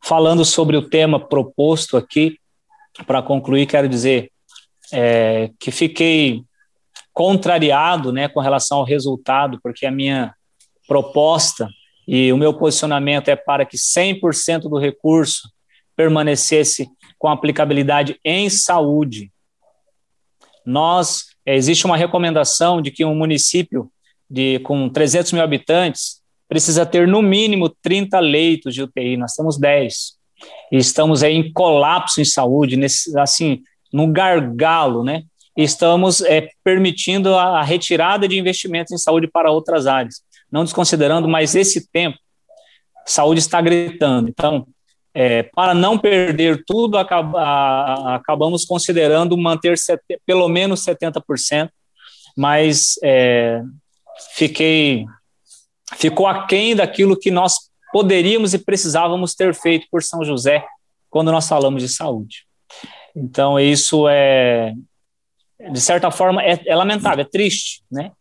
Falando 0.03 0.45
sobre 0.45 0.77
o 0.77 0.87
tema 0.87 1.19
proposto 1.19 1.97
aqui, 1.97 2.37
para 3.07 3.21
concluir, 3.21 3.65
quero 3.65 3.89
dizer 3.89 4.31
é, 4.91 5.49
que 5.59 5.71
fiquei 5.71 6.43
contrariado 7.13 8.11
né, 8.11 8.27
com 8.27 8.39
relação 8.39 8.79
ao 8.79 8.83
resultado, 8.83 9.59
porque 9.63 9.85
a 9.85 9.91
minha 9.91 10.33
proposta 10.87 11.67
e 12.07 12.31
o 12.31 12.37
meu 12.37 12.53
posicionamento 12.53 13.29
é 13.29 13.35
para 13.35 13.65
que 13.65 13.77
100% 13.77 14.69
do 14.69 14.77
recurso 14.77 15.49
permanecesse 15.95 16.87
com 17.17 17.29
aplicabilidade 17.29 18.19
em 18.23 18.49
saúde. 18.49 19.31
Nós, 20.65 21.34
é, 21.45 21.55
existe 21.55 21.85
uma 21.85 21.97
recomendação 21.97 22.81
de 22.81 22.91
que 22.91 23.05
um 23.05 23.15
município 23.15 23.89
de, 24.29 24.59
com 24.59 24.89
300 24.89 25.33
mil 25.33 25.43
habitantes 25.43 26.21
precisa 26.47 26.85
ter 26.85 27.07
no 27.07 27.21
mínimo 27.21 27.69
30 27.69 28.19
leitos 28.19 28.73
de 28.73 28.83
UTI, 28.83 29.17
nós 29.17 29.33
temos 29.33 29.57
10. 29.57 30.15
E 30.71 30.77
estamos 30.77 31.23
aí 31.23 31.33
em 31.33 31.51
colapso 31.51 32.21
em 32.21 32.25
saúde, 32.25 32.75
nesse, 32.75 33.17
assim, 33.17 33.61
no 33.91 34.07
gargalo, 34.07 35.03
né? 35.03 35.23
estamos 35.55 36.21
é, 36.21 36.49
permitindo 36.63 37.33
a, 37.35 37.59
a 37.59 37.63
retirada 37.63 38.27
de 38.27 38.37
investimentos 38.37 38.91
em 38.91 38.97
saúde 38.97 39.27
para 39.27 39.51
outras 39.51 39.87
áreas, 39.87 40.21
não 40.51 40.63
desconsiderando, 40.63 41.27
mas 41.27 41.55
esse 41.55 41.89
tempo, 41.89 42.17
saúde 43.05 43.39
está 43.39 43.61
gritando. 43.61 44.29
Então, 44.29 44.67
é, 45.15 45.43
para 45.43 45.73
não 45.73 45.97
perder 45.97 46.61
tudo, 46.67 46.97
acaba, 46.97 48.15
acabamos 48.15 48.65
considerando 48.65 49.37
manter 49.37 49.75
pelo 50.25 50.49
menos 50.49 50.83
70%, 50.83 51.69
mas 52.35 52.99
é, 53.01 53.61
fiquei 54.35 55.05
ficou 55.95 56.27
aquém 56.27 56.75
daquilo 56.75 57.17
que 57.17 57.31
nós 57.31 57.69
poderíamos 57.93 58.53
e 58.53 58.59
precisávamos 58.59 59.33
ter 59.33 59.53
feito 59.53 59.87
por 59.89 60.03
São 60.03 60.25
José 60.25 60.65
quando 61.09 61.31
nós 61.31 61.47
falamos 61.47 61.81
de 61.81 61.87
saúde. 61.87 62.45
Então, 63.15 63.57
isso 63.57 64.09
é, 64.09 64.73
de 65.71 65.79
certa 65.79 66.11
forma, 66.11 66.43
é, 66.43 66.61
é 66.65 66.75
lamentável, 66.75 67.21
é 67.21 67.29
triste, 67.29 67.81
né? 67.89 68.11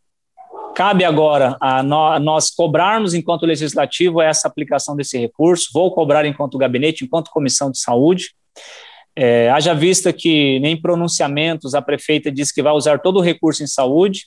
Cabe 0.75 1.05
agora 1.05 1.57
a, 1.61 1.83
nós 1.83 2.51
cobrarmos, 2.51 3.15
enquanto 3.15 3.47
legislativo, 3.47 4.21
essa 4.21 4.49
aplicação 4.49 4.97
desse 4.97 5.17
recurso. 5.19 5.71
Vou 5.73 5.95
cobrar 5.95 6.27
enquanto 6.27 6.59
gabinete, 6.59 7.05
enquanto 7.05 7.31
comissão 7.31 7.71
de 7.71 7.79
saúde. 7.79 8.35
É, 9.17 9.49
haja 9.51 9.73
vista 9.73 10.13
que 10.13 10.59
nem 10.59 10.77
pronunciamentos 10.81 11.75
a 11.75 11.81
prefeita 11.81 12.33
disse 12.33 12.53
que 12.53 12.63
vai 12.63 12.73
usar 12.73 12.99
todo 12.99 13.19
o 13.19 13.23
recurso 13.23 13.63
em 13.63 13.67
saúde, 13.67 14.27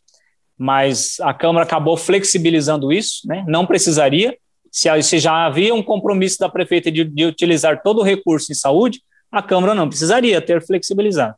mas 0.58 1.18
a 1.20 1.34
Câmara 1.34 1.66
acabou 1.66 1.98
flexibilizando 1.98 2.92
isso, 2.92 3.28
né? 3.28 3.44
não 3.48 3.66
precisaria. 3.66 4.38
Se, 4.72 4.90
se 5.04 5.20
já 5.20 5.46
havia 5.46 5.76
um 5.76 5.84
compromisso 5.84 6.40
da 6.40 6.48
prefeita 6.48 6.90
de, 6.90 7.04
de 7.04 7.26
utilizar 7.26 7.82
todo 7.84 8.00
o 8.00 8.04
recurso 8.04 8.52
em 8.52 8.56
saúde, 8.56 9.02
a 9.30 9.42
Câmara 9.42 9.76
não 9.76 9.90
precisaria 9.90 10.42
ter 10.42 10.66
flexibilizado. 10.66 11.36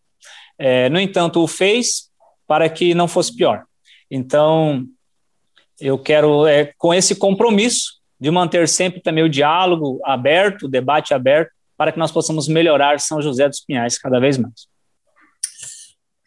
É, 0.58 0.88
no 0.90 1.00
entanto, 1.00 1.42
o 1.42 1.48
fez 1.48 2.10
para 2.48 2.70
que 2.70 2.94
não 2.94 3.08
fosse 3.08 3.36
pior. 3.36 3.64
Então, 4.12 4.86
eu 5.82 5.98
quero, 5.98 6.46
é, 6.46 6.74
com 6.78 6.94
esse 6.94 7.16
compromisso 7.16 8.00
de 8.20 8.30
manter 8.30 8.68
sempre 8.68 9.02
também 9.02 9.24
o 9.24 9.30
diálogo 9.30 10.00
aberto, 10.04 10.64
o 10.64 10.70
debate 10.70 11.14
aberto, 11.14 11.52
para 11.78 11.92
que 11.92 12.00
nós 12.00 12.12
possamos 12.12 12.48
melhorar 12.48 13.00
São 13.00 13.22
José 13.22 13.48
dos 13.48 13.62
Pinhais 13.62 13.98
cada 13.98 14.20
vez 14.20 14.38
mais. 14.38 14.68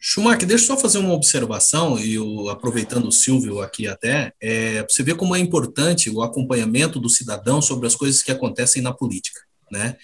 Schumacher, 0.05 0.45
deixa 0.45 0.65
eu 0.65 0.67
só 0.67 0.77
fazer 0.77 0.97
uma 0.97 1.13
observação, 1.13 1.97
e 1.97 2.17
aproveitando 2.51 3.07
o 3.07 3.11
Silvio 3.11 3.61
aqui 3.61 3.87
até, 3.87 4.33
é, 4.41 4.83
você 4.83 5.01
vê 5.01 5.15
como 5.15 5.33
é 5.33 5.39
importante 5.39 6.09
o 6.09 6.21
acompanhamento 6.21 6.99
do 6.99 7.07
cidadão 7.07 7.61
sobre 7.61 7.87
as 7.87 7.95
coisas 7.95 8.21
que 8.21 8.31
acontecem 8.31 8.81
na 8.81 8.91
política, 8.91 9.39
né? 9.71 9.95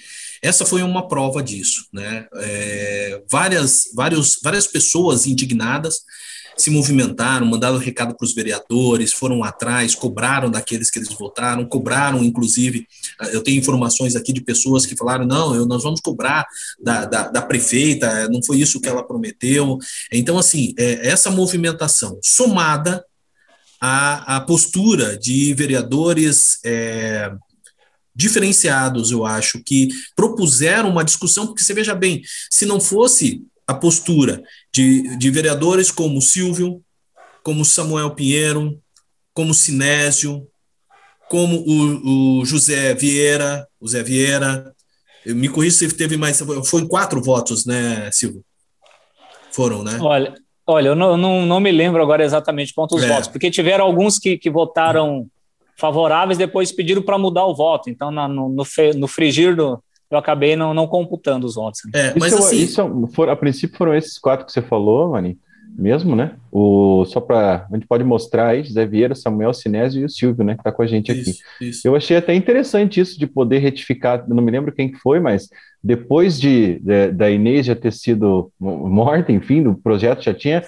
Essa 0.42 0.66
foi 0.66 0.84
uma 0.84 1.06
prova 1.06 1.44
disso, 1.44 1.86
né? 1.92 2.28
É, 2.36 3.22
várias, 3.30 3.90
vários, 3.94 4.40
várias 4.42 4.68
pessoas 4.68 5.28
indignadas 5.28 5.98
se 6.62 6.70
movimentaram, 6.70 7.46
mandaram 7.46 7.78
recado 7.78 8.16
para 8.16 8.26
os 8.26 8.34
vereadores, 8.34 9.14
foram 9.14 9.44
atrás, 9.44 9.96
cobraram 9.96 10.50
daqueles 10.50 10.92
que 10.92 11.00
eles 11.00 11.10
votaram, 11.10 11.66
cobraram, 11.66 12.24
inclusive, 12.24 12.86
ah, 13.20 13.28
eu 13.28 13.42
tenho 13.42 13.58
informações 13.58 14.16
aqui 14.16 14.34
de 14.34 14.42
pessoas 14.42 14.86
que 14.86 14.96
falaram, 14.96 15.26
não, 15.26 15.56
eu, 15.56 15.66
nós 15.66 15.84
vamos 15.84 16.02
cobrar 16.02 16.46
da, 16.82 17.06
da, 17.06 17.28
da 17.30 17.42
prefeita, 17.42 18.28
não 18.30 18.44
foi 18.44 18.58
isso 18.60 18.82
que 18.82 18.90
ela 18.90 19.06
prometeu. 19.06 19.78
Então, 20.12 20.38
assim, 20.38 20.74
é, 20.78 21.08
essa 21.08 21.32
movimentação 21.32 22.20
somada 22.24 23.04
à, 23.80 24.38
à 24.38 24.42
postura 24.42 25.18
de 25.18 25.54
vereadores 25.54 26.60
é, 26.66 27.32
diferenciados, 28.14 29.12
eu 29.12 29.26
acho, 29.26 29.64
que 29.64 29.88
propuseram 30.14 30.90
uma 30.90 31.06
discussão, 31.06 31.48
porque 31.48 31.64
você 31.64 31.74
veja 31.74 31.96
bem, 31.96 32.22
se 32.50 32.66
não 32.66 32.80
fosse 32.80 33.44
a 33.70 33.74
postura 33.76 34.42
de, 34.74 35.16
de 35.16 35.30
vereadores 35.30 35.92
como 35.92 36.20
Silvio, 36.24 36.82
como 37.44 37.64
Samuel 37.64 38.16
Pinheiro, 38.16 38.82
como 39.32 39.54
Sinésio, 39.54 40.48
como 41.30 41.58
o, 41.58 42.40
o 42.40 42.46
José 42.46 42.96
Vieira, 42.96 43.68
o 43.80 43.88
Zé 43.88 44.02
Vieira. 44.02 44.74
Eu 45.24 45.36
me 45.36 45.48
corri 45.48 45.70
se 45.70 45.88
teve 45.96 46.18
mais. 46.18 46.42
Foi 46.66 46.88
quatro 46.88 47.22
votos, 47.22 47.64
né, 47.64 48.10
Silvio? 48.12 48.44
Foram, 49.52 49.84
né? 49.84 50.00
Olha, 50.02 50.34
olha 50.66 50.88
eu 50.88 50.96
não, 50.96 51.16
não, 51.16 51.46
não 51.46 51.60
me 51.60 51.72
lembro 51.72 52.02
agora 52.02 52.26
exatamente 52.26 52.74
quantos 52.74 53.04
é. 53.04 53.08
votos, 53.08 53.28
porque 53.28 53.52
tiveram 53.52 53.86
alguns 53.86 54.18
que, 54.18 54.36
que 54.36 54.50
votaram 54.50 55.28
favoráveis, 55.78 56.40
depois 56.40 56.72
pediram 56.72 57.04
para 57.04 57.20
mudar 57.20 57.46
o 57.46 57.54
voto. 57.54 57.88
Então, 57.88 58.10
no, 58.10 58.50
no, 58.50 58.66
no 58.96 59.08
frigir 59.08 59.56
do, 59.56 59.80
eu 60.10 60.18
acabei 60.18 60.56
não, 60.56 60.74
não 60.74 60.88
computando 60.88 61.46
os 61.46 61.56
votos. 61.56 61.82
É, 61.94 62.14
mas 62.20 62.34
isso, 62.34 62.42
assim... 62.42 62.58
Isso, 62.58 63.08
for, 63.14 63.30
a 63.30 63.36
princípio 63.36 63.78
foram 63.78 63.94
esses 63.94 64.18
quatro 64.18 64.46
que 64.46 64.52
você 64.52 64.62
falou, 64.62 65.12
Mani, 65.12 65.38
mesmo, 65.78 66.16
né? 66.16 66.36
O, 66.52 67.06
só 67.06 67.22
para 67.22 67.68
a 67.72 67.76
gente 67.76 67.88
pode 67.88 68.04
mostrar 68.04 68.48
aí, 68.48 68.64
José 68.64 68.86
Vieira, 68.86 69.16
Samuel 69.16 69.54
Sinésio 69.54 70.02
e 70.02 70.06
o 70.06 70.10
Silvio, 70.10 70.44
né? 70.44 70.56
Que 70.56 70.62
está 70.62 70.72
com 70.72 70.82
a 70.82 70.88
gente 70.88 71.12
aqui. 71.12 71.30
Isso, 71.30 71.44
isso. 71.62 71.88
Eu 71.88 71.96
achei 71.96 72.18
até 72.18 72.34
interessante 72.34 73.00
isso 73.00 73.18
de 73.18 73.26
poder 73.26 73.60
retificar, 73.60 74.28
não 74.28 74.44
me 74.44 74.52
lembro 74.52 74.74
quem 74.74 74.92
que 74.92 74.98
foi, 74.98 75.20
mas 75.20 75.50
depois 75.82 76.40
de, 76.40 76.80
de 76.80 77.12
da 77.12 77.30
Inês 77.30 77.66
já 77.66 77.76
ter 77.76 77.94
sido 77.94 78.52
morta, 78.60 79.32
enfim, 79.32 79.66
o 79.68 79.76
projeto 79.76 80.24
já 80.24 80.34
tinha 80.34 80.64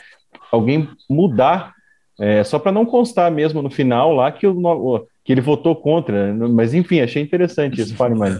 alguém 0.52 0.88
mudar, 1.10 1.74
é, 2.20 2.44
só 2.44 2.60
para 2.60 2.72
não 2.72 2.86
constar 2.86 3.32
mesmo 3.32 3.62
no 3.62 3.70
final 3.70 4.14
lá 4.14 4.32
que, 4.32 4.46
o, 4.48 5.08
que 5.26 5.32
ele 5.32 5.42
votou 5.42 5.76
contra, 5.76 6.34
né? 6.34 6.48
mas 6.48 6.74
enfim, 6.74 7.02
achei 7.02 7.22
interessante 7.22 7.82
isso, 7.82 7.96
fale 7.96 8.16
mais. 8.16 8.39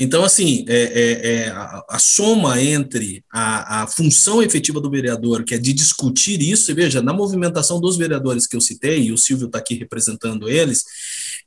Então, 0.00 0.24
assim, 0.24 0.64
é, 0.68 0.82
é, 0.82 1.32
é 1.32 1.48
a, 1.50 1.84
a, 1.90 1.98
soma 1.98 2.60
entre 2.60 3.24
a, 3.32 3.82
a, 3.82 3.86
função 3.86 4.42
efetiva 4.42 4.80
do 4.80 4.90
vereador, 4.90 5.44
que 5.44 5.54
é 5.54 5.58
de 5.58 5.72
discutir 5.72 6.40
isso, 6.40 6.70
e 6.70 6.74
veja, 6.74 7.02
na 7.02 7.12
movimentação 7.12 7.80
dos 7.80 7.96
vereadores 7.96 8.46
que 8.46 8.56
eu 8.56 8.60
citei, 8.60 9.02
e 9.02 9.12
o 9.12 9.18
Silvio 9.18 9.46
está 9.46 9.58
aqui 9.58 9.74
representando 9.74 10.48
eles, 10.48 10.84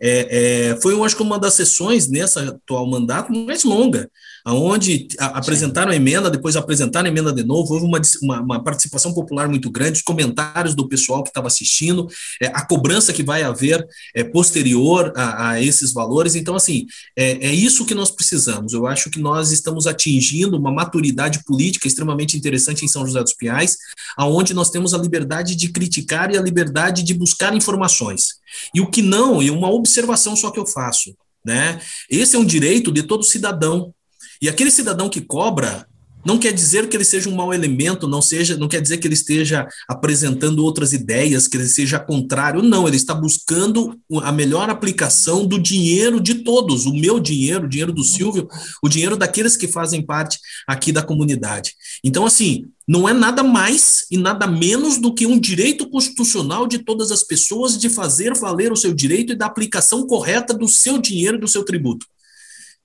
é, 0.01 0.71
é, 0.71 0.81
foi, 0.81 0.93
eu 0.93 1.03
acho 1.03 1.15
que 1.15 1.23
uma 1.23 1.39
das 1.39 1.53
sessões 1.53 2.07
nessa 2.07 2.49
atual 2.49 2.89
mandato 2.89 3.31
mais 3.31 3.63
longa, 3.63 4.09
aonde 4.45 5.07
apresentaram 5.17 5.91
a 5.91 5.95
emenda, 5.95 6.29
depois 6.29 6.55
apresentaram 6.55 7.07
a 7.07 7.09
emenda 7.09 7.33
de 7.33 7.43
novo, 7.43 7.73
houve 7.73 7.83
uma, 7.83 7.99
uma, 8.21 8.41
uma 8.41 8.63
participação 8.63 9.11
popular 9.11 9.49
muito 9.49 9.71
grande, 9.71 9.97
os 9.97 10.03
comentários 10.03 10.75
do 10.75 10.87
pessoal 10.87 11.23
que 11.23 11.29
estava 11.29 11.47
assistindo, 11.47 12.07
é, 12.39 12.45
a 12.47 12.63
cobrança 12.63 13.11
que 13.11 13.23
vai 13.23 13.41
haver 13.41 13.83
é, 14.13 14.23
posterior 14.23 15.11
a, 15.15 15.49
a, 15.49 15.61
esses 15.61 15.91
valores. 15.91 16.35
Então, 16.35 16.55
assim, 16.55 16.85
é, 17.17 17.47
é 17.47 17.51
isso 17.51 17.87
que 17.87 17.95
nós 17.95 18.11
precisamos. 18.11 18.73
Eu 18.73 18.85
acho 18.85 19.09
que 19.09 19.19
nós 19.19 19.51
estamos 19.51 19.87
atingindo 19.87 20.57
uma 20.57 20.71
maturidade 20.71 21.43
política 21.43 21.87
extremamente 21.87 22.37
interessante 22.37 22.85
em 22.85 22.87
São 22.87 23.03
José 23.03 23.23
dos 23.23 23.33
Pinhais, 23.33 23.77
aonde 24.15 24.53
nós 24.53 24.69
temos 24.69 24.93
a 24.93 24.99
liberdade 24.99 25.55
de 25.55 25.69
criticar 25.69 26.31
e 26.31 26.37
a 26.37 26.41
liberdade 26.41 27.01
de 27.01 27.15
buscar 27.15 27.55
informações. 27.55 28.35
E 28.75 28.79
o 28.79 28.91
que 28.91 29.01
não, 29.01 29.41
e 29.41 29.49
uma 29.49 29.71
observação 29.71 30.35
só 30.35 30.51
que 30.51 30.59
eu 30.59 30.67
faço, 30.67 31.15
né? 31.43 31.79
Esse 32.09 32.35
é 32.35 32.39
um 32.39 32.45
direito 32.45 32.91
de 32.91 33.01
todo 33.01 33.23
cidadão. 33.23 33.93
E 34.41 34.49
aquele 34.49 34.71
cidadão 34.71 35.09
que 35.09 35.21
cobra 35.21 35.87
não 36.25 36.39
quer 36.39 36.51
dizer 36.51 36.89
que 36.89 36.97
ele 36.97 37.05
seja 37.05 37.29
um 37.29 37.35
mau 37.35 37.53
elemento, 37.53 38.07
não 38.07 38.19
seja, 38.19 38.57
não 38.57 38.67
quer 38.67 38.81
dizer 38.81 38.97
que 38.97 39.07
ele 39.07 39.13
esteja 39.13 39.67
apresentando 39.87 40.65
outras 40.65 40.91
ideias, 40.91 41.47
que 41.47 41.55
ele 41.55 41.67
seja 41.67 41.99
contrário, 41.99 42.63
não, 42.63 42.87
ele 42.87 42.97
está 42.97 43.13
buscando 43.13 43.95
a 44.23 44.31
melhor 44.31 44.67
aplicação 44.67 45.45
do 45.45 45.59
dinheiro 45.59 46.19
de 46.19 46.35
todos, 46.43 46.87
o 46.87 46.93
meu 46.93 47.19
dinheiro, 47.19 47.65
o 47.65 47.69
dinheiro 47.69 47.93
do 47.93 48.03
Silvio, 48.03 48.47
o 48.81 48.89
dinheiro 48.89 49.15
daqueles 49.15 49.55
que 49.55 49.67
fazem 49.67 50.03
parte 50.03 50.39
aqui 50.67 50.91
da 50.91 51.03
comunidade. 51.03 51.75
Então, 52.03 52.25
assim, 52.25 52.65
não 52.87 53.07
é 53.07 53.13
nada 53.13 53.43
mais 53.43 54.05
e 54.09 54.17
nada 54.17 54.47
menos 54.47 54.97
do 54.97 55.13
que 55.13 55.27
um 55.27 55.39
direito 55.39 55.87
constitucional 55.91 56.65
de 56.65 56.79
todas 56.79 57.11
as 57.11 57.21
pessoas 57.21 57.77
de 57.77 57.87
fazer 57.87 58.35
valer 58.35 58.71
o 58.71 58.77
seu 58.77 58.95
direito 58.95 59.33
e 59.33 59.35
da 59.35 59.45
aplicação 59.45 60.07
correta 60.07 60.55
do 60.55 60.67
seu 60.67 60.97
dinheiro 60.97 61.37
e 61.37 61.39
do 61.39 61.47
seu 61.47 61.63
tributo. 61.63 62.07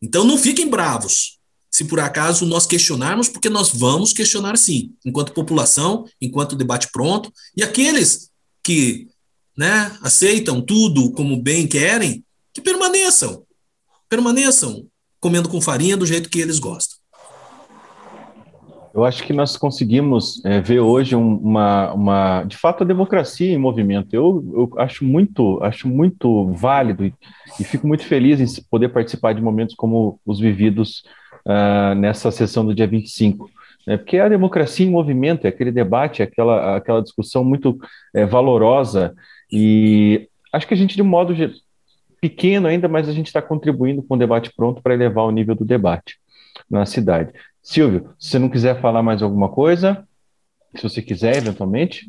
Então, 0.03 0.25
não 0.25 0.37
fiquem 0.37 0.69
bravos 0.69 1.39
se 1.71 1.85
por 1.85 2.01
acaso 2.01 2.45
nós 2.45 2.66
questionarmos, 2.66 3.29
porque 3.29 3.49
nós 3.49 3.71
vamos 3.73 4.12
questionar 4.12 4.59
sim, 4.59 4.93
enquanto 5.05 5.33
população, 5.33 6.05
enquanto 6.21 6.57
debate 6.57 6.89
pronto, 6.93 7.33
e 7.57 7.62
aqueles 7.62 8.31
que 8.62 9.09
né, 9.57 9.97
aceitam 10.03 10.61
tudo 10.61 11.12
como 11.12 11.41
bem 11.41 11.66
querem, 11.66 12.25
que 12.53 12.61
permaneçam, 12.61 13.45
permaneçam 14.09 14.87
comendo 15.21 15.49
com 15.49 15.61
farinha 15.61 15.97
do 15.97 16.07
jeito 16.07 16.31
que 16.31 16.41
eles 16.41 16.59
gostam. 16.59 16.99
Eu 18.93 19.05
acho 19.05 19.23
que 19.23 19.33
nós 19.33 19.57
conseguimos 19.57 20.45
é, 20.45 20.61
ver 20.61 20.81
hoje 20.81 21.14
uma, 21.14 21.93
uma, 21.93 22.45
de 22.45 22.57
fato, 22.57 22.83
a 22.83 22.87
democracia 22.87 23.53
em 23.53 23.59
movimento. 23.59 24.12
Eu, 24.14 24.45
eu 24.53 24.81
acho 24.81 25.05
muito, 25.05 25.62
acho 25.62 25.87
muito 25.87 26.53
válido 26.55 27.05
e, 27.05 27.14
e 27.61 27.62
fico 27.62 27.87
muito 27.87 28.05
feliz 28.05 28.41
em 28.41 28.62
poder 28.68 28.89
participar 28.89 29.33
de 29.33 29.41
momentos 29.41 29.77
como 29.77 30.18
os 30.27 30.41
vividos 30.41 31.05
uh, 31.51 31.95
nessa 31.95 32.31
sessão 32.31 32.65
do 32.65 32.75
dia 32.75 32.87
25. 32.87 33.51
Né? 33.87 33.97
Porque 33.97 34.19
a 34.19 34.29
democracia 34.29 34.87
em 34.87 34.91
movimento, 34.91 35.45
é 35.45 35.49
aquele 35.49 35.73
debate, 35.73 36.23
é 36.23 36.25
aquela, 36.25 36.77
aquela 36.77 37.03
discussão 37.03 37.45
muito 37.45 37.79
é, 38.15 38.25
valorosa, 38.25 39.15
e 39.51 40.29
acho 40.53 40.67
que 40.67 40.75
a 40.75 40.77
gente, 40.77 40.95
de 40.95 41.03
um 41.03 41.07
modo 41.07 41.35
pequeno 42.21 42.69
ainda, 42.69 42.89
mas 42.89 43.09
a 43.09 43.13
gente 43.13 43.27
está 43.27 43.43
contribuindo 43.43 44.03
com 44.03 44.15
o 44.15 44.19
debate 44.19 44.53
pronto 44.55 44.83
para 44.83 44.95
elevar 44.95 45.25
o 45.25 45.31
nível 45.31 45.55
do 45.55 45.65
debate 45.65 46.17
na 46.71 46.87
cidade. 46.87 47.33
Silvio, 47.63 48.11
se 48.19 48.31
você 48.31 48.39
não 48.39 48.49
quiser 48.49 48.81
falar 48.81 49.03
mais 49.03 49.23
alguma 49.23 49.49
coisa, 49.49 50.07
se 50.77 50.83
você 50.83 51.03
quiser, 51.03 51.37
eventualmente. 51.37 52.07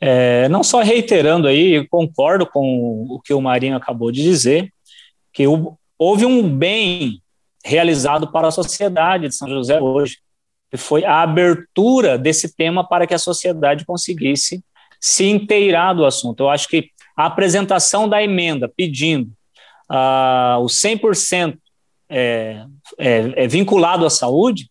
É, 0.00 0.48
não 0.48 0.64
só 0.64 0.80
reiterando 0.80 1.46
aí, 1.46 1.86
concordo 1.88 2.46
com 2.46 3.06
o 3.08 3.20
que 3.20 3.32
o 3.32 3.40
Marinho 3.40 3.76
acabou 3.76 4.10
de 4.10 4.22
dizer, 4.22 4.72
que 5.32 5.44
houve 5.98 6.26
um 6.26 6.48
bem 6.48 7.21
realizado 7.64 8.30
para 8.30 8.48
a 8.48 8.52
sociedade 8.52 9.28
de 9.28 9.34
São 9.34 9.48
José 9.48 9.80
hoje. 9.80 10.18
E 10.72 10.76
foi 10.76 11.04
a 11.04 11.22
abertura 11.22 12.18
desse 12.18 12.54
tema 12.54 12.86
para 12.86 13.06
que 13.06 13.14
a 13.14 13.18
sociedade 13.18 13.84
conseguisse 13.84 14.64
se 15.00 15.24
inteirar 15.26 15.92
do 15.92 16.04
assunto. 16.04 16.44
Eu 16.44 16.48
acho 16.48 16.68
que 16.68 16.90
a 17.16 17.26
apresentação 17.26 18.08
da 18.08 18.22
emenda 18.22 18.72
pedindo 18.74 19.30
uh, 19.90 20.58
o 20.60 20.66
100% 20.66 21.58
é, 22.08 22.64
é, 22.98 23.44
é, 23.44 23.48
vinculado 23.48 24.04
à 24.04 24.10
saúde 24.10 24.70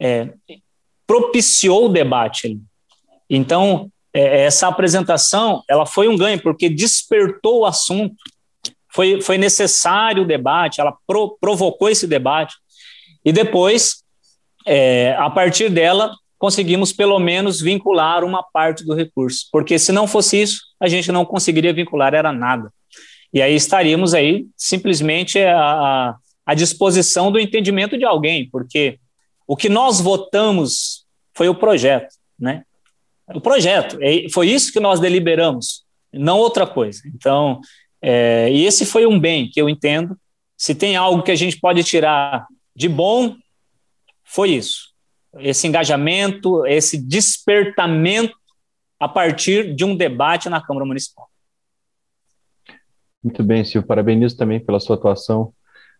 é, 0.00 0.32
propiciou 1.06 1.86
o 1.86 1.88
debate. 1.88 2.58
Então, 3.28 3.90
é, 4.12 4.42
essa 4.42 4.68
apresentação 4.68 5.62
ela 5.68 5.86
foi 5.86 6.08
um 6.08 6.16
ganho, 6.16 6.40
porque 6.40 6.68
despertou 6.68 7.60
o 7.60 7.66
assunto 7.66 8.16
foi, 8.92 9.20
foi 9.20 9.38
necessário 9.38 10.22
o 10.22 10.26
debate, 10.26 10.80
ela 10.80 10.94
pro, 11.06 11.36
provocou 11.40 11.88
esse 11.88 12.06
debate, 12.06 12.54
e 13.24 13.32
depois, 13.32 14.02
é, 14.66 15.14
a 15.18 15.28
partir 15.28 15.68
dela, 15.68 16.14
conseguimos 16.38 16.92
pelo 16.92 17.18
menos 17.18 17.60
vincular 17.60 18.24
uma 18.24 18.42
parte 18.42 18.84
do 18.84 18.94
recurso, 18.94 19.46
porque 19.52 19.78
se 19.78 19.92
não 19.92 20.06
fosse 20.06 20.40
isso, 20.40 20.62
a 20.80 20.88
gente 20.88 21.12
não 21.12 21.24
conseguiria 21.24 21.72
vincular, 21.72 22.14
era 22.14 22.32
nada. 22.32 22.72
E 23.32 23.40
aí 23.40 23.54
estaríamos 23.54 24.14
aí 24.14 24.46
simplesmente 24.56 25.38
a, 25.38 25.60
a 25.60 26.16
à 26.50 26.54
disposição 26.54 27.30
do 27.30 27.38
entendimento 27.38 27.96
de 27.96 28.04
alguém, 28.04 28.50
porque 28.50 28.98
o 29.46 29.56
que 29.56 29.68
nós 29.68 30.00
votamos 30.00 31.06
foi 31.32 31.48
o 31.48 31.54
projeto, 31.54 32.12
né? 32.36 32.64
O 33.32 33.40
projeto, 33.40 33.96
foi 34.32 34.48
isso 34.48 34.72
que 34.72 34.80
nós 34.80 34.98
deliberamos, 34.98 35.84
não 36.12 36.38
outra 36.38 36.66
coisa. 36.66 37.02
Então, 37.14 37.60
é, 38.02 38.50
e 38.50 38.64
esse 38.64 38.86
foi 38.86 39.06
um 39.06 39.18
bem 39.18 39.48
que 39.48 39.60
eu 39.60 39.68
entendo. 39.68 40.16
Se 40.56 40.74
tem 40.74 40.96
algo 40.96 41.22
que 41.22 41.30
a 41.30 41.36
gente 41.36 41.58
pode 41.58 41.82
tirar 41.84 42.46
de 42.74 42.88
bom, 42.88 43.36
foi 44.24 44.50
isso. 44.50 44.90
Esse 45.38 45.66
engajamento, 45.66 46.66
esse 46.66 46.98
despertamento 46.98 48.34
a 48.98 49.08
partir 49.08 49.74
de 49.74 49.84
um 49.84 49.96
debate 49.96 50.48
na 50.48 50.60
Câmara 50.60 50.86
Municipal. 50.86 51.28
Muito 53.22 53.42
bem, 53.42 53.64
Silvio. 53.64 53.86
Parabenizo 53.86 54.36
também 54.36 54.60
pela 54.60 54.80
sua 54.80 54.96
atuação, 54.96 55.52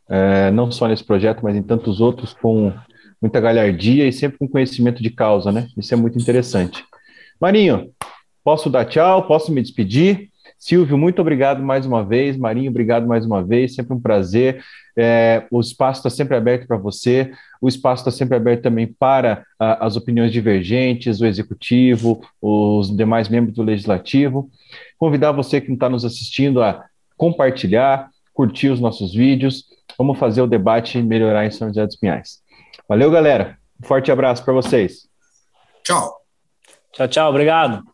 é, 0.08 0.50
não 0.50 0.70
só 0.70 0.88
nesse 0.88 1.04
projeto, 1.04 1.40
mas 1.42 1.54
em 1.54 1.62
tantos 1.62 2.00
outros, 2.00 2.32
com 2.32 2.72
muita 3.20 3.40
galhardia 3.40 4.06
e 4.06 4.12
sempre 4.12 4.38
com 4.38 4.48
conhecimento 4.48 5.02
de 5.02 5.10
causa, 5.10 5.52
né? 5.52 5.68
Isso 5.76 5.92
é 5.92 5.96
muito 5.96 6.18
interessante. 6.18 6.84
Marinho, 7.38 7.92
posso 8.42 8.70
dar 8.70 8.86
tchau? 8.86 9.26
Posso 9.26 9.52
me 9.52 9.60
despedir? 9.60 10.29
Silvio, 10.60 10.98
muito 10.98 11.22
obrigado 11.22 11.62
mais 11.62 11.86
uma 11.86 12.04
vez. 12.04 12.36
Marinho, 12.36 12.70
obrigado 12.70 13.06
mais 13.06 13.24
uma 13.24 13.42
vez. 13.42 13.74
Sempre 13.74 13.94
um 13.94 14.00
prazer. 14.00 14.62
É, 14.94 15.46
o 15.50 15.58
espaço 15.58 16.00
está 16.00 16.10
sempre 16.10 16.36
aberto 16.36 16.66
para 16.66 16.76
você. 16.76 17.32
O 17.62 17.66
espaço 17.66 18.02
está 18.02 18.10
sempre 18.10 18.36
aberto 18.36 18.60
também 18.60 18.86
para 18.86 19.42
a, 19.58 19.86
as 19.86 19.96
opiniões 19.96 20.30
divergentes, 20.30 21.22
o 21.22 21.26
executivo, 21.26 22.20
os 22.42 22.94
demais 22.94 23.26
membros 23.30 23.56
do 23.56 23.62
legislativo. 23.62 24.50
Convidar 24.98 25.32
você 25.32 25.62
que 25.62 25.68
não 25.68 25.76
está 25.76 25.88
nos 25.88 26.04
assistindo 26.04 26.62
a 26.62 26.84
compartilhar, 27.16 28.10
curtir 28.34 28.68
os 28.68 28.80
nossos 28.80 29.14
vídeos. 29.14 29.64
Vamos 29.96 30.18
fazer 30.18 30.42
o 30.42 30.46
debate 30.46 31.00
melhorar 31.00 31.46
em 31.46 31.50
São 31.50 31.68
José 31.68 31.86
dos 31.86 31.96
Pinhais. 31.96 32.40
Valeu, 32.86 33.10
galera. 33.10 33.56
Um 33.82 33.86
forte 33.86 34.12
abraço 34.12 34.44
para 34.44 34.52
vocês. 34.52 35.08
Tchau. 35.82 36.20
Tchau, 36.92 37.08
tchau. 37.08 37.30
Obrigado. 37.30 37.89